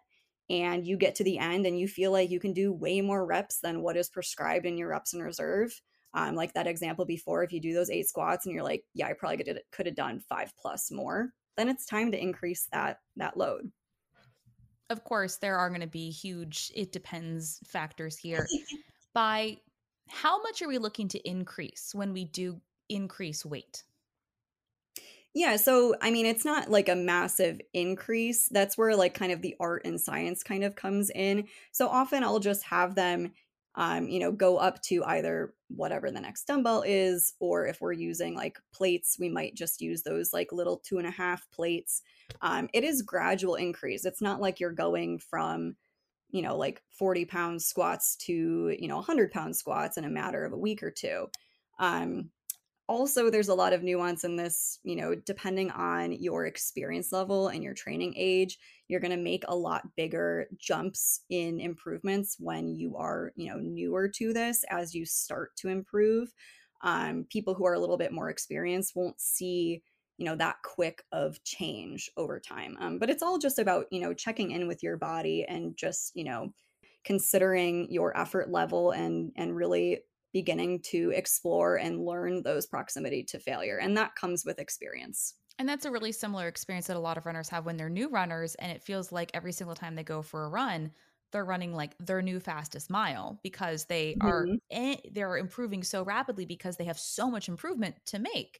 and 0.50 0.86
you 0.86 0.98
get 0.98 1.16
to 1.16 1.24
the 1.24 1.38
end 1.38 1.66
and 1.66 1.78
you 1.80 1.88
feel 1.88 2.12
like 2.12 2.30
you 2.30 2.40
can 2.40 2.54
do 2.54 2.72
way 2.72 3.02
more 3.02 3.26
reps 3.26 3.60
than 3.60 3.82
what 3.82 3.98
is 3.98 4.10
prescribed 4.10 4.66
in 4.66 4.78
your 4.78 4.90
reps 4.90 5.14
and 5.14 5.24
reserve, 5.24 5.80
um, 6.14 6.36
like 6.36 6.54
that 6.54 6.68
example 6.68 7.06
before, 7.06 7.44
if 7.44 7.52
you 7.52 7.60
do 7.60 7.74
those 7.74 7.90
eight 7.90 8.08
squats 8.08 8.46
and 8.46 8.54
you're 8.54 8.64
like, 8.64 8.84
yeah, 8.94 9.08
I 9.08 9.14
probably 9.14 9.44
could 9.72 9.86
have 9.86 9.96
done 9.96 10.22
five 10.30 10.54
plus 10.62 10.92
more, 10.92 11.34
then 11.58 11.70
it's 11.70 11.86
time 11.86 12.12
to 12.12 12.22
increase 12.22 12.68
that 12.72 13.00
that 13.18 13.38
load. 13.38 13.72
Of 14.90 15.04
course, 15.04 15.38
there 15.38 15.58
are 15.58 15.70
going 15.70 15.82
to 15.82 15.88
be 15.88 16.12
huge 16.12 16.72
it 16.76 16.92
depends 16.92 17.60
factors 17.66 18.18
here. 18.18 18.48
By 19.14 19.58
how 20.10 20.42
much 20.42 20.62
are 20.62 20.68
we 20.68 20.78
looking 20.78 21.08
to 21.10 21.30
increase 21.30 21.94
when 21.94 22.14
we 22.14 22.26
do 22.26 22.62
increase 22.90 23.46
weight? 23.46 23.84
Yeah, 25.34 25.56
so 25.56 25.96
I 26.00 26.12
mean, 26.12 26.28
it's 26.28 26.46
not 26.46 26.70
like 26.70 26.90
a 26.90 26.96
massive 26.96 27.60
increase. 27.74 28.48
That's 28.50 28.78
where 28.78 28.96
like 28.96 29.16
kind 29.16 29.32
of 29.32 29.42
the 29.42 29.56
art 29.60 29.84
and 29.86 30.00
science 30.00 30.44
kind 30.44 30.64
of 30.64 30.76
comes 30.76 31.10
in. 31.10 31.48
So 31.72 31.88
often 31.88 32.24
I'll 32.24 32.40
just 32.40 32.64
have 32.66 32.94
them 32.94 33.32
um, 33.76 34.08
you 34.08 34.20
know, 34.20 34.32
go 34.32 34.58
up 34.58 34.82
to 34.84 35.04
either 35.06 35.54
whatever 35.68 36.12
the 36.12 36.22
next 36.22 36.46
dumbbell 36.46 36.84
is, 36.86 37.34
or 37.40 37.66
if 37.66 37.82
we're 37.82 37.94
using 37.94 38.36
like 38.36 38.60
plates, 38.72 39.18
we 39.20 39.30
might 39.30 39.56
just 39.56 39.82
use 39.82 40.04
those 40.04 40.32
like 40.32 40.52
little 40.52 40.78
two 40.78 41.00
and 41.00 41.08
a 41.08 41.12
half 41.12 41.50
plates. 41.52 42.02
Um, 42.42 42.70
it 42.74 42.84
is 42.84 43.02
gradual 43.02 43.56
increase. 43.56 44.06
It's 44.06 44.22
not 44.22 44.40
like 44.40 44.60
you're 44.60 44.72
going 44.72 45.18
from, 45.20 45.76
you 46.30 46.44
know, 46.44 46.56
like 46.56 46.84
40 46.92 47.26
pound 47.26 47.62
squats 47.62 48.16
to, 48.18 48.76
you 48.78 48.88
know, 48.88 48.98
100 48.98 49.32
pound 49.32 49.56
squats 49.56 49.98
in 49.98 50.06
a 50.06 50.10
matter 50.10 50.46
of 50.46 50.54
a 50.54 50.58
week 50.58 50.84
or 50.84 50.92
two. 50.92 51.28
Um, 51.80 52.30
also 52.94 53.30
there's 53.30 53.50
a 53.50 53.56
lot 53.56 53.74
of 53.74 53.82
nuance 53.82 54.24
in 54.24 54.36
this 54.36 54.80
you 54.84 54.96
know 54.96 55.16
depending 55.16 55.72
on 55.72 56.12
your 56.12 56.46
experience 56.46 57.12
level 57.12 57.48
and 57.48 57.64
your 57.64 57.74
training 57.74 58.14
age 58.16 58.60
you're 58.88 59.00
going 59.00 59.12
to 59.12 59.18
make 59.18 59.44
a 59.48 59.56
lot 59.56 59.88
bigger 59.96 60.46
jumps 60.58 61.22
in 61.32 61.60
improvements 61.60 62.38
when 62.40 62.76
you 62.76 62.96
are 62.96 63.32
you 63.36 63.50
know 63.50 63.58
newer 63.58 64.08
to 64.08 64.34
this 64.34 64.64
as 64.70 64.94
you 64.94 65.06
start 65.06 65.56
to 65.58 65.70
improve. 65.70 66.32
Um, 66.84 67.26
people 67.30 67.54
who 67.54 67.66
are 67.66 67.74
a 67.74 67.80
little 67.80 67.98
bit 67.98 68.12
more 68.12 68.30
experienced 68.30 68.94
won't 68.96 69.20
see 69.20 69.82
you 70.18 70.26
know 70.26 70.36
that 70.36 70.58
quick 70.64 71.04
of 71.12 71.44
change 71.44 72.12
over 72.18 72.40
time. 72.40 72.78
Um, 72.80 73.00
but 73.00 73.10
it's 73.10 73.24
all 73.24 73.40
just 73.40 73.58
about 73.58 73.88
you 73.90 74.02
know 74.02 74.14
checking 74.14 74.52
in 74.52 74.68
with 74.68 74.84
your 74.84 74.98
body 74.98 75.46
and 75.48 75.76
just 75.76 76.12
you 76.14 76.26
know 76.26 76.54
considering 77.04 77.88
your 77.90 78.16
effort 78.18 78.52
level 78.52 78.92
and 78.92 79.32
and 79.36 79.56
really 79.56 80.02
beginning 80.34 80.82
to 80.82 81.12
explore 81.16 81.76
and 81.76 82.04
learn 82.04 82.42
those 82.42 82.66
proximity 82.66 83.24
to 83.24 83.40
failure. 83.40 83.78
And 83.78 83.96
that 83.98 84.16
comes 84.16 84.44
with 84.46 84.60
experience. 84.60 85.36
And 85.60 85.70
that's 85.70 85.86
a 85.86 85.92
really 85.92 86.12
similar 86.12 86.48
experience 86.48 86.88
that 86.88 86.98
a 86.98 87.00
lot 87.00 87.18
of 87.18 87.26
runners 87.26 87.50
have 87.50 87.66
when 87.66 87.78
they're 87.78 87.90
new 87.90 88.10
runners. 88.10 88.56
And 88.56 88.72
it 88.72 88.82
feels 88.82 89.12
like 89.12 89.32
every 89.34 89.52
single 89.52 89.76
time 89.76 89.96
they 89.96 90.04
go 90.04 90.22
for 90.22 90.46
a 90.46 90.50
run, 90.50 90.92
they're 91.32 91.46
running 91.46 91.74
like 91.74 91.96
their 92.00 92.22
new 92.22 92.40
fastest 92.40 92.90
mile 92.90 93.40
because 93.44 93.86
they 93.86 94.16
mm-hmm. 94.16 94.28
are 94.28 95.02
they're 95.12 95.38
improving 95.38 95.84
so 95.84 96.04
rapidly 96.04 96.46
because 96.46 96.78
they 96.78 96.86
have 96.86 97.00
so 97.00 97.30
much 97.30 97.50
improvement 97.50 97.96
to 98.08 98.20
make. 98.20 98.60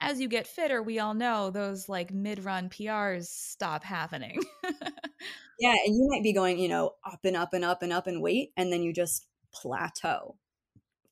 As 0.00 0.20
you 0.20 0.28
get 0.28 0.46
fitter, 0.46 0.82
we 0.82 0.98
all 0.98 1.14
know 1.14 1.50
those 1.50 1.88
like 1.88 2.12
mid-run 2.12 2.68
PRs 2.68 3.26
stop 3.26 3.84
happening. 3.84 4.42
yeah, 4.64 5.74
and 5.86 5.94
you 5.94 6.08
might 6.10 6.22
be 6.22 6.32
going, 6.32 6.58
you 6.58 6.68
know, 6.68 6.92
up 7.06 7.20
and 7.24 7.36
up 7.36 7.54
and 7.54 7.64
up 7.64 7.82
and 7.82 7.92
up 7.92 8.06
and 8.06 8.20
weight 8.20 8.50
and 8.56 8.72
then 8.72 8.82
you 8.82 8.92
just 8.92 9.26
plateau 9.52 10.36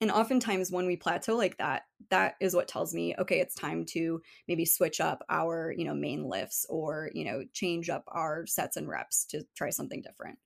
and 0.03 0.11
oftentimes 0.11 0.73
when 0.73 0.85
we 0.85 0.97
plateau 0.97 1.37
like 1.37 1.57
that 1.59 1.83
that 2.11 2.35
is 2.41 2.55
what 2.55 2.67
tells 2.67 2.93
me 2.93 3.15
okay 3.19 3.39
it's 3.39 3.55
time 3.55 3.85
to 3.87 4.21
maybe 4.49 4.65
switch 4.65 5.01
up 5.01 5.25
our 5.31 5.73
you 5.79 5.85
know 5.85 5.95
main 5.95 6.29
lifts 6.29 6.67
or 6.69 7.09
you 7.15 7.25
know 7.25 7.43
change 7.53 7.89
up 7.89 8.05
our 8.09 8.45
sets 8.45 8.77
and 8.77 8.89
reps 8.89 9.25
to 9.25 9.43
try 9.57 9.71
something 9.71 10.03
different. 10.03 10.39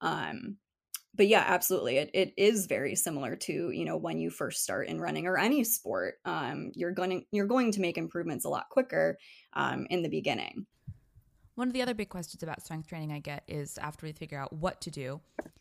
Um 0.00 0.56
but 1.14 1.28
yeah 1.28 1.44
absolutely 1.46 1.98
it, 1.98 2.10
it 2.14 2.32
is 2.36 2.66
very 2.66 2.96
similar 2.96 3.36
to 3.36 3.70
you 3.70 3.84
know 3.84 3.96
when 3.96 4.18
you 4.18 4.30
first 4.30 4.62
start 4.62 4.88
in 4.88 5.00
running 5.00 5.26
or 5.26 5.38
any 5.38 5.62
sport 5.62 6.14
um 6.24 6.72
you're 6.74 6.90
going 6.90 7.10
to 7.10 7.26
you're 7.30 7.46
going 7.46 7.70
to 7.70 7.80
make 7.80 7.98
improvements 7.98 8.44
a 8.44 8.48
lot 8.48 8.68
quicker 8.70 9.16
um 9.52 9.86
in 9.90 10.02
the 10.02 10.08
beginning 10.08 10.66
one 11.54 11.68
of 11.68 11.74
the 11.74 11.82
other 11.82 11.94
big 11.94 12.08
questions 12.08 12.42
about 12.42 12.62
strength 12.62 12.88
training 12.88 13.12
I 13.12 13.20
get 13.20 13.44
is 13.48 13.78
after 13.78 14.06
we 14.06 14.12
figure 14.12 14.38
out 14.38 14.52
what 14.52 14.80
to 14.82 14.90
do, 14.90 15.20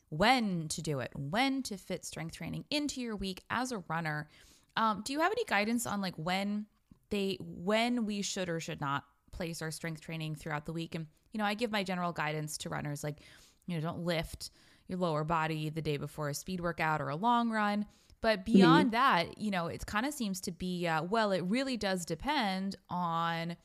when 0.10 0.68
to 0.70 0.82
do 0.82 1.00
it, 1.00 1.12
when 1.16 1.64
to 1.64 1.78
fit 1.78 2.06
strength 2.06 2.36
training 2.36 2.66
into 2.70 3.02
your 3.02 3.16
week 3.16 3.44
as 3.50 3.72
a 3.72 3.80
runner. 3.88 4.28
Um, 4.76 5.02
do 5.06 5.14
you 5.14 5.20
have 5.20 5.32
any 5.32 5.46
guidance 5.46 5.86
on 5.86 6.02
like 6.02 6.16
when 6.16 6.66
they 7.10 7.38
when 7.40 8.06
we 8.06 8.22
should 8.22 8.50
or 8.50 8.60
should 8.60 8.82
not 8.82 9.04
place 9.32 9.62
our 9.62 9.72
strength 9.72 10.02
training 10.02 10.36
throughout 10.36 10.66
the 10.66 10.74
week? 10.74 10.96
And 10.96 11.08
you 11.32 11.38
know, 11.38 11.46
I 11.46 11.54
give 11.54 11.72
my 11.72 11.84
general 11.84 12.12
guidance 12.12 12.58
to 12.60 12.70
runners 12.70 13.04
like, 13.04 13.20
you 13.66 13.76
know, 13.76 13.82
don't 13.82 14.04
lift 14.06 14.52
your 14.88 15.00
lower 15.00 15.24
body 15.24 15.70
the 15.70 15.82
day 15.82 15.98
before 15.98 16.30
a 16.30 16.34
speed 16.34 16.60
workout 16.60 17.02
or 17.02 17.10
a 17.10 17.16
long 17.16 17.50
run. 17.50 17.86
But 18.22 18.40
Mm-hmm. 18.40 18.54
beyond 18.54 18.92
that, 18.92 19.38
you 19.38 19.52
know, 19.52 19.68
it 19.68 19.86
kind 19.86 20.06
of 20.06 20.14
seems 20.14 20.40
to 20.42 20.52
be, 20.52 20.88
uh, 20.88 21.04
well, 21.04 21.32
it 21.32 21.42
really 21.42 21.76
does 21.78 22.06
depend 22.06 22.76
on 22.90 23.58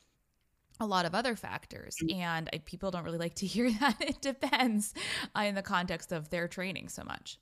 a 0.80 0.86
lot 0.86 1.04
of 1.04 1.14
other 1.14 1.36
factors. 1.36 1.96
Mm-hmm. 2.02 2.20
And 2.20 2.50
I, 2.52 2.58
people 2.58 2.90
don't 2.90 3.04
really 3.04 3.18
like 3.18 3.34
to 3.36 3.46
hear 3.54 3.70
that 3.70 3.96
it 4.00 4.20
depends 4.20 4.94
uh, 5.36 5.42
in 5.42 5.54
the 5.54 5.62
context 5.62 6.12
of 6.12 6.30
their 6.30 6.48
training 6.48 6.88
so 6.88 7.02
much. 7.04 7.38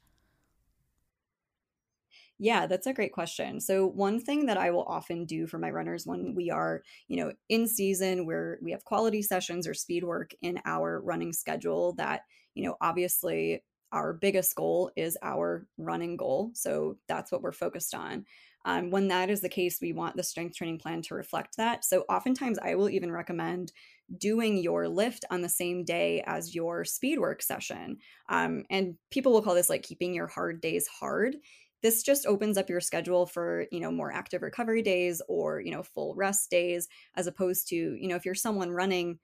Yeah, 2.39 2.67
that's 2.67 2.87
a 2.87 2.93
great 2.93 3.13
question. 3.13 3.61
So 3.61 3.87
one 3.87 4.21
thing 4.21 4.47
that 4.47 4.59
I 4.59 4.71
will 4.71 4.83
often 4.83 5.25
do 5.25 5.47
for 5.47 5.59
my 5.59 5.71
runners 5.71 6.07
when 6.07 6.35
we 6.35 6.51
are, 6.51 6.83
you 7.09 7.17
know, 7.17 7.33
in 7.49 7.67
season 7.67 8.27
where 8.27 8.59
we 8.61 8.73
have 8.73 8.85
quality 8.85 9.23
sessions 9.23 9.67
or 9.67 9.73
speed 9.73 10.05
work 10.05 10.35
in 10.43 10.61
our 10.67 11.01
running 11.01 11.33
schedule 11.33 11.95
that, 11.95 12.23
you 12.55 12.65
know, 12.65 12.77
obviously 12.83 13.63
our 13.91 14.13
biggest 14.13 14.55
goal 14.55 14.91
is 14.97 15.17
our 15.23 15.67
running 15.79 16.19
goal. 16.19 16.51
So 16.53 16.99
that's 17.09 17.33
what 17.33 17.41
we're 17.41 17.53
focused 17.53 17.95
on. 17.95 18.27
Um, 18.67 18.91
when 18.91 19.09
that 19.09 19.31
is 19.31 19.41
the 19.41 19.49
case, 19.49 19.79
we 19.81 19.93
want 19.93 20.17
the 20.17 20.23
strength 20.23 20.57
training 20.57 20.79
plan 20.79 21.01
to 21.03 21.15
reflect 21.15 21.57
that. 21.57 21.85
So 21.85 22.05
oftentimes 22.11 22.59
I 22.59 22.75
will 22.75 22.91
even 22.91 23.11
recommend 23.11 23.73
doing 24.19 24.59
your 24.59 24.89
lift 24.89 25.25
on 25.31 25.41
the 25.41 25.49
same 25.49 25.85
day 25.85 26.23
as 26.27 26.55
your 26.55 26.85
speed 26.85 27.19
work 27.19 27.43
session. 27.43 27.99
Um, 28.29 28.65
and 28.69 28.97
people 29.11 29.33
will 29.33 29.43
call 29.43 29.55
this 29.55 29.71
like 29.71 29.83
keeping 29.83 30.13
your 30.13 30.27
hard 30.27 30.61
days 30.61 30.87
hard 30.87 31.37
this 31.83 32.03
just 32.03 32.27
opens 32.27 32.59
up 32.59 32.69
your 32.69 32.81
schedule 32.81 33.27
for 33.27 33.67
you 33.71 33.81
know 33.81 33.93
more 33.93 34.13
active 34.13 34.43
recovery 34.43 34.83
days 34.83 35.23
or 35.29 35.61
you 35.61 35.71
know 35.71 35.83
full 35.83 36.15
rest 36.15 36.51
days 36.51 36.89
as 37.15 37.27
opposed 37.27 37.69
to 37.69 37.77
you 37.77 38.09
know 38.09 38.17
if 38.17 38.25
you're 38.25 38.35
someone 38.35 38.71
running 38.71 39.19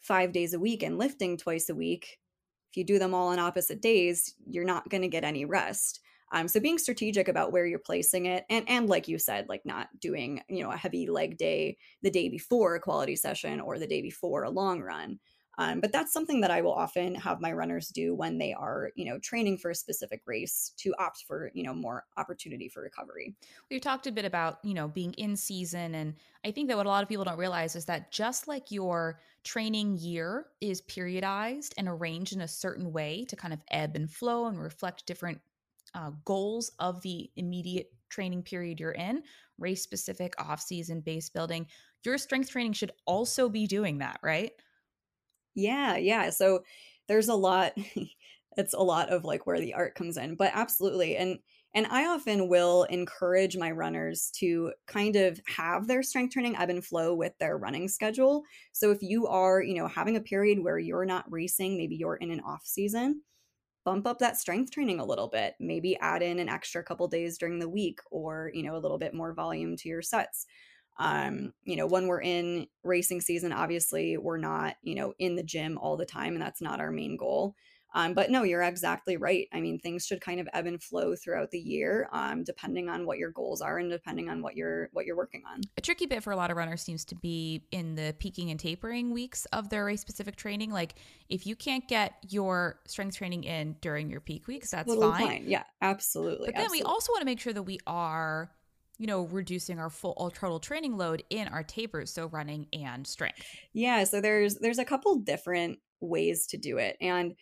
five 0.00 0.32
days 0.32 0.54
a 0.54 0.58
week 0.58 0.82
and 0.82 0.98
lifting 0.98 1.36
twice 1.36 1.68
a 1.68 1.74
week 1.74 2.18
if 2.70 2.76
you 2.76 2.84
do 2.84 2.98
them 2.98 3.14
all 3.14 3.28
on 3.28 3.38
opposite 3.38 3.80
days 3.80 4.34
you're 4.46 4.64
not 4.64 4.88
going 4.88 5.02
to 5.02 5.08
get 5.08 5.24
any 5.24 5.44
rest 5.44 6.00
um, 6.32 6.48
so 6.48 6.60
being 6.60 6.78
strategic 6.78 7.28
about 7.28 7.52
where 7.52 7.66
you're 7.66 7.78
placing 7.78 8.26
it 8.26 8.44
and 8.50 8.64
and 8.68 8.88
like 8.88 9.08
you 9.08 9.18
said 9.18 9.48
like 9.48 9.64
not 9.64 9.88
doing 10.00 10.42
you 10.48 10.62
know 10.62 10.70
a 10.70 10.76
heavy 10.76 11.06
leg 11.08 11.36
day 11.38 11.76
the 12.02 12.10
day 12.10 12.28
before 12.28 12.74
a 12.74 12.80
quality 12.80 13.16
session 13.16 13.60
or 13.60 13.78
the 13.78 13.86
day 13.86 14.02
before 14.02 14.44
a 14.44 14.50
long 14.50 14.80
run 14.80 15.18
um, 15.58 15.80
but 15.80 15.90
that's 15.90 16.12
something 16.12 16.40
that 16.42 16.52
I 16.52 16.60
will 16.60 16.72
often 16.72 17.16
have 17.16 17.40
my 17.40 17.52
runners 17.52 17.88
do 17.88 18.14
when 18.14 18.38
they 18.38 18.52
are, 18.52 18.92
you 18.94 19.04
know, 19.04 19.18
training 19.18 19.58
for 19.58 19.72
a 19.72 19.74
specific 19.74 20.22
race 20.24 20.72
to 20.78 20.94
opt 21.00 21.24
for, 21.26 21.50
you 21.52 21.64
know, 21.64 21.74
more 21.74 22.04
opportunity 22.16 22.68
for 22.68 22.80
recovery. 22.80 23.34
We've 23.68 23.80
talked 23.80 24.06
a 24.06 24.12
bit 24.12 24.24
about, 24.24 24.58
you 24.62 24.72
know, 24.72 24.86
being 24.86 25.14
in 25.14 25.36
season. 25.36 25.96
And 25.96 26.14
I 26.44 26.52
think 26.52 26.68
that 26.68 26.76
what 26.76 26.86
a 26.86 26.88
lot 26.88 27.02
of 27.02 27.08
people 27.08 27.24
don't 27.24 27.38
realize 27.38 27.74
is 27.74 27.86
that 27.86 28.12
just 28.12 28.46
like 28.46 28.70
your 28.70 29.18
training 29.42 29.98
year 29.98 30.46
is 30.60 30.80
periodized 30.82 31.74
and 31.76 31.88
arranged 31.88 32.34
in 32.34 32.42
a 32.42 32.48
certain 32.48 32.92
way 32.92 33.24
to 33.28 33.34
kind 33.34 33.52
of 33.52 33.60
ebb 33.72 33.96
and 33.96 34.08
flow 34.08 34.46
and 34.46 34.62
reflect 34.62 35.06
different 35.06 35.40
uh, 35.94 36.10
goals 36.24 36.70
of 36.78 37.02
the 37.02 37.30
immediate 37.36 37.92
training 38.08 38.42
period 38.42 38.80
you're 38.80 38.92
in, 38.92 39.22
race 39.58 39.82
specific, 39.82 40.34
off 40.38 40.60
season, 40.60 41.00
base 41.00 41.28
building, 41.28 41.66
your 42.04 42.18
strength 42.18 42.50
training 42.50 42.72
should 42.72 42.92
also 43.06 43.48
be 43.48 43.66
doing 43.66 43.98
that, 43.98 44.18
right? 44.22 44.52
Yeah, 45.54 45.96
yeah. 45.96 46.30
So 46.30 46.64
there's 47.08 47.28
a 47.28 47.34
lot 47.34 47.72
it's 48.56 48.74
a 48.74 48.80
lot 48.80 49.10
of 49.10 49.24
like 49.24 49.46
where 49.46 49.60
the 49.60 49.74
art 49.74 49.94
comes 49.94 50.16
in, 50.16 50.34
but 50.36 50.50
absolutely. 50.54 51.16
And 51.16 51.38
and 51.74 51.86
I 51.86 52.06
often 52.06 52.48
will 52.48 52.84
encourage 52.84 53.56
my 53.56 53.70
runners 53.70 54.30
to 54.36 54.72
kind 54.86 55.16
of 55.16 55.38
have 55.46 55.86
their 55.86 56.02
strength 56.02 56.32
training 56.32 56.56
ebb 56.56 56.70
and 56.70 56.84
flow 56.84 57.14
with 57.14 57.36
their 57.38 57.58
running 57.58 57.88
schedule. 57.88 58.42
So 58.72 58.90
if 58.90 59.02
you 59.02 59.26
are, 59.26 59.62
you 59.62 59.74
know, 59.74 59.86
having 59.86 60.16
a 60.16 60.20
period 60.20 60.60
where 60.60 60.78
you're 60.78 61.04
not 61.04 61.30
racing, 61.30 61.76
maybe 61.76 61.94
you're 61.96 62.16
in 62.16 62.30
an 62.30 62.40
off 62.40 62.64
season, 62.64 63.22
bump 63.84 64.06
up 64.06 64.18
that 64.18 64.36
strength 64.38 64.70
training 64.72 65.00
a 65.00 65.04
little 65.04 65.28
bit. 65.28 65.54
Maybe 65.60 65.96
add 65.98 66.22
in 66.22 66.38
an 66.38 66.48
extra 66.48 66.82
couple 66.82 67.08
days 67.08 67.38
during 67.38 67.58
the 67.58 67.68
week 67.68 68.00
or, 68.10 68.50
you 68.54 68.62
know, 68.62 68.76
a 68.76 68.78
little 68.78 68.98
bit 68.98 69.14
more 69.14 69.32
volume 69.34 69.76
to 69.76 69.88
your 69.88 70.02
sets 70.02 70.46
um 71.00 71.52
you 71.64 71.76
know 71.76 71.86
when 71.86 72.08
we're 72.08 72.20
in 72.20 72.66
racing 72.82 73.20
season 73.20 73.52
obviously 73.52 74.16
we're 74.16 74.36
not 74.36 74.74
you 74.82 74.94
know 74.94 75.14
in 75.18 75.36
the 75.36 75.42
gym 75.42 75.78
all 75.78 75.96
the 75.96 76.04
time 76.04 76.32
and 76.32 76.42
that's 76.42 76.60
not 76.60 76.80
our 76.80 76.90
main 76.90 77.16
goal 77.16 77.54
um, 77.94 78.14
but 78.14 78.30
no 78.30 78.42
you're 78.42 78.62
exactly 78.62 79.16
right 79.16 79.48
i 79.52 79.60
mean 79.60 79.78
things 79.78 80.06
should 80.06 80.20
kind 80.20 80.40
of 80.40 80.48
ebb 80.52 80.66
and 80.66 80.82
flow 80.82 81.14
throughout 81.16 81.50
the 81.50 81.58
year 81.58 82.08
um, 82.12 82.44
depending 82.44 82.88
on 82.88 83.06
what 83.06 83.18
your 83.18 83.30
goals 83.30 83.60
are 83.60 83.78
and 83.78 83.90
depending 83.90 84.28
on 84.28 84.42
what 84.42 84.56
you're 84.56 84.88
what 84.92 85.06
you're 85.06 85.16
working 85.16 85.42
on 85.50 85.60
A 85.76 85.80
tricky 85.80 86.06
bit 86.06 86.22
for 86.22 86.32
a 86.32 86.36
lot 86.36 86.50
of 86.50 86.56
runners 86.56 86.82
seems 86.82 87.04
to 87.06 87.14
be 87.14 87.64
in 87.70 87.94
the 87.94 88.14
peaking 88.18 88.50
and 88.50 88.58
tapering 88.60 89.12
weeks 89.12 89.46
of 89.46 89.68
their 89.70 89.84
race 89.84 90.00
specific 90.00 90.36
training. 90.36 90.70
Like 90.70 90.94
if 91.28 91.46
you 91.46 91.56
can't 91.56 91.86
get 91.88 92.14
your 92.28 92.80
strength 92.86 93.16
training 93.16 93.44
in 93.44 93.76
during 93.80 94.10
your 94.10 94.20
peak 94.20 94.46
weeks, 94.46 94.70
that's 94.70 94.94
Totally 94.94 95.12
fine. 95.18 95.44
yeah 95.46 95.64
absolutely 95.82 96.46
But 96.46 96.56
then 96.56 96.66
absolutely. 96.66 96.78
we 96.80 96.82
also 96.82 97.12
want 97.12 97.20
to 97.22 97.26
make 97.26 97.40
sure 97.40 97.52
that 97.52 97.62
we 97.62 97.78
are, 97.86 98.50
you 98.98 99.06
know, 99.06 99.24
reducing 99.26 99.78
our 99.78 99.90
full 99.90 100.14
our 100.18 100.30
total 100.30 100.60
training 100.60 100.96
load 100.96 101.22
in 101.30 101.48
our 101.48 101.62
tapers, 101.62 102.12
so 102.12 102.26
running 102.26 102.66
and 102.72 103.06
strength. 103.06 103.46
Yeah, 103.72 104.04
so 104.04 104.20
there's 104.20 104.56
there's 104.56 104.78
a 104.78 104.84
couple 104.84 105.16
different 105.16 105.78
ways 106.00 106.46
to 106.48 106.56
do 106.58 106.78
it. 106.78 106.96
And 107.00 107.34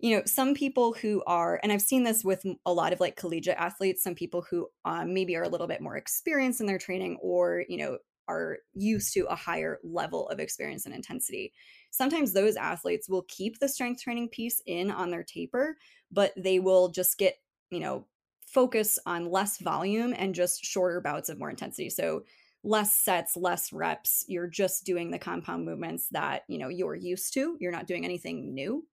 you 0.00 0.16
know, 0.16 0.22
some 0.24 0.54
people 0.54 0.94
who 0.94 1.22
are 1.26 1.60
and 1.62 1.70
I've 1.70 1.82
seen 1.82 2.04
this 2.04 2.24
with 2.24 2.44
a 2.64 2.72
lot 2.72 2.92
of 2.92 3.00
like 3.00 3.16
collegiate 3.16 3.58
athletes, 3.58 4.02
some 4.02 4.14
people 4.14 4.44
who 4.50 4.68
um, 4.84 5.12
maybe 5.12 5.36
are 5.36 5.42
a 5.42 5.48
little 5.48 5.66
bit 5.66 5.82
more 5.82 5.96
experienced 5.96 6.60
in 6.60 6.66
their 6.66 6.78
training 6.78 7.18
or, 7.22 7.64
you 7.68 7.76
know, 7.76 7.98
are 8.28 8.58
used 8.74 9.12
to 9.14 9.26
a 9.26 9.34
higher 9.34 9.78
level 9.82 10.28
of 10.28 10.38
experience 10.40 10.86
and 10.86 10.94
intensity. 10.94 11.52
Sometimes 11.90 12.32
those 12.32 12.56
athletes 12.56 13.08
will 13.08 13.24
keep 13.28 13.58
the 13.58 13.68
strength 13.68 14.02
training 14.02 14.28
piece 14.28 14.62
in 14.66 14.90
on 14.90 15.10
their 15.10 15.24
taper, 15.24 15.76
but 16.10 16.32
they 16.36 16.60
will 16.60 16.88
just 16.88 17.18
get, 17.18 17.34
you 17.70 17.80
know, 17.80 18.06
focus 18.46 18.98
on 19.04 19.30
less 19.30 19.58
volume 19.58 20.14
and 20.16 20.34
just 20.34 20.64
shorter 20.64 21.00
bouts 21.00 21.28
of 21.28 21.38
more 21.38 21.50
intensity. 21.50 21.90
So 21.90 22.22
less 22.62 22.94
sets, 22.94 23.36
less 23.36 23.72
reps. 23.72 24.24
You're 24.28 24.48
just 24.48 24.84
doing 24.84 25.10
the 25.10 25.18
compound 25.18 25.64
movements 25.64 26.08
that, 26.10 26.42
you 26.48 26.58
know, 26.58 26.68
you're 26.68 26.94
used 26.94 27.34
to. 27.34 27.56
You're 27.60 27.72
not 27.72 27.86
doing 27.86 28.04
anything 28.04 28.54
new. 28.54 28.86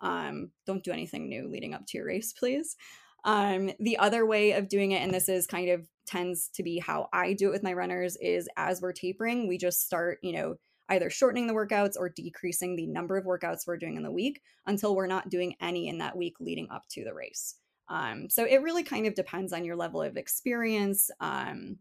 Um, 0.00 0.50
don't 0.66 0.84
do 0.84 0.92
anything 0.92 1.28
new 1.28 1.48
leading 1.48 1.74
up 1.74 1.86
to 1.88 1.98
your 1.98 2.06
race, 2.06 2.32
please. 2.32 2.76
Um, 3.24 3.70
the 3.78 3.98
other 3.98 4.24
way 4.24 4.52
of 4.52 4.68
doing 4.68 4.92
it, 4.92 5.02
and 5.02 5.12
this 5.12 5.28
is 5.28 5.46
kind 5.46 5.70
of 5.70 5.86
tends 6.06 6.48
to 6.54 6.62
be 6.62 6.78
how 6.78 7.08
I 7.12 7.34
do 7.34 7.48
it 7.48 7.52
with 7.52 7.62
my 7.62 7.74
runners, 7.74 8.16
is 8.16 8.48
as 8.56 8.80
we're 8.80 8.92
tapering, 8.92 9.46
we 9.46 9.58
just 9.58 9.84
start, 9.84 10.18
you 10.22 10.32
know, 10.32 10.54
either 10.88 11.10
shortening 11.10 11.46
the 11.46 11.54
workouts 11.54 11.94
or 11.96 12.08
decreasing 12.08 12.76
the 12.76 12.86
number 12.86 13.16
of 13.16 13.24
workouts 13.24 13.66
we're 13.66 13.76
doing 13.76 13.96
in 13.96 14.02
the 14.02 14.10
week 14.10 14.40
until 14.66 14.96
we're 14.96 15.06
not 15.06 15.28
doing 15.28 15.54
any 15.60 15.88
in 15.88 15.98
that 15.98 16.16
week 16.16 16.34
leading 16.40 16.68
up 16.70 16.82
to 16.90 17.04
the 17.04 17.14
race. 17.14 17.56
Um, 17.88 18.28
so 18.28 18.44
it 18.44 18.62
really 18.62 18.82
kind 18.82 19.06
of 19.06 19.14
depends 19.14 19.52
on 19.52 19.64
your 19.64 19.76
level 19.76 20.02
of 20.02 20.16
experience 20.16 21.10
um, 21.20 21.76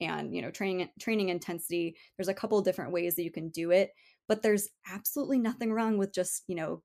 and 0.00 0.34
you 0.34 0.42
know 0.42 0.50
training 0.50 0.88
training 1.00 1.30
intensity. 1.30 1.96
There's 2.16 2.28
a 2.28 2.34
couple 2.34 2.60
different 2.62 2.92
ways 2.92 3.16
that 3.16 3.22
you 3.22 3.30
can 3.30 3.48
do 3.48 3.70
it, 3.70 3.90
but 4.28 4.42
there's 4.42 4.68
absolutely 4.90 5.38
nothing 5.38 5.72
wrong 5.72 5.96
with 5.98 6.12
just 6.12 6.42
you 6.46 6.54
know 6.54 6.82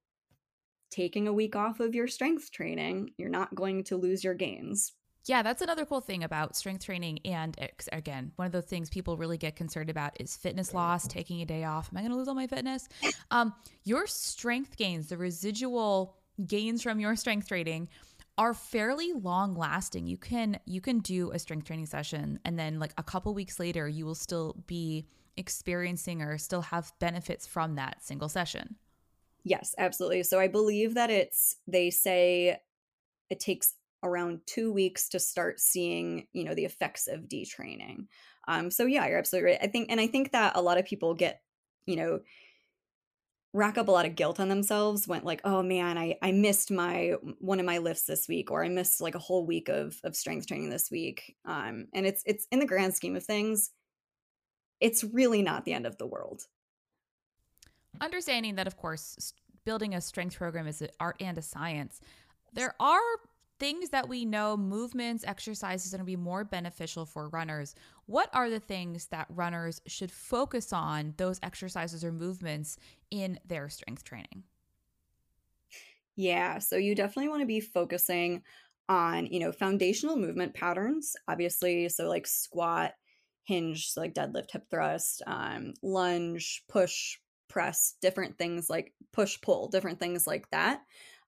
taking 0.89 1.27
a 1.27 1.33
week 1.33 1.55
off 1.55 1.79
of 1.79 1.95
your 1.95 2.07
strength 2.07 2.51
training. 2.51 3.11
You're 3.17 3.29
not 3.29 3.55
going 3.55 3.83
to 3.85 3.97
lose 3.97 4.23
your 4.23 4.33
gains. 4.33 4.93
Yeah, 5.25 5.43
that's 5.43 5.61
another 5.61 5.85
cool 5.85 6.01
thing 6.01 6.23
about 6.23 6.55
strength 6.55 6.85
training. 6.85 7.19
And 7.25 7.55
again, 7.91 8.31
one 8.37 8.47
of 8.47 8.51
the 8.51 8.61
things 8.61 8.89
people 8.89 9.17
really 9.17 9.37
get 9.37 9.55
concerned 9.55 9.89
about 9.89 10.19
is 10.19 10.35
fitness 10.35 10.73
loss, 10.73 11.07
taking 11.07 11.41
a 11.41 11.45
day 11.45 11.65
off. 11.65 11.89
Am 11.91 11.97
I 11.97 12.01
going 12.01 12.11
to 12.11 12.17
lose 12.17 12.27
all 12.27 12.35
my 12.35 12.47
fitness? 12.47 12.87
Um, 13.29 13.53
your 13.83 14.07
strength 14.07 14.75
gains, 14.75 15.09
the 15.09 15.17
residual 15.17 16.15
gains 16.47 16.81
from 16.81 16.99
your 16.99 17.15
strength 17.15 17.47
training, 17.47 17.89
are 18.39 18.53
fairly 18.53 19.11
long 19.11 19.53
lasting. 19.53 20.07
You 20.07 20.17
can 20.17 20.57
you 20.65 20.81
can 20.81 20.99
do 20.99 21.29
a 21.31 21.37
strength 21.37 21.67
training 21.67 21.87
session, 21.87 22.39
and 22.45 22.57
then 22.57 22.79
like 22.79 22.93
a 22.97 23.03
couple 23.03 23.33
weeks 23.33 23.59
later, 23.59 23.87
you 23.87 24.05
will 24.05 24.15
still 24.15 24.63
be 24.65 25.09
experiencing 25.37 26.21
or 26.21 26.37
still 26.37 26.61
have 26.61 26.91
benefits 26.99 27.45
from 27.45 27.75
that 27.75 28.03
single 28.03 28.29
session. 28.29 28.77
Yes, 29.43 29.73
absolutely. 29.77 30.23
So 30.23 30.39
I 30.39 30.47
believe 30.47 30.95
that 30.95 31.09
it's 31.09 31.55
they 31.67 31.89
say 31.89 32.59
it 33.29 33.39
takes 33.39 33.75
around 34.03 34.41
two 34.45 34.71
weeks 34.71 35.09
to 35.09 35.19
start 35.19 35.59
seeing 35.59 36.27
you 36.33 36.43
know 36.43 36.55
the 36.55 36.65
effects 36.65 37.07
of 37.07 37.21
detraining. 37.21 38.07
Um, 38.47 38.71
so 38.71 38.85
yeah, 38.85 39.07
you're 39.07 39.19
absolutely 39.19 39.51
right. 39.51 39.59
I 39.61 39.67
think, 39.67 39.91
and 39.91 39.99
I 40.01 40.07
think 40.07 40.31
that 40.31 40.55
a 40.55 40.61
lot 40.61 40.77
of 40.77 40.85
people 40.85 41.13
get 41.13 41.41
you 41.85 41.95
know 41.95 42.21
rack 43.53 43.77
up 43.77 43.87
a 43.87 43.91
lot 43.91 44.05
of 44.05 44.15
guilt 44.15 44.39
on 44.39 44.47
themselves 44.47 45.07
when 45.07 45.23
like 45.23 45.41
oh 45.43 45.63
man 45.63 45.97
i 45.97 46.15
i 46.21 46.31
missed 46.31 46.69
my 46.69 47.13
one 47.39 47.59
of 47.59 47.65
my 47.65 47.79
lifts 47.79 48.03
this 48.03 48.27
week 48.27 48.51
or 48.51 48.63
i 48.63 48.69
missed 48.69 49.01
like 49.01 49.15
a 49.15 49.19
whole 49.19 49.43
week 49.43 49.69
of 49.69 49.97
of 50.03 50.15
strength 50.15 50.45
training 50.45 50.69
this 50.69 50.91
week 50.91 51.35
um 51.45 51.87
and 51.93 52.05
it's 52.05 52.21
it's 52.27 52.45
in 52.51 52.59
the 52.59 52.65
grand 52.67 52.93
scheme 52.93 53.15
of 53.15 53.23
things 53.23 53.71
it's 54.79 55.03
really 55.03 55.41
not 55.41 55.65
the 55.65 55.73
end 55.73 55.85
of 55.85 55.97
the 55.97 56.07
world 56.07 56.43
understanding 58.01 58.55
that 58.55 58.67
of 58.67 58.77
course 58.77 59.33
building 59.65 59.93
a 59.93 60.01
strength 60.01 60.37
program 60.37 60.67
is 60.67 60.81
an 60.81 60.89
art 60.99 61.17
and 61.19 61.37
a 61.37 61.41
science 61.41 61.99
there 62.53 62.75
are 62.79 63.01
things 63.59 63.89
that 63.89 64.07
we 64.07 64.23
know 64.25 64.55
movements 64.55 65.23
exercises 65.27 65.93
are 65.93 65.97
going 65.97 66.05
to 66.05 66.09
be 66.09 66.15
more 66.15 66.43
beneficial 66.43 67.05
for 67.05 67.29
runners 67.29 67.75
what 68.05 68.29
are 68.33 68.49
the 68.49 68.59
things 68.59 69.07
that 69.07 69.27
runners 69.29 69.81
should 69.85 70.11
focus 70.11 70.71
on 70.71 71.13
those 71.17 71.39
exercises 71.43 72.03
or 72.03 72.11
movements 72.11 72.77
in 73.11 73.39
their 73.45 73.69
strength 73.69 74.03
training 74.03 74.43
Yeah, 76.15 76.59
so 76.59 76.75
you 76.75 76.95
definitely 76.95 77.29
want 77.29 77.41
to 77.41 77.47
be 77.47 77.61
focusing 77.61 78.43
on, 78.89 79.27
you 79.27 79.39
know, 79.39 79.51
foundational 79.51 80.17
movement 80.17 80.53
patterns, 80.53 81.15
obviously. 81.29 81.87
So, 81.89 82.09
like 82.09 82.27
squat, 82.27 82.93
hinge, 83.45 83.91
so 83.91 84.01
like 84.01 84.13
deadlift, 84.13 84.51
hip 84.51 84.65
thrust, 84.69 85.21
um, 85.27 85.73
lunge, 85.81 86.63
push, 86.67 87.17
press, 87.49 87.95
different 88.01 88.37
things 88.37 88.69
like 88.69 88.93
push, 89.11 89.39
pull, 89.41 89.67
different 89.67 89.99
things 89.99 90.25
like 90.25 90.49
that. 90.51 90.81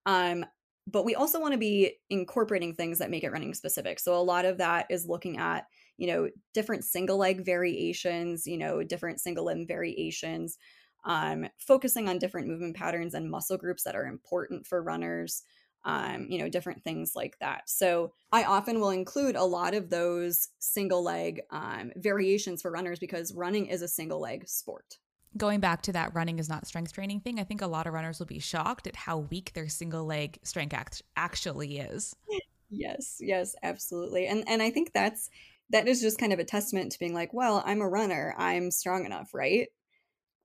Um, 0.05 0.45
but 0.88 1.05
we 1.05 1.15
also 1.15 1.39
want 1.39 1.53
to 1.53 1.59
be 1.59 1.97
incorporating 2.09 2.74
things 2.74 2.99
that 2.99 3.11
make 3.11 3.24
it 3.24 3.32
running 3.32 3.53
specific. 3.53 3.99
So, 3.99 4.15
a 4.15 4.22
lot 4.24 4.45
of 4.45 4.57
that 4.57 4.88
is 4.89 5.07
looking 5.07 5.38
at, 5.38 5.65
you 5.97 6.07
know, 6.07 6.30
different 6.53 6.84
single 6.84 7.17
leg 7.17 7.45
variations, 7.45 8.47
you 8.47 8.57
know, 8.57 8.84
different 8.84 9.19
single 9.19 9.45
limb 9.45 9.67
variations, 9.67 10.57
um, 11.05 11.47
focusing 11.59 12.09
on 12.09 12.17
different 12.17 12.47
movement 12.47 12.76
patterns 12.76 13.13
and 13.13 13.30
muscle 13.30 13.57
groups 13.57 13.84
that 13.84 13.95
are 13.95 14.05
important 14.05 14.65
for 14.65 14.82
runners 14.82 15.43
um, 15.84 16.28
you 16.30 16.38
know, 16.38 16.49
different 16.49 16.84
things 16.84 17.13
like 17.15 17.38
that. 17.39 17.69
So 17.69 18.13
I 18.32 18.43
often 18.43 18.80
will 18.80 18.91
include 18.91 19.36
a 19.36 19.43
lot 19.43 19.74
of 19.74 19.89
those 19.89 20.49
single 20.59 21.03
leg 21.03 21.41
um, 21.49 21.91
variations 21.95 22.61
for 22.61 22.72
runners 22.72 22.99
because 22.99 23.34
running 23.34 23.67
is 23.67 23.82
a 23.82 23.88
single 23.88 24.19
leg 24.19 24.47
sport. 24.47 24.97
Going 25.38 25.61
back 25.61 25.82
to 25.84 25.93
that 25.93 26.13
running 26.13 26.39
is 26.39 26.49
not 26.49 26.67
strength 26.67 26.91
training 26.91 27.21
thing, 27.21 27.39
I 27.39 27.45
think 27.45 27.61
a 27.61 27.67
lot 27.67 27.88
of 27.88 27.93
runners 27.93 28.19
will 28.19 28.25
be 28.25 28.39
shocked 28.39 28.86
at 28.86 28.95
how 28.95 29.19
weak 29.19 29.53
their 29.53 29.69
single 29.69 30.05
leg 30.05 30.39
strength 30.43 30.73
act 30.73 31.01
actually 31.15 31.79
is. 31.79 32.15
Yes, 32.69 33.17
yes, 33.19 33.55
absolutely. 33.63 34.27
And 34.27 34.43
and 34.47 34.61
I 34.61 34.71
think 34.71 34.93
that's 34.93 35.29
that 35.69 35.88
is 35.88 36.01
just 36.01 36.17
kind 36.17 36.34
of 36.34 36.39
a 36.39 36.43
testament 36.43 36.91
to 36.91 36.99
being 36.99 37.13
like, 37.13 37.34
well, 37.34 37.63
I'm 37.65 37.82
a 37.82 37.88
runner, 37.88 38.36
I'm 38.38 38.71
strong 38.71 39.05
enough, 39.05 39.34
right? 39.34 39.69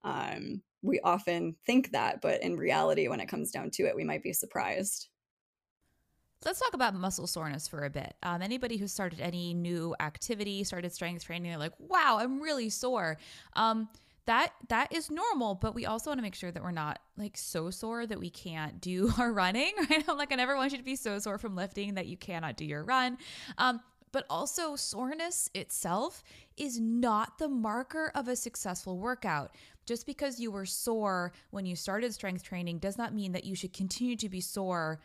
Um, 0.05 0.63
we 0.83 1.01
often 1.01 1.57
think 1.67 1.93
that, 1.93 2.21
but 2.21 2.43
in 2.43 2.57
reality, 2.57 3.09
when 3.09 3.21
it 3.21 3.29
comes 3.29 3.51
down 3.51 3.71
to 3.73 3.85
it, 3.85 3.97
we 3.97 4.05
might 4.05 4.23
be 4.23 4.33
surprised. 4.33 5.09
Let's 6.45 6.61
talk 6.61 6.75
about 6.75 6.95
muscle 6.95 7.27
soreness 7.27 7.67
for 7.67 7.85
a 7.85 7.91
bit. 7.91 8.15
Um, 8.23 8.41
anybody 8.43 8.77
who 8.77 8.87
started 8.87 9.21
any 9.21 9.53
new 9.53 9.97
activity, 9.99 10.63
started 10.65 10.93
strength 10.93 11.25
training, 11.25 11.51
they're 11.51 11.59
like, 11.59 11.73
"Wow, 11.79 12.19
I'm 12.21 12.41
really 12.41 12.69
sore." 12.71 13.17
Um, 13.55 13.89
that 14.27 14.53
that 14.69 14.93
is 14.93 15.11
normal, 15.11 15.55
but 15.55 15.75
we 15.75 15.87
also 15.87 16.11
want 16.11 16.19
to 16.19 16.23
make 16.23 16.35
sure 16.35 16.51
that 16.51 16.63
we're 16.63 16.73
not 16.73 16.99
like 17.17 17.37
so 17.37 17.71
sore 17.71 18.07
that 18.07 18.19
we 18.19 18.31
can't 18.31 18.81
do 18.81 19.13
our 19.19 19.33
running. 19.33 19.73
Right? 19.91 20.05
I'm 20.07 20.17
like, 20.19 20.33
I 20.33 20.37
never 20.37 20.57
want 20.57 20.73
you 20.73 20.79
to 20.79 20.85
be 20.85 20.97
so 20.97 21.19
sore 21.19 21.39
from 21.39 21.57
lifting 21.57 21.95
that 21.95 22.07
you 22.07 22.17
cannot 22.17 22.57
do 22.57 22.65
your 22.65 22.85
run. 22.85 23.19
Um, 23.59 23.81
but 24.13 24.25
also, 24.31 24.77
soreness 24.77 25.51
itself 25.55 26.23
is 26.57 26.81
not 26.81 27.39
the 27.39 27.49
marker 27.49 28.11
of 28.15 28.29
a 28.29 28.37
successful 28.37 28.99
workout. 28.99 29.55
Just 29.85 30.07
because 30.07 30.41
you 30.41 30.51
were 30.51 30.67
sore 30.67 31.33
when 31.51 31.67
you 31.67 31.77
started 31.77 32.13
strength 32.15 32.43
training 32.43 32.79
does 32.79 32.99
not 32.99 33.15
mean 33.15 33.33
that 33.33 33.45
you 33.45 33.55
should 33.55 33.73
continue 33.73 34.17
to 34.17 34.29
be 34.29 34.41
sore 34.41 35.01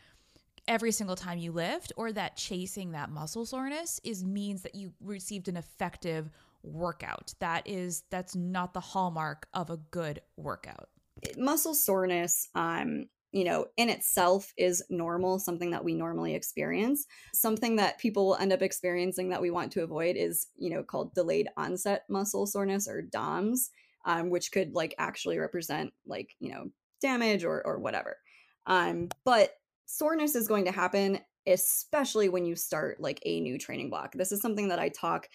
every 0.68 0.92
single 0.92 1.16
time 1.16 1.38
you 1.38 1.52
lift 1.52 1.92
or 1.96 2.12
that 2.12 2.36
chasing 2.36 2.92
that 2.92 3.10
muscle 3.10 3.44
soreness 3.44 4.00
is 4.04 4.24
means 4.24 4.62
that 4.62 4.74
you 4.74 4.92
received 5.00 5.48
an 5.48 5.56
effective 5.56 6.30
workout. 6.62 7.34
That 7.40 7.66
is 7.66 8.04
that's 8.10 8.36
not 8.36 8.74
the 8.74 8.80
hallmark 8.80 9.46
of 9.54 9.70
a 9.70 9.78
good 9.90 10.20
workout. 10.36 10.88
Muscle 11.36 11.74
soreness 11.74 12.48
um 12.54 13.06
you 13.32 13.44
know, 13.44 13.66
in 13.78 13.88
itself 13.88 14.52
is 14.58 14.84
normal, 14.90 15.38
something 15.38 15.70
that 15.70 15.84
we 15.84 15.94
normally 15.94 16.34
experience. 16.34 17.06
Something 17.34 17.76
that 17.76 17.98
people 17.98 18.26
will 18.26 18.36
end 18.36 18.52
up 18.52 18.60
experiencing 18.60 19.30
that 19.30 19.40
we 19.40 19.50
want 19.50 19.72
to 19.72 19.82
avoid 19.82 20.16
is, 20.16 20.48
you 20.56 20.68
know, 20.68 20.82
called 20.82 21.14
delayed 21.14 21.48
onset 21.56 22.04
muscle 22.10 22.46
soreness 22.46 22.86
or 22.86 23.00
DOMS, 23.00 23.70
um, 24.04 24.28
which 24.28 24.52
could 24.52 24.74
like 24.74 24.94
actually 24.98 25.38
represent 25.38 25.94
like, 26.06 26.36
you 26.40 26.52
know, 26.52 26.68
damage 27.00 27.42
or 27.42 27.66
or 27.66 27.78
whatever. 27.78 28.18
Um, 28.66 29.08
but 29.24 29.54
soreness 29.86 30.34
is 30.34 30.46
going 30.46 30.66
to 30.66 30.72
happen, 30.72 31.18
especially 31.46 32.28
when 32.28 32.44
you 32.44 32.54
start 32.54 33.00
like 33.00 33.20
a 33.24 33.40
new 33.40 33.58
training 33.58 33.88
block. 33.88 34.12
This 34.12 34.30
is 34.30 34.42
something 34.42 34.68
that 34.68 34.78
I 34.78 34.90
talk 34.90 35.26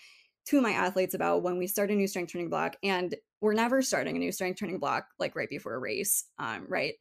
to 0.48 0.62
my 0.62 0.72
athletes 0.72 1.14
about 1.14 1.44
when 1.44 1.58
we 1.58 1.68
start 1.68 1.92
a 1.92 1.96
new 1.96 2.08
strength 2.08 2.32
training 2.32 2.50
block. 2.50 2.76
And 2.84 3.16
we're 3.42 3.54
never 3.54 3.82
starting 3.82 4.16
a 4.16 4.20
new 4.20 4.32
strength 4.32 4.60
training 4.60 4.80
block 4.80 5.08
like 5.20 5.36
right 5.36 5.50
before 5.50 5.76
a 5.76 5.80
race, 5.80 6.26
um, 6.40 6.66
right? 6.68 6.94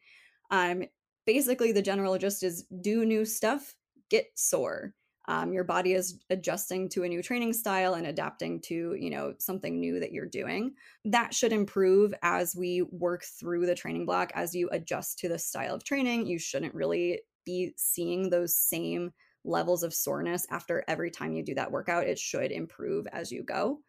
Um, 0.51 0.85
basically, 1.27 1.73
the 1.73 1.83
general 1.83 2.19
gist 2.19 2.43
is 2.43 2.65
do 2.81 3.05
new 3.05 3.25
stuff, 3.25 3.75
get 4.11 4.27
sore. 4.35 4.95
Um, 5.29 5.53
your 5.53 5.65
body 5.65 5.93
is 5.93 6.21
adjusting 6.31 6.89
to 6.91 7.03
a 7.03 7.09
new 7.09 7.21
training 7.21 7.53
style 7.53 7.95
and 7.95 8.07
adapting 8.07 8.61
to 8.63 8.95
you 8.97 9.11
know 9.11 9.35
something 9.39 9.81
new 9.81 9.99
that 9.99 10.13
you're 10.13 10.25
doing 10.25 10.75
that 11.05 11.35
should 11.35 11.53
improve 11.53 12.15
as 12.23 12.55
we 12.55 12.83
work 12.83 13.25
through 13.25 13.67
the 13.67 13.75
training 13.75 14.07
block 14.07 14.31
as 14.37 14.55
you 14.55 14.69
adjust 14.71 15.19
to 15.19 15.29
the 15.29 15.37
style 15.37 15.75
of 15.75 15.83
training 15.83 16.29
you 16.29 16.39
shouldn't 16.39 16.73
really 16.75 17.23
be 17.45 17.73
seeing 17.77 18.31
those 18.31 18.57
same 18.57 19.13
levels 19.47 19.83
of 19.83 19.95
soreness 19.95 20.47
after 20.51 20.85
every 20.89 21.11
time 21.11 21.33
you 21.33 21.43
do 21.43 21.55
that 21.55 21.71
workout. 21.71 22.07
It 22.07 22.19
should 22.19 22.53
improve 22.53 23.07
as 23.13 23.31
you 23.33 23.43
go. 23.43 23.81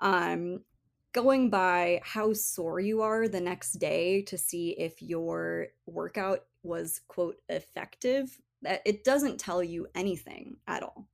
Um, 0.00 0.60
going 1.12 1.50
by 1.50 2.00
how 2.04 2.32
sore 2.32 2.78
you 2.78 3.02
are 3.02 3.26
the 3.26 3.40
next 3.40 3.72
day 3.74 4.22
to 4.22 4.38
see 4.38 4.70
if 4.78 5.00
your 5.02 5.68
workout 5.86 6.44
was 6.62 7.00
quote 7.08 7.36
effective 7.48 8.38
that 8.62 8.82
it 8.84 9.04
doesn't 9.04 9.40
tell 9.40 9.62
you 9.62 9.86
anything 9.94 10.56
at 10.66 10.82
all 10.82 11.08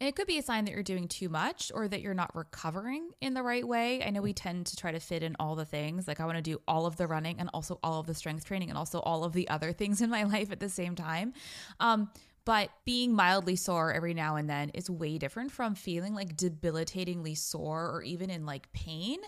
it 0.00 0.16
could 0.16 0.26
be 0.26 0.38
a 0.38 0.42
sign 0.42 0.64
that 0.64 0.72
you're 0.72 0.82
doing 0.82 1.08
too 1.08 1.28
much 1.28 1.70
or 1.74 1.86
that 1.86 2.00
you're 2.00 2.14
not 2.14 2.34
recovering 2.34 3.10
in 3.20 3.34
the 3.34 3.42
right 3.42 3.66
way. 3.66 4.02
I 4.02 4.08
know 4.08 4.22
we 4.22 4.32
tend 4.32 4.64
to 4.66 4.76
try 4.76 4.92
to 4.92 4.98
fit 4.98 5.22
in 5.22 5.36
all 5.38 5.54
the 5.54 5.66
things. 5.66 6.08
Like, 6.08 6.20
I 6.20 6.24
want 6.24 6.38
to 6.38 6.42
do 6.42 6.58
all 6.66 6.86
of 6.86 6.96
the 6.96 7.06
running 7.06 7.38
and 7.38 7.50
also 7.52 7.78
all 7.82 8.00
of 8.00 8.06
the 8.06 8.14
strength 8.14 8.46
training 8.46 8.70
and 8.70 8.78
also 8.78 9.00
all 9.00 9.24
of 9.24 9.34
the 9.34 9.46
other 9.50 9.72
things 9.72 10.00
in 10.00 10.08
my 10.08 10.22
life 10.24 10.50
at 10.50 10.58
the 10.58 10.70
same 10.70 10.94
time. 10.94 11.34
Um, 11.80 12.10
but 12.44 12.70
being 12.84 13.14
mildly 13.14 13.56
sore 13.56 13.92
every 13.92 14.14
now 14.14 14.36
and 14.36 14.48
then 14.48 14.70
is 14.70 14.90
way 14.90 15.18
different 15.18 15.52
from 15.52 15.74
feeling 15.74 16.14
like 16.14 16.36
debilitatingly 16.36 17.34
sore 17.34 17.90
or 17.90 18.02
even 18.02 18.30
in 18.30 18.46
like 18.46 18.72
pain 18.72 19.18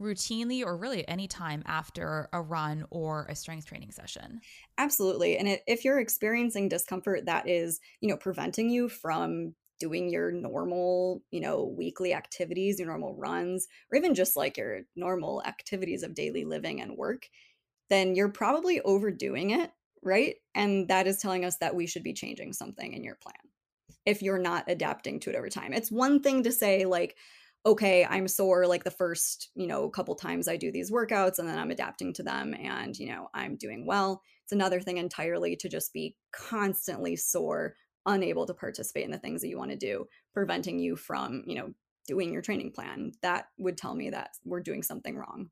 routinely 0.00 0.64
or 0.64 0.76
really 0.76 1.06
any 1.08 1.28
time 1.28 1.62
after 1.66 2.28
a 2.32 2.40
run 2.42 2.84
or 2.90 3.26
a 3.28 3.34
strength 3.36 3.66
training 3.66 3.92
session. 3.92 4.42
Absolutely. 4.78 5.36
And 5.36 5.60
if 5.66 5.84
you're 5.84 6.00
experiencing 6.00 6.68
discomfort 6.68 7.26
that 7.26 7.48
is, 7.48 7.80
you 8.00 8.08
know, 8.08 8.16
preventing 8.16 8.70
you 8.70 8.88
from 8.88 9.54
doing 9.78 10.08
your 10.08 10.30
normal, 10.30 11.22
you 11.30 11.40
know, 11.40 11.64
weekly 11.64 12.14
activities, 12.14 12.78
your 12.78 12.88
normal 12.88 13.14
runs, 13.16 13.66
or 13.90 13.98
even 13.98 14.14
just 14.14 14.36
like 14.36 14.56
your 14.56 14.82
normal 14.96 15.42
activities 15.44 16.02
of 16.02 16.14
daily 16.14 16.44
living 16.44 16.80
and 16.80 16.96
work, 16.96 17.28
then 17.90 18.14
you're 18.14 18.30
probably 18.30 18.80
overdoing 18.82 19.50
it, 19.50 19.72
right? 20.04 20.36
And 20.54 20.88
that 20.88 21.06
is 21.06 21.18
telling 21.18 21.44
us 21.44 21.56
that 21.58 21.74
we 21.74 21.86
should 21.86 22.02
be 22.02 22.12
changing 22.12 22.52
something 22.52 22.92
in 22.92 23.04
your 23.04 23.16
plan 23.16 23.34
if 24.06 24.22
you're 24.22 24.38
not 24.38 24.64
adapting 24.68 25.18
to 25.20 25.30
it 25.30 25.36
over 25.36 25.48
time. 25.48 25.72
It's 25.72 25.90
one 25.90 26.20
thing 26.20 26.42
to 26.42 26.52
say, 26.52 26.84
like, 26.84 27.16
okay, 27.66 28.04
I'm 28.04 28.28
sore 28.28 28.66
like 28.66 28.84
the 28.84 28.90
first, 28.90 29.50
you 29.54 29.66
know, 29.66 29.88
couple 29.88 30.14
times 30.14 30.48
I 30.48 30.56
do 30.56 30.70
these 30.70 30.90
workouts 30.90 31.38
and 31.38 31.48
then 31.48 31.58
I'm 31.58 31.70
adapting 31.70 32.12
to 32.14 32.22
them 32.22 32.54
and, 32.54 32.96
you 32.98 33.08
know, 33.08 33.28
I'm 33.32 33.56
doing 33.56 33.86
well. 33.86 34.20
It's 34.44 34.52
another 34.52 34.80
thing 34.80 34.98
entirely 34.98 35.56
to 35.56 35.68
just 35.68 35.92
be 35.92 36.16
constantly 36.32 37.16
sore 37.16 37.74
unable 38.04 38.44
to 38.44 38.52
participate 38.52 39.06
in 39.06 39.10
the 39.10 39.18
things 39.18 39.40
that 39.40 39.48
you 39.48 39.56
want 39.56 39.70
to 39.70 39.78
do, 39.78 40.06
preventing 40.34 40.78
you 40.78 40.94
from, 40.94 41.42
you 41.46 41.54
know, 41.54 41.72
doing 42.06 42.34
your 42.34 42.42
training 42.42 42.70
plan. 42.70 43.12
That 43.22 43.46
would 43.56 43.78
tell 43.78 43.94
me 43.94 44.10
that 44.10 44.32
we're 44.44 44.60
doing 44.60 44.82
something 44.82 45.16
wrong. 45.16 45.48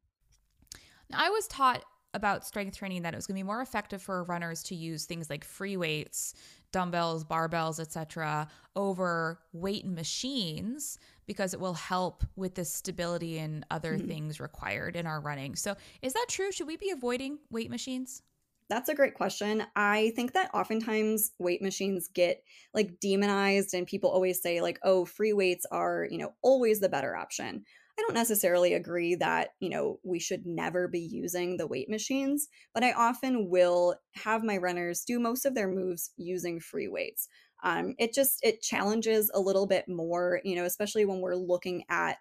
I 1.15 1.31
was 1.31 1.47
taught 1.47 1.83
about 2.15 2.47
strength 2.47 2.77
training 2.77 3.03
that 3.03 3.15
it 3.15 3.17
was 3.17 3.27
going 3.27 3.37
to 3.37 3.39
be 3.39 3.47
more 3.47 3.63
effective 3.63 4.03
for 4.03 4.25
runners 4.25 4.63
to 4.65 4.75
use 4.75 5.05
things 5.05 5.31
like 5.31 5.45
free 5.45 5.77
weights, 5.77 6.35
dumbbells, 6.73 7.25
barbells, 7.25 7.81
etc., 7.81 8.49
over 8.77 9.41
weight 9.53 9.87
machines 9.87 10.99
because 11.27 11.55
it 11.55 11.61
will 11.61 11.75
help 11.75 12.25
with 12.37 12.55
the 12.55 12.65
stability 12.65 13.39
and 13.39 13.65
other 13.71 13.97
mm-hmm. 13.97 14.09
things 14.09 14.41
required 14.41 14.97
in 14.97 15.07
our 15.07 15.21
running. 15.21 15.57
So, 15.57 15.77
is 16.03 16.13
that 16.13 16.27
true? 16.29 16.53
Should 16.53 16.67
we 16.67 16.77
be 16.77 16.91
avoiding 16.91 17.39
weight 17.51 17.71
machines? 17.71 18.23
That's 18.69 18.89
a 18.89 18.95
great 18.95 19.15
question. 19.15 19.65
I 19.77 20.13
think 20.17 20.33
that 20.33 20.51
oftentimes 20.55 21.33
weight 21.39 21.61
machines 21.61 22.09
get 22.09 22.43
like 22.73 23.01
demonized 23.01 23.75
and 23.75 23.87
people 23.87 24.11
always 24.11 24.41
say 24.41 24.63
like, 24.63 24.79
"Oh, 24.83 25.05
free 25.05 25.33
weights 25.33 25.67
are, 25.71 26.07
you 26.11 26.19
know, 26.19 26.33
always 26.43 26.81
the 26.81 26.89
better 26.89 27.15
option." 27.15 27.65
I 27.99 28.03
don't 28.03 28.15
necessarily 28.15 28.73
agree 28.73 29.15
that, 29.17 29.51
you 29.61 29.69
know, 29.69 30.01
we 30.03 30.19
should 30.19 30.47
never 30.47 30.89
be 30.89 31.01
using 31.01 31.57
the 31.59 31.67
weight 31.67 31.91
machines, 31.91 32.49
but 32.73 32.83
I 32.83 32.93
often 32.93 33.51
will 33.51 33.97
have 34.15 34.43
my 34.43 34.57
runners 34.57 35.05
do 35.05 35.21
most 35.21 35.45
of 35.45 35.55
their 35.55 35.69
moves 35.69 36.11
using 36.17 36.59
free 36.59 36.89
weights. 36.89 37.29
Um, 37.63 37.95
it 37.99 38.15
just 38.15 38.41
it 38.43 38.63
challenges 38.63 39.31
a 39.35 39.41
little 39.41 39.67
bit 39.67 39.89
more, 39.89 40.41
you 40.43 40.57
know, 40.57 40.65
especially 40.65 41.05
when 41.05 41.21
we're 41.21 41.37
looking 41.37 41.85
at 41.91 42.17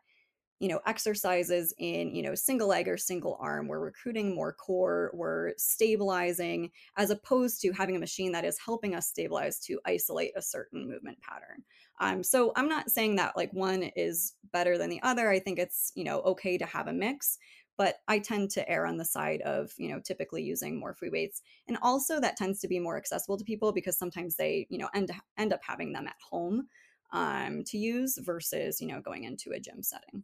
you 0.59 0.67
know 0.67 0.79
exercises 0.85 1.73
in 1.79 2.13
you 2.15 2.21
know 2.21 2.35
single 2.35 2.67
leg 2.67 2.87
or 2.87 2.97
single 2.97 3.37
arm 3.41 3.67
we're 3.67 3.79
recruiting 3.79 4.35
more 4.35 4.53
core 4.53 5.11
we're 5.13 5.53
stabilizing 5.57 6.71
as 6.97 7.09
opposed 7.09 7.61
to 7.61 7.71
having 7.71 7.95
a 7.95 7.99
machine 7.99 8.31
that 8.31 8.45
is 8.45 8.59
helping 8.63 8.93
us 8.95 9.07
stabilize 9.07 9.59
to 9.59 9.79
isolate 9.85 10.31
a 10.35 10.41
certain 10.41 10.87
movement 10.87 11.19
pattern 11.21 11.63
um, 11.99 12.23
so 12.23 12.51
i'm 12.55 12.69
not 12.69 12.89
saying 12.89 13.15
that 13.15 13.35
like 13.35 13.51
one 13.53 13.83
is 13.95 14.33
better 14.53 14.77
than 14.77 14.89
the 14.89 15.01
other 15.03 15.29
i 15.29 15.39
think 15.39 15.59
it's 15.59 15.91
you 15.95 16.03
know 16.03 16.21
okay 16.21 16.57
to 16.57 16.65
have 16.65 16.87
a 16.87 16.93
mix 16.93 17.37
but 17.81 17.95
I 18.07 18.19
tend 18.19 18.51
to 18.51 18.69
err 18.69 18.85
on 18.85 18.97
the 18.97 19.05
side 19.05 19.41
of, 19.41 19.71
you 19.77 19.89
know, 19.89 19.99
typically 19.99 20.43
using 20.43 20.79
more 20.79 20.93
free 20.93 21.09
weights. 21.09 21.41
And 21.67 21.79
also 21.81 22.19
that 22.19 22.37
tends 22.37 22.59
to 22.59 22.67
be 22.67 22.77
more 22.77 22.95
accessible 22.95 23.39
to 23.39 23.43
people 23.43 23.71
because 23.71 23.97
sometimes 23.97 24.35
they, 24.35 24.67
you 24.69 24.77
know, 24.77 24.87
end 24.93 25.11
end 25.35 25.51
up 25.51 25.61
having 25.63 25.91
them 25.91 26.05
at 26.05 26.15
home 26.29 26.67
um, 27.11 27.63
to 27.65 27.79
use 27.79 28.19
versus, 28.19 28.81
you 28.81 28.87
know, 28.87 29.01
going 29.01 29.23
into 29.23 29.49
a 29.51 29.59
gym 29.59 29.81
setting 29.81 30.23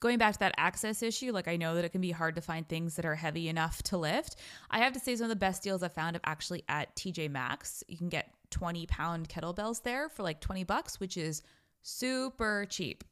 going 0.00 0.16
back 0.16 0.32
to 0.32 0.38
that 0.38 0.54
access 0.56 1.02
issue, 1.02 1.30
like 1.30 1.46
I 1.46 1.56
know 1.56 1.74
that 1.74 1.84
it 1.84 1.90
can 1.90 2.00
be 2.00 2.10
hard 2.10 2.34
to 2.36 2.40
find 2.40 2.66
things 2.66 2.96
that 2.96 3.04
are 3.04 3.14
heavy 3.14 3.48
enough 3.48 3.82
to 3.82 3.98
lift. 3.98 4.36
I 4.70 4.78
have 4.78 4.94
to 4.94 4.98
say, 4.98 5.14
some 5.14 5.24
of 5.24 5.28
the 5.28 5.36
best 5.36 5.62
deals 5.62 5.82
I've 5.82 5.92
found 5.92 6.16
are 6.16 6.20
actually 6.24 6.64
at 6.70 6.96
TJ 6.96 7.30
Maxx. 7.30 7.84
You 7.86 7.98
can 7.98 8.08
get 8.08 8.32
20 8.50 8.86
pound 8.86 9.28
kettlebells 9.28 9.82
there 9.82 10.08
for 10.08 10.22
like 10.22 10.40
20 10.40 10.64
bucks, 10.64 11.00
which 11.00 11.16
is 11.16 11.42
super 11.82 12.66
cheap. 12.68 13.04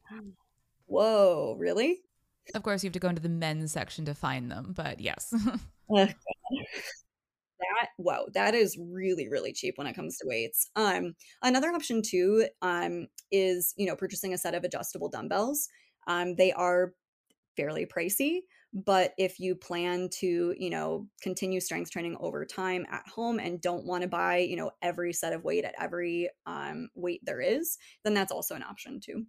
Whoa, 0.87 1.57
really? 1.59 2.01
Of 2.55 2.63
course, 2.63 2.83
you 2.83 2.89
have 2.89 2.95
to 2.95 2.99
go 2.99 3.09
into 3.09 3.23
the 3.23 3.29
men's 3.29 3.73
section 3.73 4.05
to 4.07 4.15
find 4.15 4.51
them, 4.51 4.73
but 4.77 5.01
yes. 5.01 5.31
that 5.89 6.15
whoa, 7.97 8.27
that 8.35 8.55
is 8.55 8.79
really 8.79 9.29
really 9.29 9.53
cheap 9.53 9.75
when 9.77 9.87
it 9.87 9.95
comes 9.95 10.19
to 10.19 10.27
weights. 10.27 10.71
Um, 10.77 11.15
another 11.43 11.69
option 11.69 12.03
too 12.03 12.47
um, 12.63 13.09
is 13.31 13.75
you 13.77 13.87
know 13.87 13.97
purchasing 13.97 14.33
a 14.33 14.39
set 14.39 14.55
of 14.55 14.65
adjustable 14.65 15.09
dumbbells. 15.09 15.69
Um, 16.07 16.37
they 16.37 16.53
are 16.53 16.95
fairly 17.57 17.87
pricey, 17.87 18.41
but 18.73 19.15
if 19.17 19.41
you 19.41 19.55
plan 19.55 20.09
to, 20.21 20.55
you 20.59 20.71
know, 20.71 21.09
continue 21.23 21.61
strength 21.61 21.91
training 21.91 22.17
over 22.21 22.45
time 22.45 22.87
at 22.91 23.07
home 23.09 23.39
and 23.39 23.61
don't 23.61 23.87
want 23.87 24.03
to 24.03 24.09
buy, 24.09 24.39
you 24.39 24.57
know, 24.57 24.71
every 24.83 25.13
set 25.13 25.33
of 25.33 25.43
weight 25.43 25.65
at 25.65 25.75
every 25.81 26.29
um, 26.47 26.89
weight 26.95 27.21
there 27.25 27.41
is, 27.41 27.79
then 28.05 28.15
that's 28.15 28.33
also 28.33 28.55
an 28.55 28.63
option 28.63 29.01
too. 29.01 29.25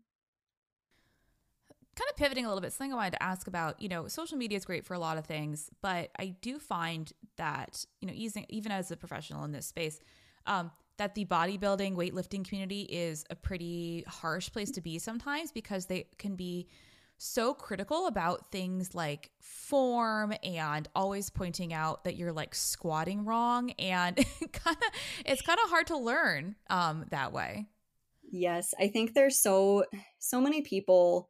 Kind 1.96 2.10
of 2.10 2.18
pivoting 2.18 2.46
a 2.46 2.50
little 2.50 2.62
bit, 2.62 2.74
something 2.74 2.94
I 2.94 2.98
wanted 2.98 3.12
to 3.14 3.24
ask 3.24 3.48
about, 3.48 3.82
you 3.82 3.90
know, 3.90 4.08
social 4.08 4.38
media 4.38 4.58
is 4.58 4.66
great 4.66 4.86
for 4.86 4.94
a 4.94 5.00
lot 5.00 5.18
of 5.18 5.26
things, 5.26 5.70
but 5.82 6.10
I 6.18 6.36
do 6.42 6.60
find 6.60 7.12
that, 7.38 7.86
you 8.02 8.08
know, 8.08 8.14
even, 8.16 8.46
even 8.50 8.72
as 8.72 8.92
a 8.92 8.98
professional 8.98 9.44
in 9.46 9.52
this 9.52 9.68
space, 9.68 10.00
um, 10.46 10.72
that 10.98 11.16
the 11.16 11.26
bodybuilding, 11.26 11.96
weightlifting 11.96 12.46
community 12.46 12.82
is 12.82 13.26
a 13.30 13.36
pretty 13.36 14.04
harsh 14.08 14.52
place 14.52 14.72
to 14.72 14.82
be 14.82 15.00
sometimes 15.00 15.52
because 15.52 15.86
they 15.86 16.08
can 16.18 16.36
be 16.36 16.68
so 17.20 17.54
critical 17.54 18.08
about 18.08 18.50
things 18.50 18.96
like 18.96 19.30
form 19.42 20.34
and 20.42 20.88
always 20.96 21.30
pointing 21.30 21.74
out 21.74 22.06
that 22.06 22.16
you're 22.16 22.32
like 22.32 22.56
squatting 22.56 23.26
wrong 23.26 23.72
and 23.72 24.16
kind 24.54 24.78
of 24.78 24.94
it's 25.26 25.42
kind 25.42 25.60
of 25.64 25.70
hard 25.70 25.86
to 25.88 25.98
learn 25.98 26.56
um 26.70 27.06
that 27.12 27.34
way. 27.34 27.68
Yes, 28.32 28.74
I 28.80 28.88
think 28.88 29.14
there's 29.14 29.38
so 29.38 29.84
so 30.20 30.40
many 30.40 30.62
people, 30.62 31.30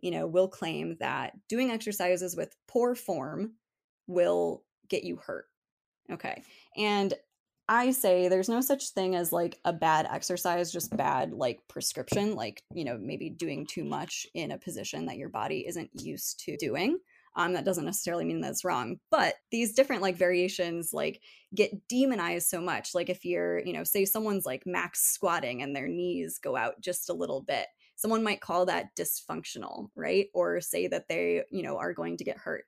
you 0.00 0.10
know, 0.10 0.26
will 0.26 0.48
claim 0.48 0.96
that 1.00 1.34
doing 1.48 1.70
exercises 1.70 2.34
with 2.34 2.56
poor 2.66 2.94
form 2.94 3.52
will 4.06 4.64
get 4.88 5.04
you 5.04 5.16
hurt. 5.16 5.44
Okay. 6.10 6.42
And 6.76 7.12
I 7.68 7.90
say 7.90 8.28
there's 8.28 8.48
no 8.48 8.60
such 8.60 8.90
thing 8.90 9.16
as 9.16 9.32
like 9.32 9.58
a 9.64 9.72
bad 9.72 10.06
exercise, 10.10 10.70
just 10.70 10.96
bad 10.96 11.32
like 11.32 11.58
prescription, 11.68 12.36
like, 12.36 12.62
you 12.72 12.84
know, 12.84 12.96
maybe 13.00 13.28
doing 13.28 13.66
too 13.66 13.84
much 13.84 14.26
in 14.34 14.52
a 14.52 14.58
position 14.58 15.06
that 15.06 15.16
your 15.16 15.30
body 15.30 15.64
isn't 15.66 15.90
used 15.94 16.40
to 16.44 16.56
doing. 16.56 16.98
Um, 17.34 17.52
that 17.52 17.64
doesn't 17.64 17.84
necessarily 17.84 18.24
mean 18.24 18.40
that's 18.40 18.64
wrong, 18.64 18.96
but 19.10 19.34
these 19.50 19.74
different 19.74 20.00
like 20.00 20.16
variations 20.16 20.90
like 20.94 21.20
get 21.54 21.86
demonized 21.88 22.48
so 22.48 22.60
much. 22.60 22.94
Like 22.94 23.10
if 23.10 23.24
you're, 23.24 23.58
you 23.58 23.72
know, 23.74 23.84
say 23.84 24.04
someone's 24.04 24.46
like 24.46 24.62
max 24.64 25.02
squatting 25.12 25.60
and 25.60 25.74
their 25.74 25.88
knees 25.88 26.38
go 26.42 26.56
out 26.56 26.80
just 26.80 27.10
a 27.10 27.14
little 27.14 27.42
bit, 27.42 27.66
someone 27.96 28.22
might 28.22 28.40
call 28.40 28.66
that 28.66 28.96
dysfunctional, 28.96 29.88
right? 29.96 30.28
Or 30.32 30.60
say 30.60 30.86
that 30.86 31.08
they, 31.08 31.42
you 31.50 31.62
know, 31.62 31.76
are 31.76 31.92
going 31.92 32.16
to 32.18 32.24
get 32.24 32.38
hurt. 32.38 32.64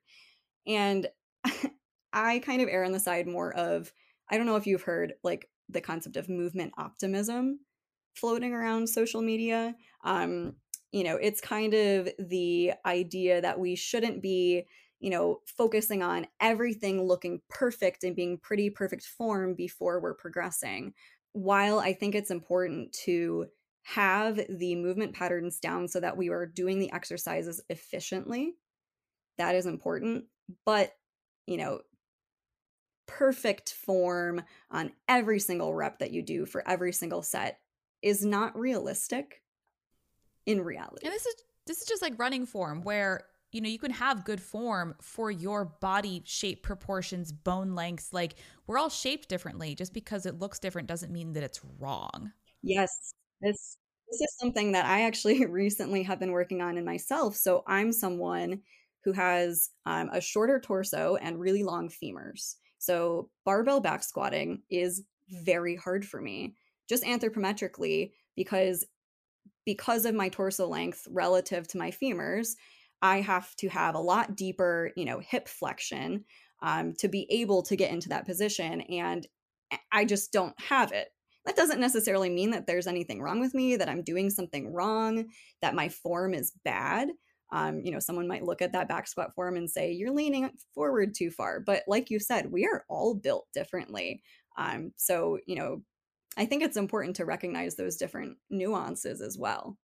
And 0.67 1.07
I 2.13 2.39
kind 2.39 2.61
of 2.61 2.69
err 2.69 2.83
on 2.83 2.91
the 2.91 2.99
side 2.99 3.27
more 3.27 3.53
of 3.55 3.91
I 4.29 4.37
don't 4.37 4.45
know 4.45 4.55
if 4.55 4.67
you've 4.67 4.83
heard 4.83 5.13
like 5.23 5.49
the 5.67 5.81
concept 5.81 6.17
of 6.17 6.29
movement 6.29 6.73
optimism 6.77 7.59
floating 8.15 8.53
around 8.53 8.87
social 8.87 9.21
media. 9.21 9.75
Um, 10.03 10.55
you 10.91 11.03
know, 11.03 11.15
it's 11.15 11.41
kind 11.41 11.73
of 11.73 12.09
the 12.17 12.73
idea 12.85 13.41
that 13.41 13.59
we 13.59 13.75
shouldn't 13.75 14.21
be, 14.21 14.65
you 14.99 15.09
know, 15.09 15.41
focusing 15.45 16.01
on 16.01 16.27
everything 16.39 17.03
looking 17.03 17.41
perfect 17.49 18.03
and 18.03 18.15
being 18.15 18.37
pretty 18.39 18.69
perfect 18.69 19.05
form 19.05 19.53
before 19.53 20.01
we're 20.01 20.15
progressing. 20.15 20.93
While 21.33 21.79
I 21.79 21.93
think 21.93 22.15
it's 22.15 22.31
important 22.31 22.93
to 23.03 23.47
have 23.83 24.39
the 24.49 24.75
movement 24.75 25.13
patterns 25.13 25.59
down 25.59 25.87
so 25.87 25.99
that 25.99 26.17
we 26.17 26.29
are 26.29 26.45
doing 26.45 26.79
the 26.79 26.91
exercises 26.91 27.61
efficiently, 27.69 28.55
that 29.37 29.55
is 29.55 29.65
important. 29.65 30.25
But, 30.65 30.93
you 31.45 31.57
know, 31.57 31.81
perfect 33.09 33.73
form 33.73 34.41
on 34.69 34.91
every 35.07 35.39
single 35.39 35.73
rep 35.73 35.97
that 35.99 36.11
you 36.11 36.21
do 36.21 36.45
for 36.45 36.65
every 36.67 36.93
single 36.93 37.23
set 37.23 37.59
is 38.03 38.23
not 38.23 38.57
realistic 38.57 39.41
in 40.45 40.61
reality. 40.61 41.05
And 41.05 41.13
this 41.13 41.25
is 41.25 41.35
this 41.65 41.81
is 41.81 41.87
just 41.87 42.01
like 42.01 42.17
running 42.17 42.45
form 42.45 42.81
where 42.83 43.25
you 43.51 43.61
know 43.61 43.69
you 43.69 43.79
can 43.79 43.91
have 43.91 44.25
good 44.25 44.39
form 44.39 44.95
for 45.01 45.31
your 45.31 45.65
body 45.65 46.21
shape 46.25 46.61
proportions 46.61 47.31
bone 47.31 47.73
lengths 47.73 48.13
like 48.13 48.35
we're 48.67 48.77
all 48.77 48.89
shaped 48.89 49.27
differently. 49.27 49.73
Just 49.73 49.93
because 49.93 50.25
it 50.25 50.39
looks 50.39 50.59
different 50.59 50.87
doesn't 50.87 51.11
mean 51.11 51.33
that 51.33 51.43
it's 51.43 51.61
wrong. 51.79 52.31
Yes. 52.61 53.13
This 53.41 53.77
this 54.11 54.21
is 54.21 54.37
something 54.39 54.71
that 54.71 54.85
i 54.85 55.01
actually 55.01 55.45
recently 55.47 56.03
have 56.03 56.19
been 56.19 56.31
working 56.31 56.61
on 56.61 56.77
in 56.77 56.85
myself. 56.85 57.35
So 57.35 57.63
i'm 57.65 57.91
someone 57.91 58.61
who 59.03 59.13
has 59.13 59.69
um, 59.85 60.09
a 60.11 60.21
shorter 60.21 60.59
torso 60.59 61.15
and 61.21 61.39
really 61.39 61.63
long 61.63 61.89
femurs 61.89 62.55
so 62.79 63.29
barbell 63.45 63.79
back 63.79 64.03
squatting 64.03 64.63
is 64.69 65.03
very 65.43 65.75
hard 65.75 66.05
for 66.05 66.19
me, 66.19 66.55
just 66.87 67.03
anthropometrically, 67.03 68.11
because 68.35 68.85
because 69.65 70.05
of 70.05 70.15
my 70.15 70.29
torso 70.29 70.67
length 70.67 71.07
relative 71.11 71.67
to 71.67 71.77
my 71.77 71.91
femurs, 71.91 72.55
I 73.01 73.21
have 73.21 73.55
to 73.57 73.69
have 73.69 73.93
a 73.93 73.99
lot 73.99 74.35
deeper, 74.35 74.91
you 74.95 75.05
know, 75.05 75.19
hip 75.19 75.47
flexion 75.47 76.25
um, 76.63 76.93
to 76.99 77.07
be 77.07 77.27
able 77.29 77.61
to 77.63 77.75
get 77.75 77.91
into 77.91 78.09
that 78.09 78.25
position, 78.25 78.81
and 78.81 79.27
I 79.91 80.05
just 80.05 80.33
don't 80.33 80.59
have 80.59 80.91
it. 80.91 81.09
That 81.45 81.55
doesn't 81.55 81.79
necessarily 81.79 82.29
mean 82.29 82.51
that 82.51 82.67
there's 82.67 82.87
anything 82.87 83.21
wrong 83.21 83.39
with 83.39 83.53
me, 83.53 83.75
that 83.75 83.89
I'm 83.89 84.03
doing 84.03 84.29
something 84.29 84.73
wrong, 84.73 85.25
that 85.61 85.75
my 85.75 85.89
form 85.89 86.33
is 86.33 86.53
bad 86.65 87.09
um, 87.51 87.81
you 87.83 87.91
know, 87.91 87.99
someone 87.99 88.27
might 88.27 88.43
look 88.43 88.61
at 88.61 88.73
that 88.73 88.87
back 88.87 89.07
squat 89.07 89.33
form 89.33 89.57
and 89.57 89.69
say, 89.69 89.91
you're 89.91 90.11
leaning 90.11 90.49
forward 90.73 91.15
too 91.15 91.31
far. 91.31 91.59
But 91.59 91.83
like 91.87 92.09
you 92.09 92.19
said, 92.19 92.51
we 92.51 92.65
are 92.65 92.85
all 92.89 93.15
built 93.15 93.47
differently. 93.53 94.21
Um, 94.57 94.91
so, 94.97 95.39
you 95.47 95.55
know, 95.55 95.81
I 96.37 96.45
think 96.45 96.63
it's 96.63 96.77
important 96.77 97.15
to 97.15 97.25
recognize 97.25 97.75
those 97.75 97.97
different 97.97 98.37
nuances 98.49 99.21
as 99.21 99.37
well. 99.37 99.77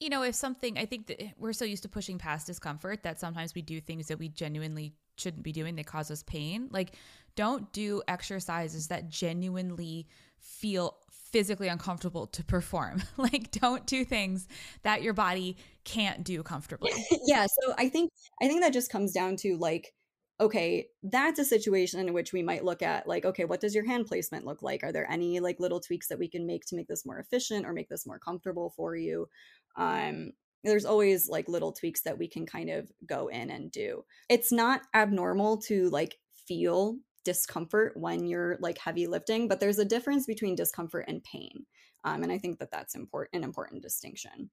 You 0.00 0.10
know, 0.10 0.24
if 0.24 0.34
something, 0.34 0.78
I 0.78 0.84
think 0.84 1.06
that 1.06 1.22
we're 1.38 1.52
so 1.52 1.64
used 1.64 1.84
to 1.84 1.88
pushing 1.88 2.18
past 2.18 2.46
discomfort 2.48 3.04
that 3.04 3.20
sometimes 3.20 3.54
we 3.54 3.62
do 3.62 3.80
things 3.80 4.08
that 4.08 4.18
we 4.18 4.28
genuinely 4.28 4.94
shouldn't 5.16 5.44
be 5.44 5.52
doing 5.52 5.76
that 5.76 5.86
cause 5.86 6.10
us 6.10 6.24
pain. 6.24 6.68
Like, 6.72 6.96
don't 7.36 7.72
do 7.72 8.02
exercises 8.08 8.88
that 8.88 9.08
genuinely 9.08 10.08
feel 10.40 10.96
physically 11.32 11.68
uncomfortable 11.68 12.26
to 12.28 12.44
perform. 12.44 13.02
like 13.16 13.50
don't 13.50 13.86
do 13.86 14.04
things 14.04 14.46
that 14.82 15.02
your 15.02 15.14
body 15.14 15.56
can't 15.84 16.22
do 16.22 16.42
comfortably. 16.42 16.92
yeah, 17.26 17.46
so 17.46 17.74
I 17.76 17.88
think 17.88 18.10
I 18.40 18.46
think 18.46 18.60
that 18.62 18.72
just 18.72 18.90
comes 18.90 19.12
down 19.12 19.36
to 19.38 19.56
like 19.56 19.92
okay, 20.40 20.88
that's 21.04 21.38
a 21.38 21.44
situation 21.44 22.00
in 22.00 22.12
which 22.12 22.32
we 22.32 22.42
might 22.42 22.64
look 22.64 22.82
at 22.82 23.06
like 23.08 23.24
okay, 23.24 23.44
what 23.44 23.60
does 23.60 23.74
your 23.74 23.86
hand 23.86 24.06
placement 24.06 24.44
look 24.44 24.62
like? 24.62 24.84
Are 24.84 24.92
there 24.92 25.10
any 25.10 25.40
like 25.40 25.58
little 25.58 25.80
tweaks 25.80 26.08
that 26.08 26.18
we 26.18 26.28
can 26.28 26.46
make 26.46 26.64
to 26.66 26.76
make 26.76 26.88
this 26.88 27.06
more 27.06 27.18
efficient 27.18 27.66
or 27.66 27.72
make 27.72 27.88
this 27.88 28.06
more 28.06 28.18
comfortable 28.18 28.72
for 28.76 28.94
you? 28.94 29.28
Um 29.76 30.32
there's 30.64 30.84
always 30.84 31.28
like 31.28 31.48
little 31.48 31.72
tweaks 31.72 32.02
that 32.02 32.18
we 32.18 32.28
can 32.28 32.46
kind 32.46 32.70
of 32.70 32.88
go 33.04 33.26
in 33.26 33.50
and 33.50 33.72
do. 33.72 34.04
It's 34.28 34.52
not 34.52 34.82
abnormal 34.94 35.58
to 35.62 35.90
like 35.90 36.16
feel 36.46 36.98
discomfort 37.24 37.96
when 37.96 38.26
you're 38.26 38.56
like 38.60 38.78
heavy 38.78 39.06
lifting, 39.06 39.48
but 39.48 39.60
there's 39.60 39.78
a 39.78 39.84
difference 39.84 40.26
between 40.26 40.54
discomfort 40.54 41.04
and 41.08 41.22
pain. 41.24 41.66
Um, 42.04 42.22
and 42.22 42.32
I 42.32 42.38
think 42.38 42.58
that 42.58 42.70
that's 42.70 42.94
important, 42.94 43.34
an 43.34 43.44
important 43.44 43.82
distinction. 43.82 44.50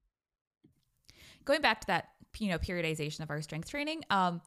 Going 1.46 1.62
back 1.62 1.82
to 1.82 1.88
that, 1.88 2.10
you 2.38 2.50
know, 2.50 2.60
periodization 2.60 3.22
of 3.22 3.30
our 3.30 3.42
strength 3.42 3.70
training, 3.70 4.04
um, 4.10 4.42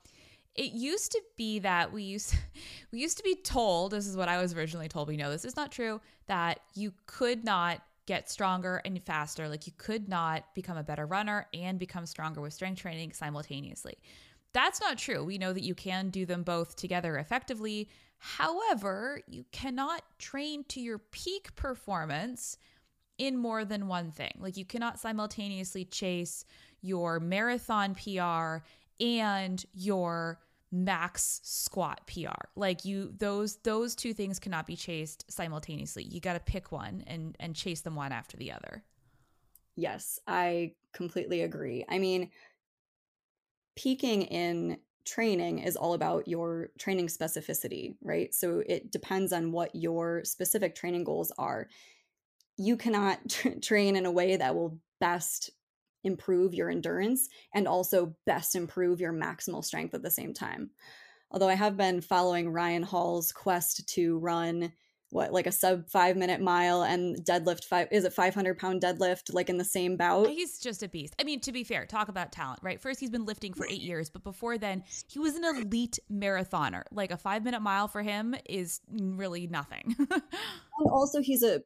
it 0.54 0.72
used 0.72 1.12
to 1.12 1.22
be 1.36 1.58
that 1.60 1.92
we 1.92 2.02
used 2.02 2.34
we 2.92 3.00
used 3.00 3.16
to 3.16 3.22
be 3.22 3.34
told 3.34 3.92
this 3.92 4.06
is 4.06 4.16
what 4.16 4.28
I 4.28 4.40
was 4.40 4.54
originally 4.54 4.88
told. 4.88 5.08
We 5.08 5.16
know 5.16 5.30
this 5.30 5.44
is 5.44 5.56
not 5.56 5.72
true 5.72 6.00
that 6.26 6.60
you 6.74 6.92
could 7.06 7.44
not 7.44 7.82
get 8.06 8.30
stronger 8.30 8.82
and 8.84 9.00
faster. 9.02 9.48
Like 9.48 9.66
you 9.66 9.72
could 9.78 10.08
not 10.08 10.44
become 10.54 10.76
a 10.76 10.82
better 10.82 11.06
runner 11.06 11.46
and 11.54 11.78
become 11.78 12.06
stronger 12.06 12.40
with 12.40 12.52
strength 12.52 12.80
training 12.80 13.12
simultaneously. 13.12 13.96
That's 14.52 14.80
not 14.80 14.98
true. 14.98 15.24
We 15.24 15.38
know 15.38 15.52
that 15.52 15.62
you 15.62 15.74
can 15.74 16.10
do 16.10 16.26
them 16.26 16.42
both 16.42 16.76
together 16.76 17.16
effectively. 17.16 17.88
However, 18.24 19.20
you 19.26 19.44
cannot 19.50 20.02
train 20.20 20.62
to 20.68 20.80
your 20.80 20.98
peak 20.98 21.56
performance 21.56 22.56
in 23.18 23.36
more 23.36 23.64
than 23.64 23.88
one 23.88 24.12
thing. 24.12 24.30
Like 24.38 24.56
you 24.56 24.64
cannot 24.64 25.00
simultaneously 25.00 25.84
chase 25.86 26.44
your 26.82 27.18
marathon 27.18 27.96
PR 27.96 28.64
and 29.00 29.64
your 29.74 30.38
max 30.70 31.40
squat 31.42 32.02
PR. 32.06 32.46
Like 32.54 32.84
you 32.84 33.12
those 33.18 33.56
those 33.64 33.96
two 33.96 34.14
things 34.14 34.38
cannot 34.38 34.68
be 34.68 34.76
chased 34.76 35.24
simultaneously. 35.28 36.04
You 36.04 36.20
got 36.20 36.34
to 36.34 36.40
pick 36.40 36.70
one 36.70 37.02
and 37.08 37.36
and 37.40 37.56
chase 37.56 37.80
them 37.80 37.96
one 37.96 38.12
after 38.12 38.36
the 38.36 38.52
other. 38.52 38.84
Yes, 39.74 40.20
I 40.28 40.74
completely 40.92 41.42
agree. 41.42 41.84
I 41.88 41.98
mean, 41.98 42.30
peaking 43.74 44.22
in 44.22 44.78
training 45.04 45.58
is 45.60 45.76
all 45.76 45.94
about 45.94 46.28
your 46.28 46.70
training 46.78 47.08
specificity, 47.08 47.96
right? 48.02 48.34
So 48.34 48.62
it 48.66 48.90
depends 48.90 49.32
on 49.32 49.52
what 49.52 49.74
your 49.74 50.24
specific 50.24 50.74
training 50.74 51.04
goals 51.04 51.32
are. 51.38 51.68
You 52.56 52.76
cannot 52.76 53.20
tra- 53.28 53.60
train 53.60 53.96
in 53.96 54.06
a 54.06 54.12
way 54.12 54.36
that 54.36 54.54
will 54.54 54.78
best 55.00 55.50
improve 56.04 56.54
your 56.54 56.68
endurance 56.68 57.28
and 57.54 57.68
also 57.68 58.14
best 58.26 58.54
improve 58.54 59.00
your 59.00 59.12
maximal 59.12 59.64
strength 59.64 59.94
at 59.94 60.02
the 60.02 60.10
same 60.10 60.34
time. 60.34 60.70
Although 61.30 61.48
I 61.48 61.54
have 61.54 61.76
been 61.76 62.00
following 62.00 62.50
Ryan 62.50 62.82
Hall's 62.82 63.32
quest 63.32 63.88
to 63.94 64.18
run 64.18 64.72
what 65.12 65.32
like 65.32 65.46
a 65.46 65.52
sub 65.52 65.88
five 65.88 66.16
minute 66.16 66.40
mile 66.40 66.82
and 66.82 67.16
deadlift 67.24 67.64
five 67.64 67.86
is 67.92 68.04
it 68.04 68.12
500 68.12 68.58
pound 68.58 68.82
deadlift 68.82 69.32
like 69.32 69.48
in 69.48 69.58
the 69.58 69.64
same 69.64 69.96
bout? 69.96 70.28
He's 70.28 70.58
just 70.58 70.82
a 70.82 70.88
beast. 70.88 71.14
I 71.20 71.24
mean 71.24 71.40
to 71.40 71.52
be 71.52 71.64
fair 71.64 71.86
talk 71.86 72.08
about 72.08 72.32
talent 72.32 72.60
right? 72.62 72.80
First 72.80 72.98
he's 72.98 73.10
been 73.10 73.26
lifting 73.26 73.52
for 73.52 73.66
eight 73.66 73.82
years 73.82 74.10
but 74.10 74.24
before 74.24 74.58
then 74.58 74.82
he 75.08 75.18
was 75.18 75.36
an 75.36 75.44
elite 75.44 75.98
marathoner. 76.10 76.82
Like 76.90 77.10
a 77.10 77.16
five 77.16 77.44
minute 77.44 77.60
mile 77.60 77.88
for 77.88 78.02
him 78.02 78.34
is 78.46 78.80
really 78.90 79.46
nothing. 79.46 79.96
And 80.78 80.90
also 80.90 81.20
he's 81.20 81.42
a 81.42 81.62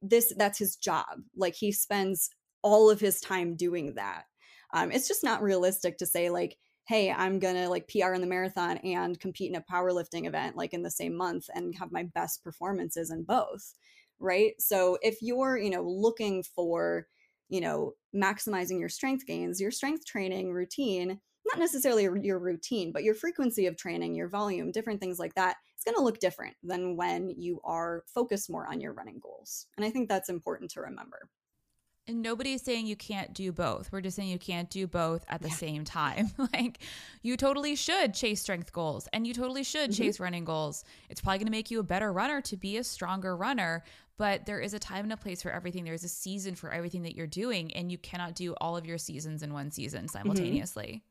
this 0.00 0.32
that's 0.36 0.58
his 0.58 0.76
job. 0.76 1.06
Like 1.34 1.54
he 1.54 1.72
spends 1.72 2.30
all 2.62 2.90
of 2.90 3.00
his 3.00 3.20
time 3.20 3.56
doing 3.56 3.94
that. 3.94 4.24
Um, 4.72 4.90
it's 4.90 5.08
just 5.08 5.24
not 5.24 5.42
realistic 5.42 5.98
to 5.98 6.06
say 6.06 6.30
like, 6.30 6.56
hey, 6.92 7.10
I'm 7.10 7.38
gonna 7.38 7.70
like 7.70 7.88
PR 7.88 8.12
in 8.12 8.20
the 8.20 8.26
marathon 8.26 8.76
and 8.78 9.18
compete 9.18 9.50
in 9.50 9.56
a 9.56 9.64
powerlifting 9.72 10.26
event 10.26 10.56
like 10.56 10.74
in 10.74 10.82
the 10.82 10.90
same 10.90 11.16
month 11.16 11.48
and 11.54 11.74
have 11.78 11.90
my 11.90 12.02
best 12.02 12.44
performances 12.44 13.10
in 13.10 13.22
both, 13.22 13.72
right? 14.20 14.52
So 14.58 14.98
if 15.00 15.22
you're 15.22 15.56
you 15.56 15.70
know 15.70 15.82
looking 15.82 16.42
for 16.42 17.06
you 17.48 17.62
know 17.62 17.94
maximizing 18.14 18.78
your 18.78 18.90
strength 18.90 19.24
gains, 19.26 19.58
your 19.58 19.70
strength 19.70 20.04
training 20.04 20.52
routine 20.52 21.18
not 21.46 21.58
necessarily 21.58 22.08
your 22.22 22.38
routine, 22.38 22.92
but 22.92 23.02
your 23.02 23.14
frequency 23.14 23.66
of 23.66 23.76
training, 23.76 24.14
your 24.14 24.28
volume, 24.28 24.70
different 24.70 25.00
things 25.00 25.18
like 25.18 25.34
that, 25.34 25.56
it's 25.74 25.82
going 25.82 25.96
to 25.96 26.02
look 26.02 26.20
different 26.20 26.54
than 26.62 26.96
when 26.96 27.30
you 27.36 27.60
are 27.64 28.04
focused 28.06 28.48
more 28.48 28.68
on 28.68 28.80
your 28.80 28.92
running 28.92 29.18
goals. 29.20 29.66
And 29.76 29.84
I 29.84 29.90
think 29.90 30.08
that's 30.08 30.28
important 30.28 30.70
to 30.72 30.82
remember. 30.82 31.28
And 32.08 32.20
nobody's 32.20 32.62
saying 32.62 32.86
you 32.86 32.96
can't 32.96 33.32
do 33.32 33.52
both. 33.52 33.92
We're 33.92 34.00
just 34.00 34.16
saying 34.16 34.28
you 34.28 34.38
can't 34.38 34.68
do 34.68 34.88
both 34.88 35.24
at 35.28 35.40
the 35.40 35.48
yeah. 35.48 35.54
same 35.54 35.84
time. 35.84 36.30
like 36.52 36.80
you 37.22 37.36
totally 37.36 37.76
should 37.76 38.12
chase 38.12 38.40
strength 38.40 38.72
goals 38.72 39.08
and 39.12 39.24
you 39.24 39.32
totally 39.32 39.62
should 39.62 39.90
mm-hmm. 39.90 40.02
chase 40.02 40.18
running 40.18 40.44
goals. 40.44 40.84
It's 41.08 41.20
probably 41.20 41.38
going 41.38 41.46
to 41.46 41.52
make 41.52 41.70
you 41.70 41.78
a 41.78 41.84
better 41.84 42.12
runner 42.12 42.40
to 42.40 42.56
be 42.56 42.76
a 42.76 42.84
stronger 42.84 43.36
runner, 43.36 43.84
but 44.16 44.46
there 44.46 44.58
is 44.58 44.74
a 44.74 44.80
time 44.80 45.04
and 45.04 45.12
a 45.12 45.16
place 45.16 45.42
for 45.42 45.52
everything. 45.52 45.84
There's 45.84 46.02
a 46.02 46.08
season 46.08 46.56
for 46.56 46.72
everything 46.72 47.04
that 47.04 47.14
you're 47.14 47.28
doing 47.28 47.72
and 47.74 47.92
you 47.92 47.98
cannot 47.98 48.34
do 48.34 48.54
all 48.54 48.76
of 48.76 48.84
your 48.84 48.98
seasons 48.98 49.44
in 49.44 49.52
one 49.52 49.70
season 49.70 50.06
mm-hmm. 50.06 50.18
simultaneously. 50.18 51.04
Mm-hmm. 51.04 51.08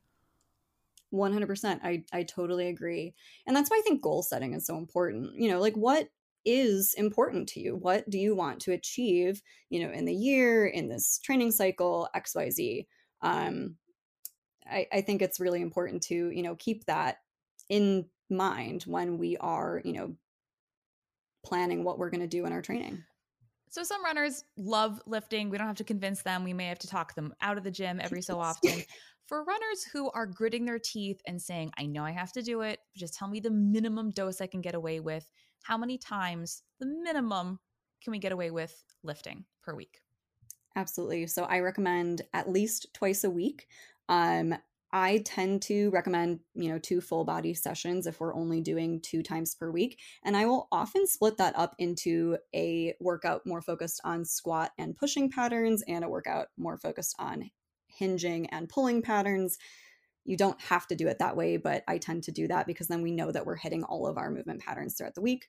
100%. 1.14 1.80
I 1.84 2.04
I 2.14 2.24
totally 2.24 2.68
agree. 2.68 3.14
And 3.46 3.56
that's 3.56 3.70
why 3.70 3.78
I 3.78 3.82
think 3.82 4.02
goal 4.02 4.24
setting 4.24 4.54
is 4.54 4.66
so 4.66 4.78
important. 4.78 5.36
You 5.36 5.52
know, 5.52 5.60
like 5.60 5.76
what 5.76 6.08
is 6.46 6.94
important 6.98 7.48
to 7.48 7.60
you 7.60 7.76
what 7.76 8.10
do 8.10 8.18
you 8.18 8.36
want 8.36 8.60
to 8.60 8.72
achieve 8.72 9.42
you 9.70 9.86
know 9.86 9.94
in 9.94 10.06
the 10.06 10.14
year 10.14 10.66
in 10.66 10.90
this 10.90 11.20
training 11.20 11.52
cycle 11.52 12.08
xyz 12.16 12.86
um 13.22 13.76
I, 14.70 14.88
I 14.94 15.02
think 15.02 15.22
it's 15.22 15.40
really 15.40 15.62
important 15.62 16.04
to 16.04 16.30
you 16.30 16.44
know 16.44 16.56
keep 16.56 16.86
that 16.86 17.18
in 17.70 18.06
mind 18.30 18.84
when 18.84 19.18
we 19.18 19.38
are 19.38 19.82
you 19.84 19.94
know 19.94 20.16
planning 21.46 21.84
what 21.84 21.98
we're 21.98 22.10
going 22.10 22.22
to 22.22 22.28
do 22.28 22.46
in 22.46 22.54
our 22.54 22.62
training 22.62 23.04
so 23.72 23.84
some 23.84 24.04
runners 24.04 24.44
love 24.58 25.02
lifting. 25.06 25.50
We 25.50 25.58
don't 25.58 25.68
have 25.68 25.78
to 25.78 25.86
convince 25.86 26.24
them. 26.24 26.44
We 26.44 26.52
may 26.52 26.66
have 26.66 26.80
to 26.80 26.88
talk 26.88 27.16
them 27.16 27.34
out 27.40 27.58
of 27.58 27.64
the 27.64 27.72
gym 27.72 28.02
every 28.02 28.22
so 28.22 28.38
often. 28.42 28.84
For 29.28 29.46
runners 29.46 29.86
who 29.94 30.12
are 30.12 30.26
gritting 30.26 30.66
their 30.66 30.78
teeth 30.78 31.22
and 31.26 31.42
saying, 31.42 31.72
I 31.78 31.86
know 31.86 32.04
I 32.04 32.12
have 32.12 32.34
to 32.34 32.42
do 32.42 32.62
it, 32.62 32.80
just 32.98 33.14
tell 33.14 33.30
me 33.30 33.40
the 33.40 33.50
minimum 33.50 34.12
dose 34.12 34.42
I 34.42 34.48
can 34.48 34.60
get 34.60 34.76
away 34.76 35.00
with 35.00 35.26
how 35.64 35.78
many 35.78 35.98
times 35.98 36.64
the 36.80 36.86
minimum 36.86 37.60
can 38.04 38.12
we 38.12 38.20
get 38.20 38.32
away 38.32 38.52
with 38.52 38.84
lifting 39.04 39.46
per 39.64 39.76
week? 39.76 40.02
Absolutely. 40.76 41.28
So 41.28 41.44
I 41.44 41.60
recommend 41.60 42.22
at 42.34 42.50
least 42.50 42.88
twice 42.94 43.24
a 43.24 43.30
week. 43.30 43.68
Um, 44.10 44.56
I 44.94 45.20
tend 45.20 45.62
to 45.64 45.90
recommend, 45.92 46.42
you 46.54 46.70
know, 46.70 46.78
two 46.78 47.00
full 47.00 47.24
body 47.24 47.54
sessions 47.54 48.08
if 48.08 48.20
we're 48.20 48.36
only 48.36 48.60
doing 48.60 49.00
two 49.02 49.24
times 49.24 49.56
per 49.56 49.72
week. 49.72 50.00
And 50.26 50.36
I 50.36 50.46
will 50.46 50.68
often 50.72 51.08
split 51.08 51.38
that 51.38 51.58
up 51.58 51.76
into 51.78 52.38
a 52.54 52.94
workout 53.00 53.46
more 53.46 53.62
focused 53.62 54.02
on 54.04 54.26
squat 54.26 54.72
and 54.78 54.96
pushing 54.96 55.30
patterns 55.32 55.82
and 55.88 56.04
a 56.04 56.10
workout 56.10 56.48
more 56.58 56.78
focused 56.78 57.16
on 57.20 57.50
hinging 57.88 58.48
and 58.48 58.68
pulling 58.68 59.02
patterns. 59.02 59.58
You 60.26 60.38
don't 60.38 60.60
have 60.62 60.88
to 60.88 60.96
do 60.96 61.08
it 61.08 61.20
that 61.20 61.36
way, 61.36 61.58
but 61.58 61.84
I 61.88 61.98
tend 61.98 62.24
to 62.24 62.32
do 62.32 62.48
that 62.48 62.68
because 62.68 62.88
then 62.88 63.02
we 63.02 63.12
know 63.12 63.32
that 63.32 63.46
we're 63.46 63.56
hitting 63.56 63.84
all 63.84 64.08
of 64.08 64.18
our 64.18 64.30
movement 64.30 64.62
patterns 64.62 64.96
throughout 64.96 65.16
the 65.16 65.22
week. 65.22 65.48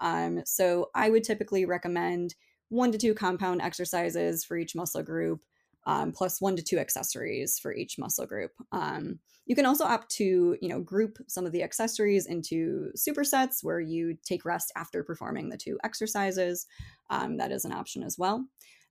Um, 0.00 0.42
so 0.44 0.90
I 0.94 1.10
would 1.10 1.24
typically 1.24 1.64
recommend 1.64 2.34
one 2.68 2.92
to 2.92 2.98
two 2.98 3.14
compound 3.14 3.60
exercises 3.60 4.44
for 4.44 4.56
each 4.56 4.74
muscle 4.74 5.02
group, 5.02 5.40
um, 5.86 6.12
plus 6.12 6.40
one 6.40 6.56
to 6.56 6.62
two 6.62 6.78
accessories 6.78 7.58
for 7.58 7.74
each 7.74 7.98
muscle 7.98 8.26
group. 8.26 8.52
Um, 8.72 9.18
you 9.46 9.56
can 9.56 9.66
also 9.66 9.84
opt 9.84 10.10
to, 10.12 10.56
you 10.60 10.68
know, 10.68 10.80
group 10.80 11.18
some 11.28 11.44
of 11.44 11.52
the 11.52 11.62
accessories 11.62 12.26
into 12.26 12.90
supersets 12.96 13.62
where 13.62 13.80
you 13.80 14.16
take 14.24 14.44
rest 14.44 14.72
after 14.76 15.02
performing 15.02 15.48
the 15.48 15.56
two 15.56 15.78
exercises. 15.84 16.66
Um, 17.10 17.36
that 17.38 17.52
is 17.52 17.64
an 17.64 17.72
option 17.72 18.02
as 18.02 18.16
well. 18.16 18.44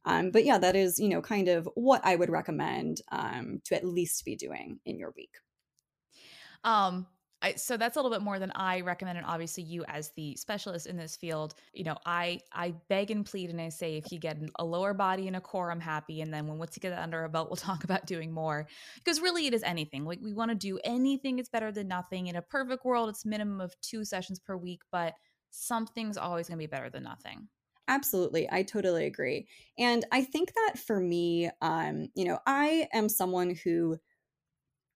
Um, 0.06 0.32
but 0.32 0.46
yeah, 0.46 0.58
that 0.58 0.76
is, 0.76 1.00
you 1.00 1.10
know, 1.10 1.22
kind 1.22 1.48
of 1.48 1.70
what 1.76 2.02
I 2.04 2.16
would 2.16 2.30
recommend 2.30 3.02
um, 3.12 3.62
to 3.66 3.76
at 3.76 3.86
least 3.86 4.26
be 4.26 4.36
doing 4.36 4.80
in 4.86 4.98
your 4.98 5.14
week. 5.16 5.34
Um, 6.64 7.08
I, 7.44 7.56
so 7.56 7.76
that's 7.76 7.96
a 7.96 8.00
little 8.00 8.16
bit 8.16 8.24
more 8.24 8.38
than 8.38 8.52
I 8.54 8.82
recommend, 8.82 9.18
and 9.18 9.26
obviously 9.26 9.64
you 9.64 9.84
as 9.88 10.12
the 10.16 10.36
specialist 10.36 10.86
in 10.86 10.96
this 10.96 11.16
field, 11.16 11.56
you 11.74 11.84
know, 11.84 11.98
I 12.06 12.40
I 12.54 12.76
beg 12.88 13.10
and 13.10 13.26
plead 13.26 13.50
and 13.50 13.60
I 13.60 13.70
say 13.70 13.98
if 13.98 14.12
you 14.12 14.20
get 14.20 14.38
a 14.60 14.64
lower 14.64 14.94
body 14.94 15.28
and 15.28 15.36
a 15.36 15.42
core, 15.42 15.72
I'm 15.72 15.80
happy, 15.80 16.22
and 16.22 16.32
then 16.32 16.48
when 16.48 16.60
once 16.60 16.76
you 16.76 16.82
get 16.82 16.92
that 16.92 17.02
under 17.02 17.24
a 17.24 17.30
belt, 17.30 17.50
we'll 17.50 17.58
talk 17.58 17.84
about 17.84 18.06
doing 18.06 18.32
more 18.32 18.68
because 19.04 19.22
really 19.22 19.48
it 19.48 19.56
is 19.56 19.64
anything. 19.64 20.06
Like 20.06 20.20
we 20.22 20.34
want 20.34 20.52
to 20.52 20.56
do 20.56 20.80
anything 20.84 21.40
is 21.40 21.50
better 21.50 21.72
than 21.72 21.88
nothing. 21.88 22.28
In 22.28 22.36
a 22.36 22.42
perfect 22.44 22.86
world, 22.86 23.10
it's 23.10 23.26
minimum 23.26 23.60
of 23.60 23.74
two 23.82 24.06
sessions 24.06 24.40
per 24.40 24.56
week, 24.56 24.82
but 24.92 25.16
something's 25.50 26.18
always 26.18 26.48
going 26.48 26.60
to 26.60 26.64
be 26.64 26.68
better 26.68 26.90
than 26.90 27.04
nothing. 27.04 27.48
Absolutely. 27.88 28.48
I 28.52 28.64
totally 28.64 29.06
agree. 29.06 29.48
And 29.78 30.06
I 30.12 30.24
think 30.24 30.54
that 30.54 30.80
for 30.80 31.00
me, 31.00 31.50
um, 31.62 32.10
you 32.16 32.26
know, 32.26 32.40
I 32.46 32.88
am 32.94 33.10
someone 33.10 33.56
who 33.56 34.00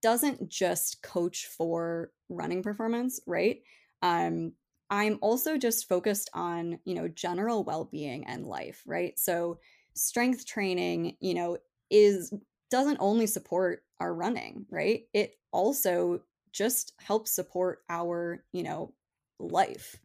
doesn't 0.02 0.50
just 0.50 1.02
coach 1.02 1.48
for 1.48 2.12
running 2.30 2.62
performance, 2.62 3.20
right? 3.26 3.62
Um, 4.02 4.54
I'm 4.90 5.18
also 5.22 5.58
just 5.58 5.88
focused 5.88 6.30
on, 6.34 6.80
you 6.86 6.94
know, 6.94 7.08
general 7.08 7.64
well-being 7.64 8.26
and 8.26 8.46
life, 8.46 8.84
right? 8.86 9.18
So 9.18 9.60
strength 9.96 10.46
training, 10.46 11.18
you 11.20 11.34
know, 11.34 11.58
is 11.90 12.34
doesn't 12.70 12.98
only 13.00 13.26
support 13.28 13.84
our 14.00 14.14
running, 14.14 14.66
right? 14.70 15.04
It 15.14 15.36
also 15.52 16.22
just 16.52 16.94
helps 17.00 17.32
support 17.32 17.80
our, 17.90 18.44
you 18.52 18.64
know, 18.64 18.94
life. 19.40 19.96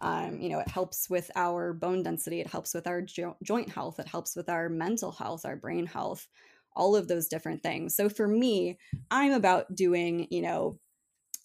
Um, 0.00 0.40
you 0.40 0.48
know, 0.48 0.60
it 0.60 0.68
helps 0.68 1.10
with 1.10 1.30
our 1.36 1.72
bone 1.72 2.02
density, 2.02 2.40
it 2.40 2.46
helps 2.46 2.72
with 2.74 2.86
our 2.86 3.02
jo- 3.02 3.36
joint 3.42 3.68
health, 3.68 3.98
it 3.98 4.08
helps 4.08 4.34
with 4.34 4.48
our 4.48 4.68
mental 4.68 5.12
health, 5.12 5.44
our 5.44 5.56
brain 5.56 5.86
health, 5.86 6.26
all 6.74 6.96
of 6.96 7.08
those 7.08 7.28
different 7.28 7.62
things. 7.62 7.94
So 7.94 8.08
for 8.08 8.26
me, 8.26 8.78
I'm 9.10 9.32
about 9.32 9.74
doing, 9.74 10.26
you 10.30 10.42
know, 10.42 10.78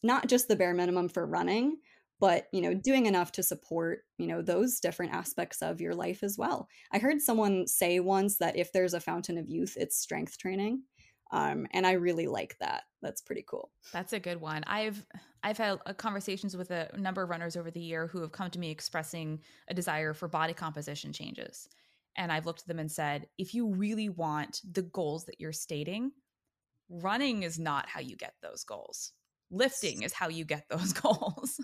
not 0.04 0.28
just 0.28 0.48
the 0.48 0.56
bare 0.56 0.74
minimum 0.74 1.10
for 1.10 1.26
running, 1.26 1.78
but 2.20 2.48
you 2.52 2.62
know 2.62 2.74
doing 2.74 3.06
enough 3.06 3.32
to 3.34 3.44
support 3.44 4.00
you 4.18 4.28
know 4.28 4.42
those 4.42 4.80
different 4.80 5.14
aspects 5.14 5.62
of 5.62 5.82
your 5.82 5.94
life 5.94 6.24
as 6.24 6.38
well 6.38 6.68
i 6.92 6.98
heard 6.98 7.22
someone 7.22 7.68
say 7.68 8.00
once 8.00 8.38
that 8.38 8.56
if 8.56 8.72
there's 8.72 8.94
a 8.94 9.00
fountain 9.00 9.38
of 9.38 9.50
youth 9.50 9.76
it's 9.78 9.98
strength 9.98 10.38
training 10.38 10.82
um, 11.32 11.68
and 11.72 11.86
i 11.88 11.94
really 11.94 12.28
like 12.28 12.58
that. 12.60 12.84
That's 13.02 13.22
pretty 13.22 13.44
cool. 13.48 13.72
That's 13.92 14.14
a 14.14 14.20
good 14.20 14.42
one. 14.42 14.64
I've 14.68 15.06
i've 15.44 15.58
had 15.58 15.80
uh, 15.86 15.94
conversations 15.94 16.56
with 16.58 16.72
a 16.72 16.90
number 16.98 17.24
of 17.24 17.30
runners 17.30 17.56
over 17.58 17.72
the 17.72 17.80
year 17.80 18.08
who 18.08 18.22
have 18.22 18.32
come 18.32 18.50
to 18.52 18.60
me 18.60 18.72
expressing 18.72 19.42
a 19.68 19.74
desire 19.74 20.14
for 20.14 20.28
body 20.28 20.54
composition 20.54 21.14
changes. 21.14 21.70
And 22.18 22.32
i've 22.32 22.46
looked 22.46 22.62
at 22.62 22.68
them 22.68 22.80
and 22.80 22.92
said 22.92 23.28
if 23.38 23.54
you 23.54 23.68
really 23.68 24.10
want 24.10 24.62
the 24.70 24.84
goals 24.84 25.26
that 25.26 25.40
you're 25.40 25.52
stating 25.52 26.12
running 26.90 27.44
is 27.44 27.60
not 27.60 27.88
how 27.90 28.00
you 28.00 28.16
get 28.16 28.34
those 28.42 28.64
goals. 28.64 29.12
Lifting 29.52 30.04
is 30.04 30.14
how 30.14 30.30
you 30.30 30.46
get 30.46 30.66
those 30.70 30.94
goals. 30.94 31.60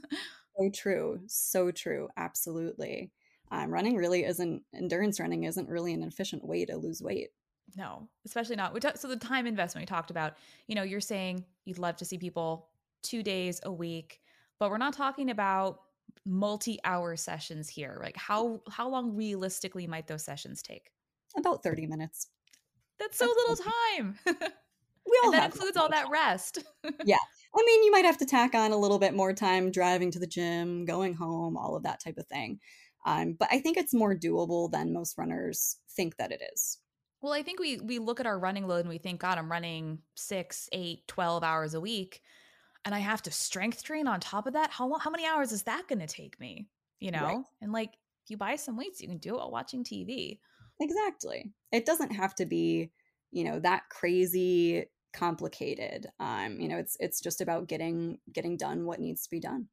So 0.58 0.70
true. 0.74 1.20
So 1.28 1.72
true. 1.72 2.10
Absolutely. 2.18 3.12
Um, 3.52 3.70
running 3.70 3.98
really 3.98 4.24
isn't 4.24 4.64
endurance 4.74 5.20
running 5.20 5.44
isn't 5.44 5.68
really 5.68 5.94
an 5.94 6.04
efficient 6.04 6.46
way 6.46 6.66
to 6.66 6.78
lose 6.78 7.02
weight 7.02 7.30
No, 7.76 8.08
especially 8.26 8.56
not. 8.56 8.74
We 8.74 8.82
so 8.96 9.08
the 9.08 9.16
time 9.16 9.48
investment 9.48 9.84
we 9.84 9.86
talked 9.88 10.12
about, 10.12 10.34
you 10.68 10.76
know, 10.76 10.84
you're 10.84 11.00
saying 11.02 11.46
you'd 11.66 11.80
love 11.80 11.96
to 11.98 12.06
see 12.06 12.18
people 12.18 12.68
two 13.02 13.24
days 13.24 13.62
a 13.64 13.72
week, 13.72 14.22
but 14.60 14.70
we're 14.70 14.78
not 14.78 14.94
talking 14.94 15.30
about 15.30 15.82
multi-hour 16.26 17.16
sessions 17.16 17.70
here. 17.70 17.98
Like 18.02 18.18
how 18.18 18.62
how 18.70 18.90
long 18.90 19.16
realistically 19.16 19.88
might 19.88 20.08
those 20.08 20.24
sessions 20.24 20.62
take? 20.62 20.92
About 21.38 21.64
30 21.64 21.88
minutes. 21.88 22.28
That's 23.00 23.18
so 23.18 23.26
That's 23.26 23.38
little 23.38 23.72
time. 23.96 24.52
We 25.06 25.20
all 25.24 25.34
and 25.34 25.40
that 25.40 25.54
includes 25.54 25.78
all 25.78 25.90
that 25.90 26.10
rest. 26.12 26.60
yeah. 27.06 27.18
I 27.56 27.64
mean, 27.66 27.84
you 27.84 27.92
might 27.92 28.06
have 28.06 28.20
to 28.20 28.26
tack 28.26 28.54
on 28.54 28.72
a 28.72 28.78
little 28.78 29.00
bit 29.00 29.14
more 29.14 29.34
time 29.34 29.72
driving 29.72 30.12
to 30.12 30.20
the 30.20 30.28
gym, 30.28 30.86
going 30.86 31.16
home, 31.16 31.58
all 31.58 31.76
of 31.76 31.84
that 31.84 32.00
type 32.00 32.18
of 32.18 32.28
thing. 32.28 32.60
Um, 33.06 33.34
but 33.38 33.50
I 33.52 33.60
think 33.60 33.78
it's 33.78 33.94
more 33.94 34.16
doable 34.16 34.72
than 34.72 34.94
most 34.94 35.18
runners 35.18 35.78
think 35.90 36.18
that 36.18 36.32
it 36.32 36.42
is. 36.54 36.78
Well, 37.22 37.34
I 37.34 37.44
think 37.44 37.60
we 37.60 37.78
we 37.78 38.00
look 38.00 38.20
at 38.20 38.26
our 38.26 38.40
running 38.40 38.68
load 38.68 38.80
and 38.80 38.90
we 38.90 38.98
think, 38.98 39.22
God, 39.22 39.38
I'm 39.38 39.52
running 39.52 40.00
six, 40.16 40.68
eight, 40.72 41.08
12 41.08 41.44
hours 41.44 41.74
a 41.74 41.82
week, 41.82 42.22
and 42.84 42.96
I 42.96 43.00
have 43.00 43.22
to 43.24 43.32
strength 43.32 43.84
train 43.84 44.08
on 44.08 44.20
top 44.20 44.48
of 44.48 44.54
that. 44.54 44.72
How 44.72 44.98
how 44.98 45.12
many 45.12 45.26
hours 45.26 45.52
is 45.52 45.64
that 45.64 45.88
going 45.88 46.00
to 46.00 46.08
take 46.08 46.40
me? 46.40 46.68
You 47.00 47.12
know, 47.12 47.24
right. 47.24 47.44
and 47.62 47.72
like 47.72 47.94
if 48.26 48.30
you 48.30 48.38
buy 48.38 48.56
some 48.56 48.78
weights, 48.78 49.02
you 49.02 49.08
can 49.08 49.18
do 49.18 49.36
it 49.36 49.38
while 49.38 49.52
watching 49.52 49.84
TV. 49.84 50.40
Exactly. 50.80 51.52
It 51.72 51.86
doesn't 51.86 52.12
have 52.12 52.34
to 52.36 52.46
be, 52.46 52.92
you 53.32 53.44
know, 53.44 53.60
that 53.60 53.84
crazy 53.90 54.86
complicated. 55.14 56.08
Um, 56.20 56.60
you 56.60 56.68
know, 56.68 56.78
it's 56.78 56.98
it's 57.00 57.22
just 57.22 57.42
about 57.42 57.68
getting 57.68 58.18
getting 58.34 58.58
done 58.58 58.86
what 58.86 59.00
needs 59.00 59.24
to 59.24 59.30
be 59.30 59.40
done. 59.40 59.68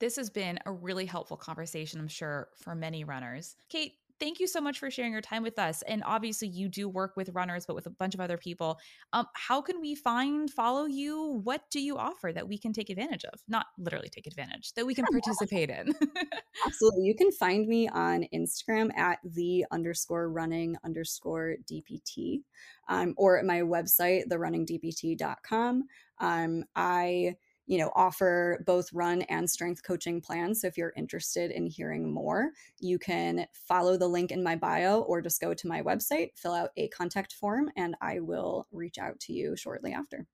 This 0.00 0.16
has 0.16 0.30
been 0.30 0.58
a 0.64 0.72
really 0.72 1.06
helpful 1.06 1.36
conversation, 1.36 1.98
I'm 1.98 2.08
sure, 2.08 2.48
for 2.56 2.74
many 2.74 3.02
runners. 3.02 3.56
Kate, 3.68 3.94
thank 4.20 4.40
you 4.40 4.46
so 4.46 4.60
much 4.60 4.78
for 4.78 4.90
sharing 4.90 5.12
your 5.12 5.20
time 5.20 5.42
with 5.42 5.58
us. 5.58 5.82
And 5.82 6.02
obviously, 6.04 6.48
you 6.48 6.68
do 6.68 6.88
work 6.88 7.16
with 7.16 7.30
runners, 7.30 7.66
but 7.66 7.74
with 7.74 7.86
a 7.86 7.90
bunch 7.90 8.14
of 8.14 8.20
other 8.20 8.36
people. 8.36 8.78
Um, 9.12 9.26
how 9.34 9.60
can 9.60 9.80
we 9.80 9.94
find, 9.94 10.50
follow 10.50 10.86
you? 10.86 11.40
What 11.44 11.62
do 11.70 11.80
you 11.80 11.96
offer 11.96 12.32
that 12.32 12.46
we 12.46 12.58
can 12.58 12.72
take 12.72 12.90
advantage 12.90 13.24
of? 13.24 13.40
Not 13.48 13.66
literally 13.78 14.08
take 14.08 14.26
advantage, 14.26 14.72
that 14.74 14.86
we 14.86 14.94
can 14.94 15.04
participate 15.06 15.70
in. 15.70 15.94
Absolutely. 16.66 17.04
You 17.04 17.14
can 17.14 17.30
find 17.32 17.66
me 17.66 17.88
on 17.88 18.26
Instagram 18.34 18.96
at 18.96 19.18
the 19.24 19.64
underscore 19.70 20.30
running 20.30 20.76
underscore 20.84 21.56
DPT 21.70 22.42
um, 22.88 23.14
or 23.16 23.38
at 23.38 23.44
my 23.44 23.60
website, 23.60 24.24
therunningdpt.com. 24.28 25.84
Um, 26.20 26.64
I 26.74 27.36
you 27.68 27.76
know, 27.78 27.92
offer 27.94 28.64
both 28.66 28.92
run 28.92 29.22
and 29.22 29.48
strength 29.48 29.82
coaching 29.82 30.20
plans. 30.20 30.62
So 30.62 30.66
if 30.66 30.78
you're 30.78 30.94
interested 30.96 31.50
in 31.50 31.66
hearing 31.66 32.10
more, 32.12 32.50
you 32.80 32.98
can 32.98 33.46
follow 33.52 33.96
the 33.96 34.08
link 34.08 34.32
in 34.32 34.42
my 34.42 34.56
bio 34.56 35.02
or 35.02 35.20
just 35.20 35.40
go 35.40 35.52
to 35.52 35.68
my 35.68 35.82
website, 35.82 36.30
fill 36.34 36.54
out 36.54 36.70
a 36.78 36.88
contact 36.88 37.34
form, 37.34 37.70
and 37.76 37.94
I 38.00 38.20
will 38.20 38.66
reach 38.72 38.98
out 38.98 39.20
to 39.20 39.34
you 39.34 39.54
shortly 39.54 39.92
after. 39.92 40.26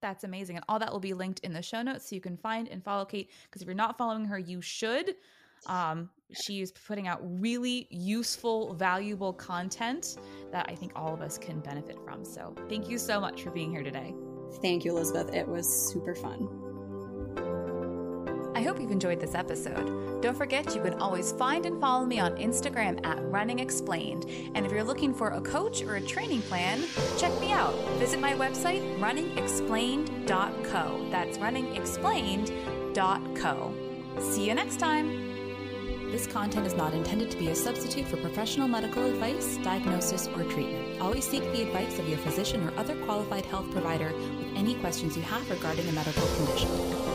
That's 0.00 0.24
amazing. 0.24 0.56
And 0.56 0.64
all 0.68 0.78
that 0.78 0.90
will 0.90 1.00
be 1.00 1.14
linked 1.14 1.40
in 1.40 1.52
the 1.52 1.62
show 1.62 1.82
notes 1.82 2.08
so 2.08 2.14
you 2.14 2.20
can 2.20 2.36
find 2.38 2.68
and 2.68 2.82
follow 2.82 3.04
Kate. 3.04 3.30
Because 3.44 3.60
if 3.60 3.66
you're 3.66 3.74
not 3.74 3.98
following 3.98 4.24
her, 4.24 4.38
you 4.38 4.60
should. 4.62 5.14
Um, 5.66 6.10
she's 6.32 6.72
putting 6.72 7.08
out 7.08 7.20
really 7.22 7.86
useful, 7.90 8.74
valuable 8.74 9.32
content 9.34 10.16
that 10.50 10.66
I 10.68 10.74
think 10.74 10.92
all 10.96 11.12
of 11.12 11.20
us 11.20 11.38
can 11.38 11.60
benefit 11.60 11.98
from. 12.04 12.24
So 12.24 12.54
thank 12.68 12.88
you 12.88 12.98
so 12.98 13.20
much 13.20 13.42
for 13.42 13.50
being 13.50 13.70
here 13.70 13.82
today. 13.82 14.14
Thank 14.62 14.84
you, 14.84 14.92
Elizabeth. 14.92 15.34
It 15.34 15.46
was 15.46 15.68
super 15.68 16.14
fun. 16.14 16.48
I 18.56 18.62
hope 18.62 18.80
you've 18.80 18.92
enjoyed 18.92 19.18
this 19.20 19.34
episode. 19.34 20.22
Don't 20.22 20.36
forget 20.36 20.72
you 20.74 20.80
can 20.80 20.94
always 20.94 21.32
find 21.32 21.66
and 21.66 21.78
follow 21.80 22.06
me 22.06 22.20
on 22.20 22.36
Instagram 22.36 23.04
at 23.04 23.20
Running 23.30 23.58
Explained. 23.58 24.26
And 24.54 24.64
if 24.64 24.70
you're 24.70 24.84
looking 24.84 25.12
for 25.12 25.30
a 25.30 25.40
coach 25.40 25.82
or 25.82 25.96
a 25.96 26.00
training 26.00 26.42
plan, 26.42 26.84
check 27.18 27.36
me 27.40 27.50
out. 27.50 27.74
Visit 27.98 28.20
my 28.20 28.34
website, 28.34 28.96
runningexplained.co. 29.00 31.08
That's 31.10 31.38
runningexplained.co. 31.38 33.74
See 34.20 34.46
you 34.46 34.54
next 34.54 34.78
time. 34.78 35.33
This 36.14 36.28
content 36.28 36.64
is 36.64 36.74
not 36.74 36.94
intended 36.94 37.28
to 37.32 37.36
be 37.36 37.48
a 37.48 37.56
substitute 37.56 38.06
for 38.06 38.16
professional 38.18 38.68
medical 38.68 39.04
advice, 39.04 39.56
diagnosis, 39.64 40.28
or 40.28 40.44
treatment. 40.44 41.00
Always 41.00 41.26
seek 41.26 41.42
the 41.50 41.62
advice 41.62 41.98
of 41.98 42.08
your 42.08 42.18
physician 42.18 42.62
or 42.62 42.72
other 42.78 42.94
qualified 43.04 43.44
health 43.44 43.68
provider 43.72 44.12
with 44.12 44.54
any 44.54 44.76
questions 44.76 45.16
you 45.16 45.24
have 45.24 45.50
regarding 45.50 45.88
a 45.88 45.92
medical 45.92 46.24
condition. 46.36 47.13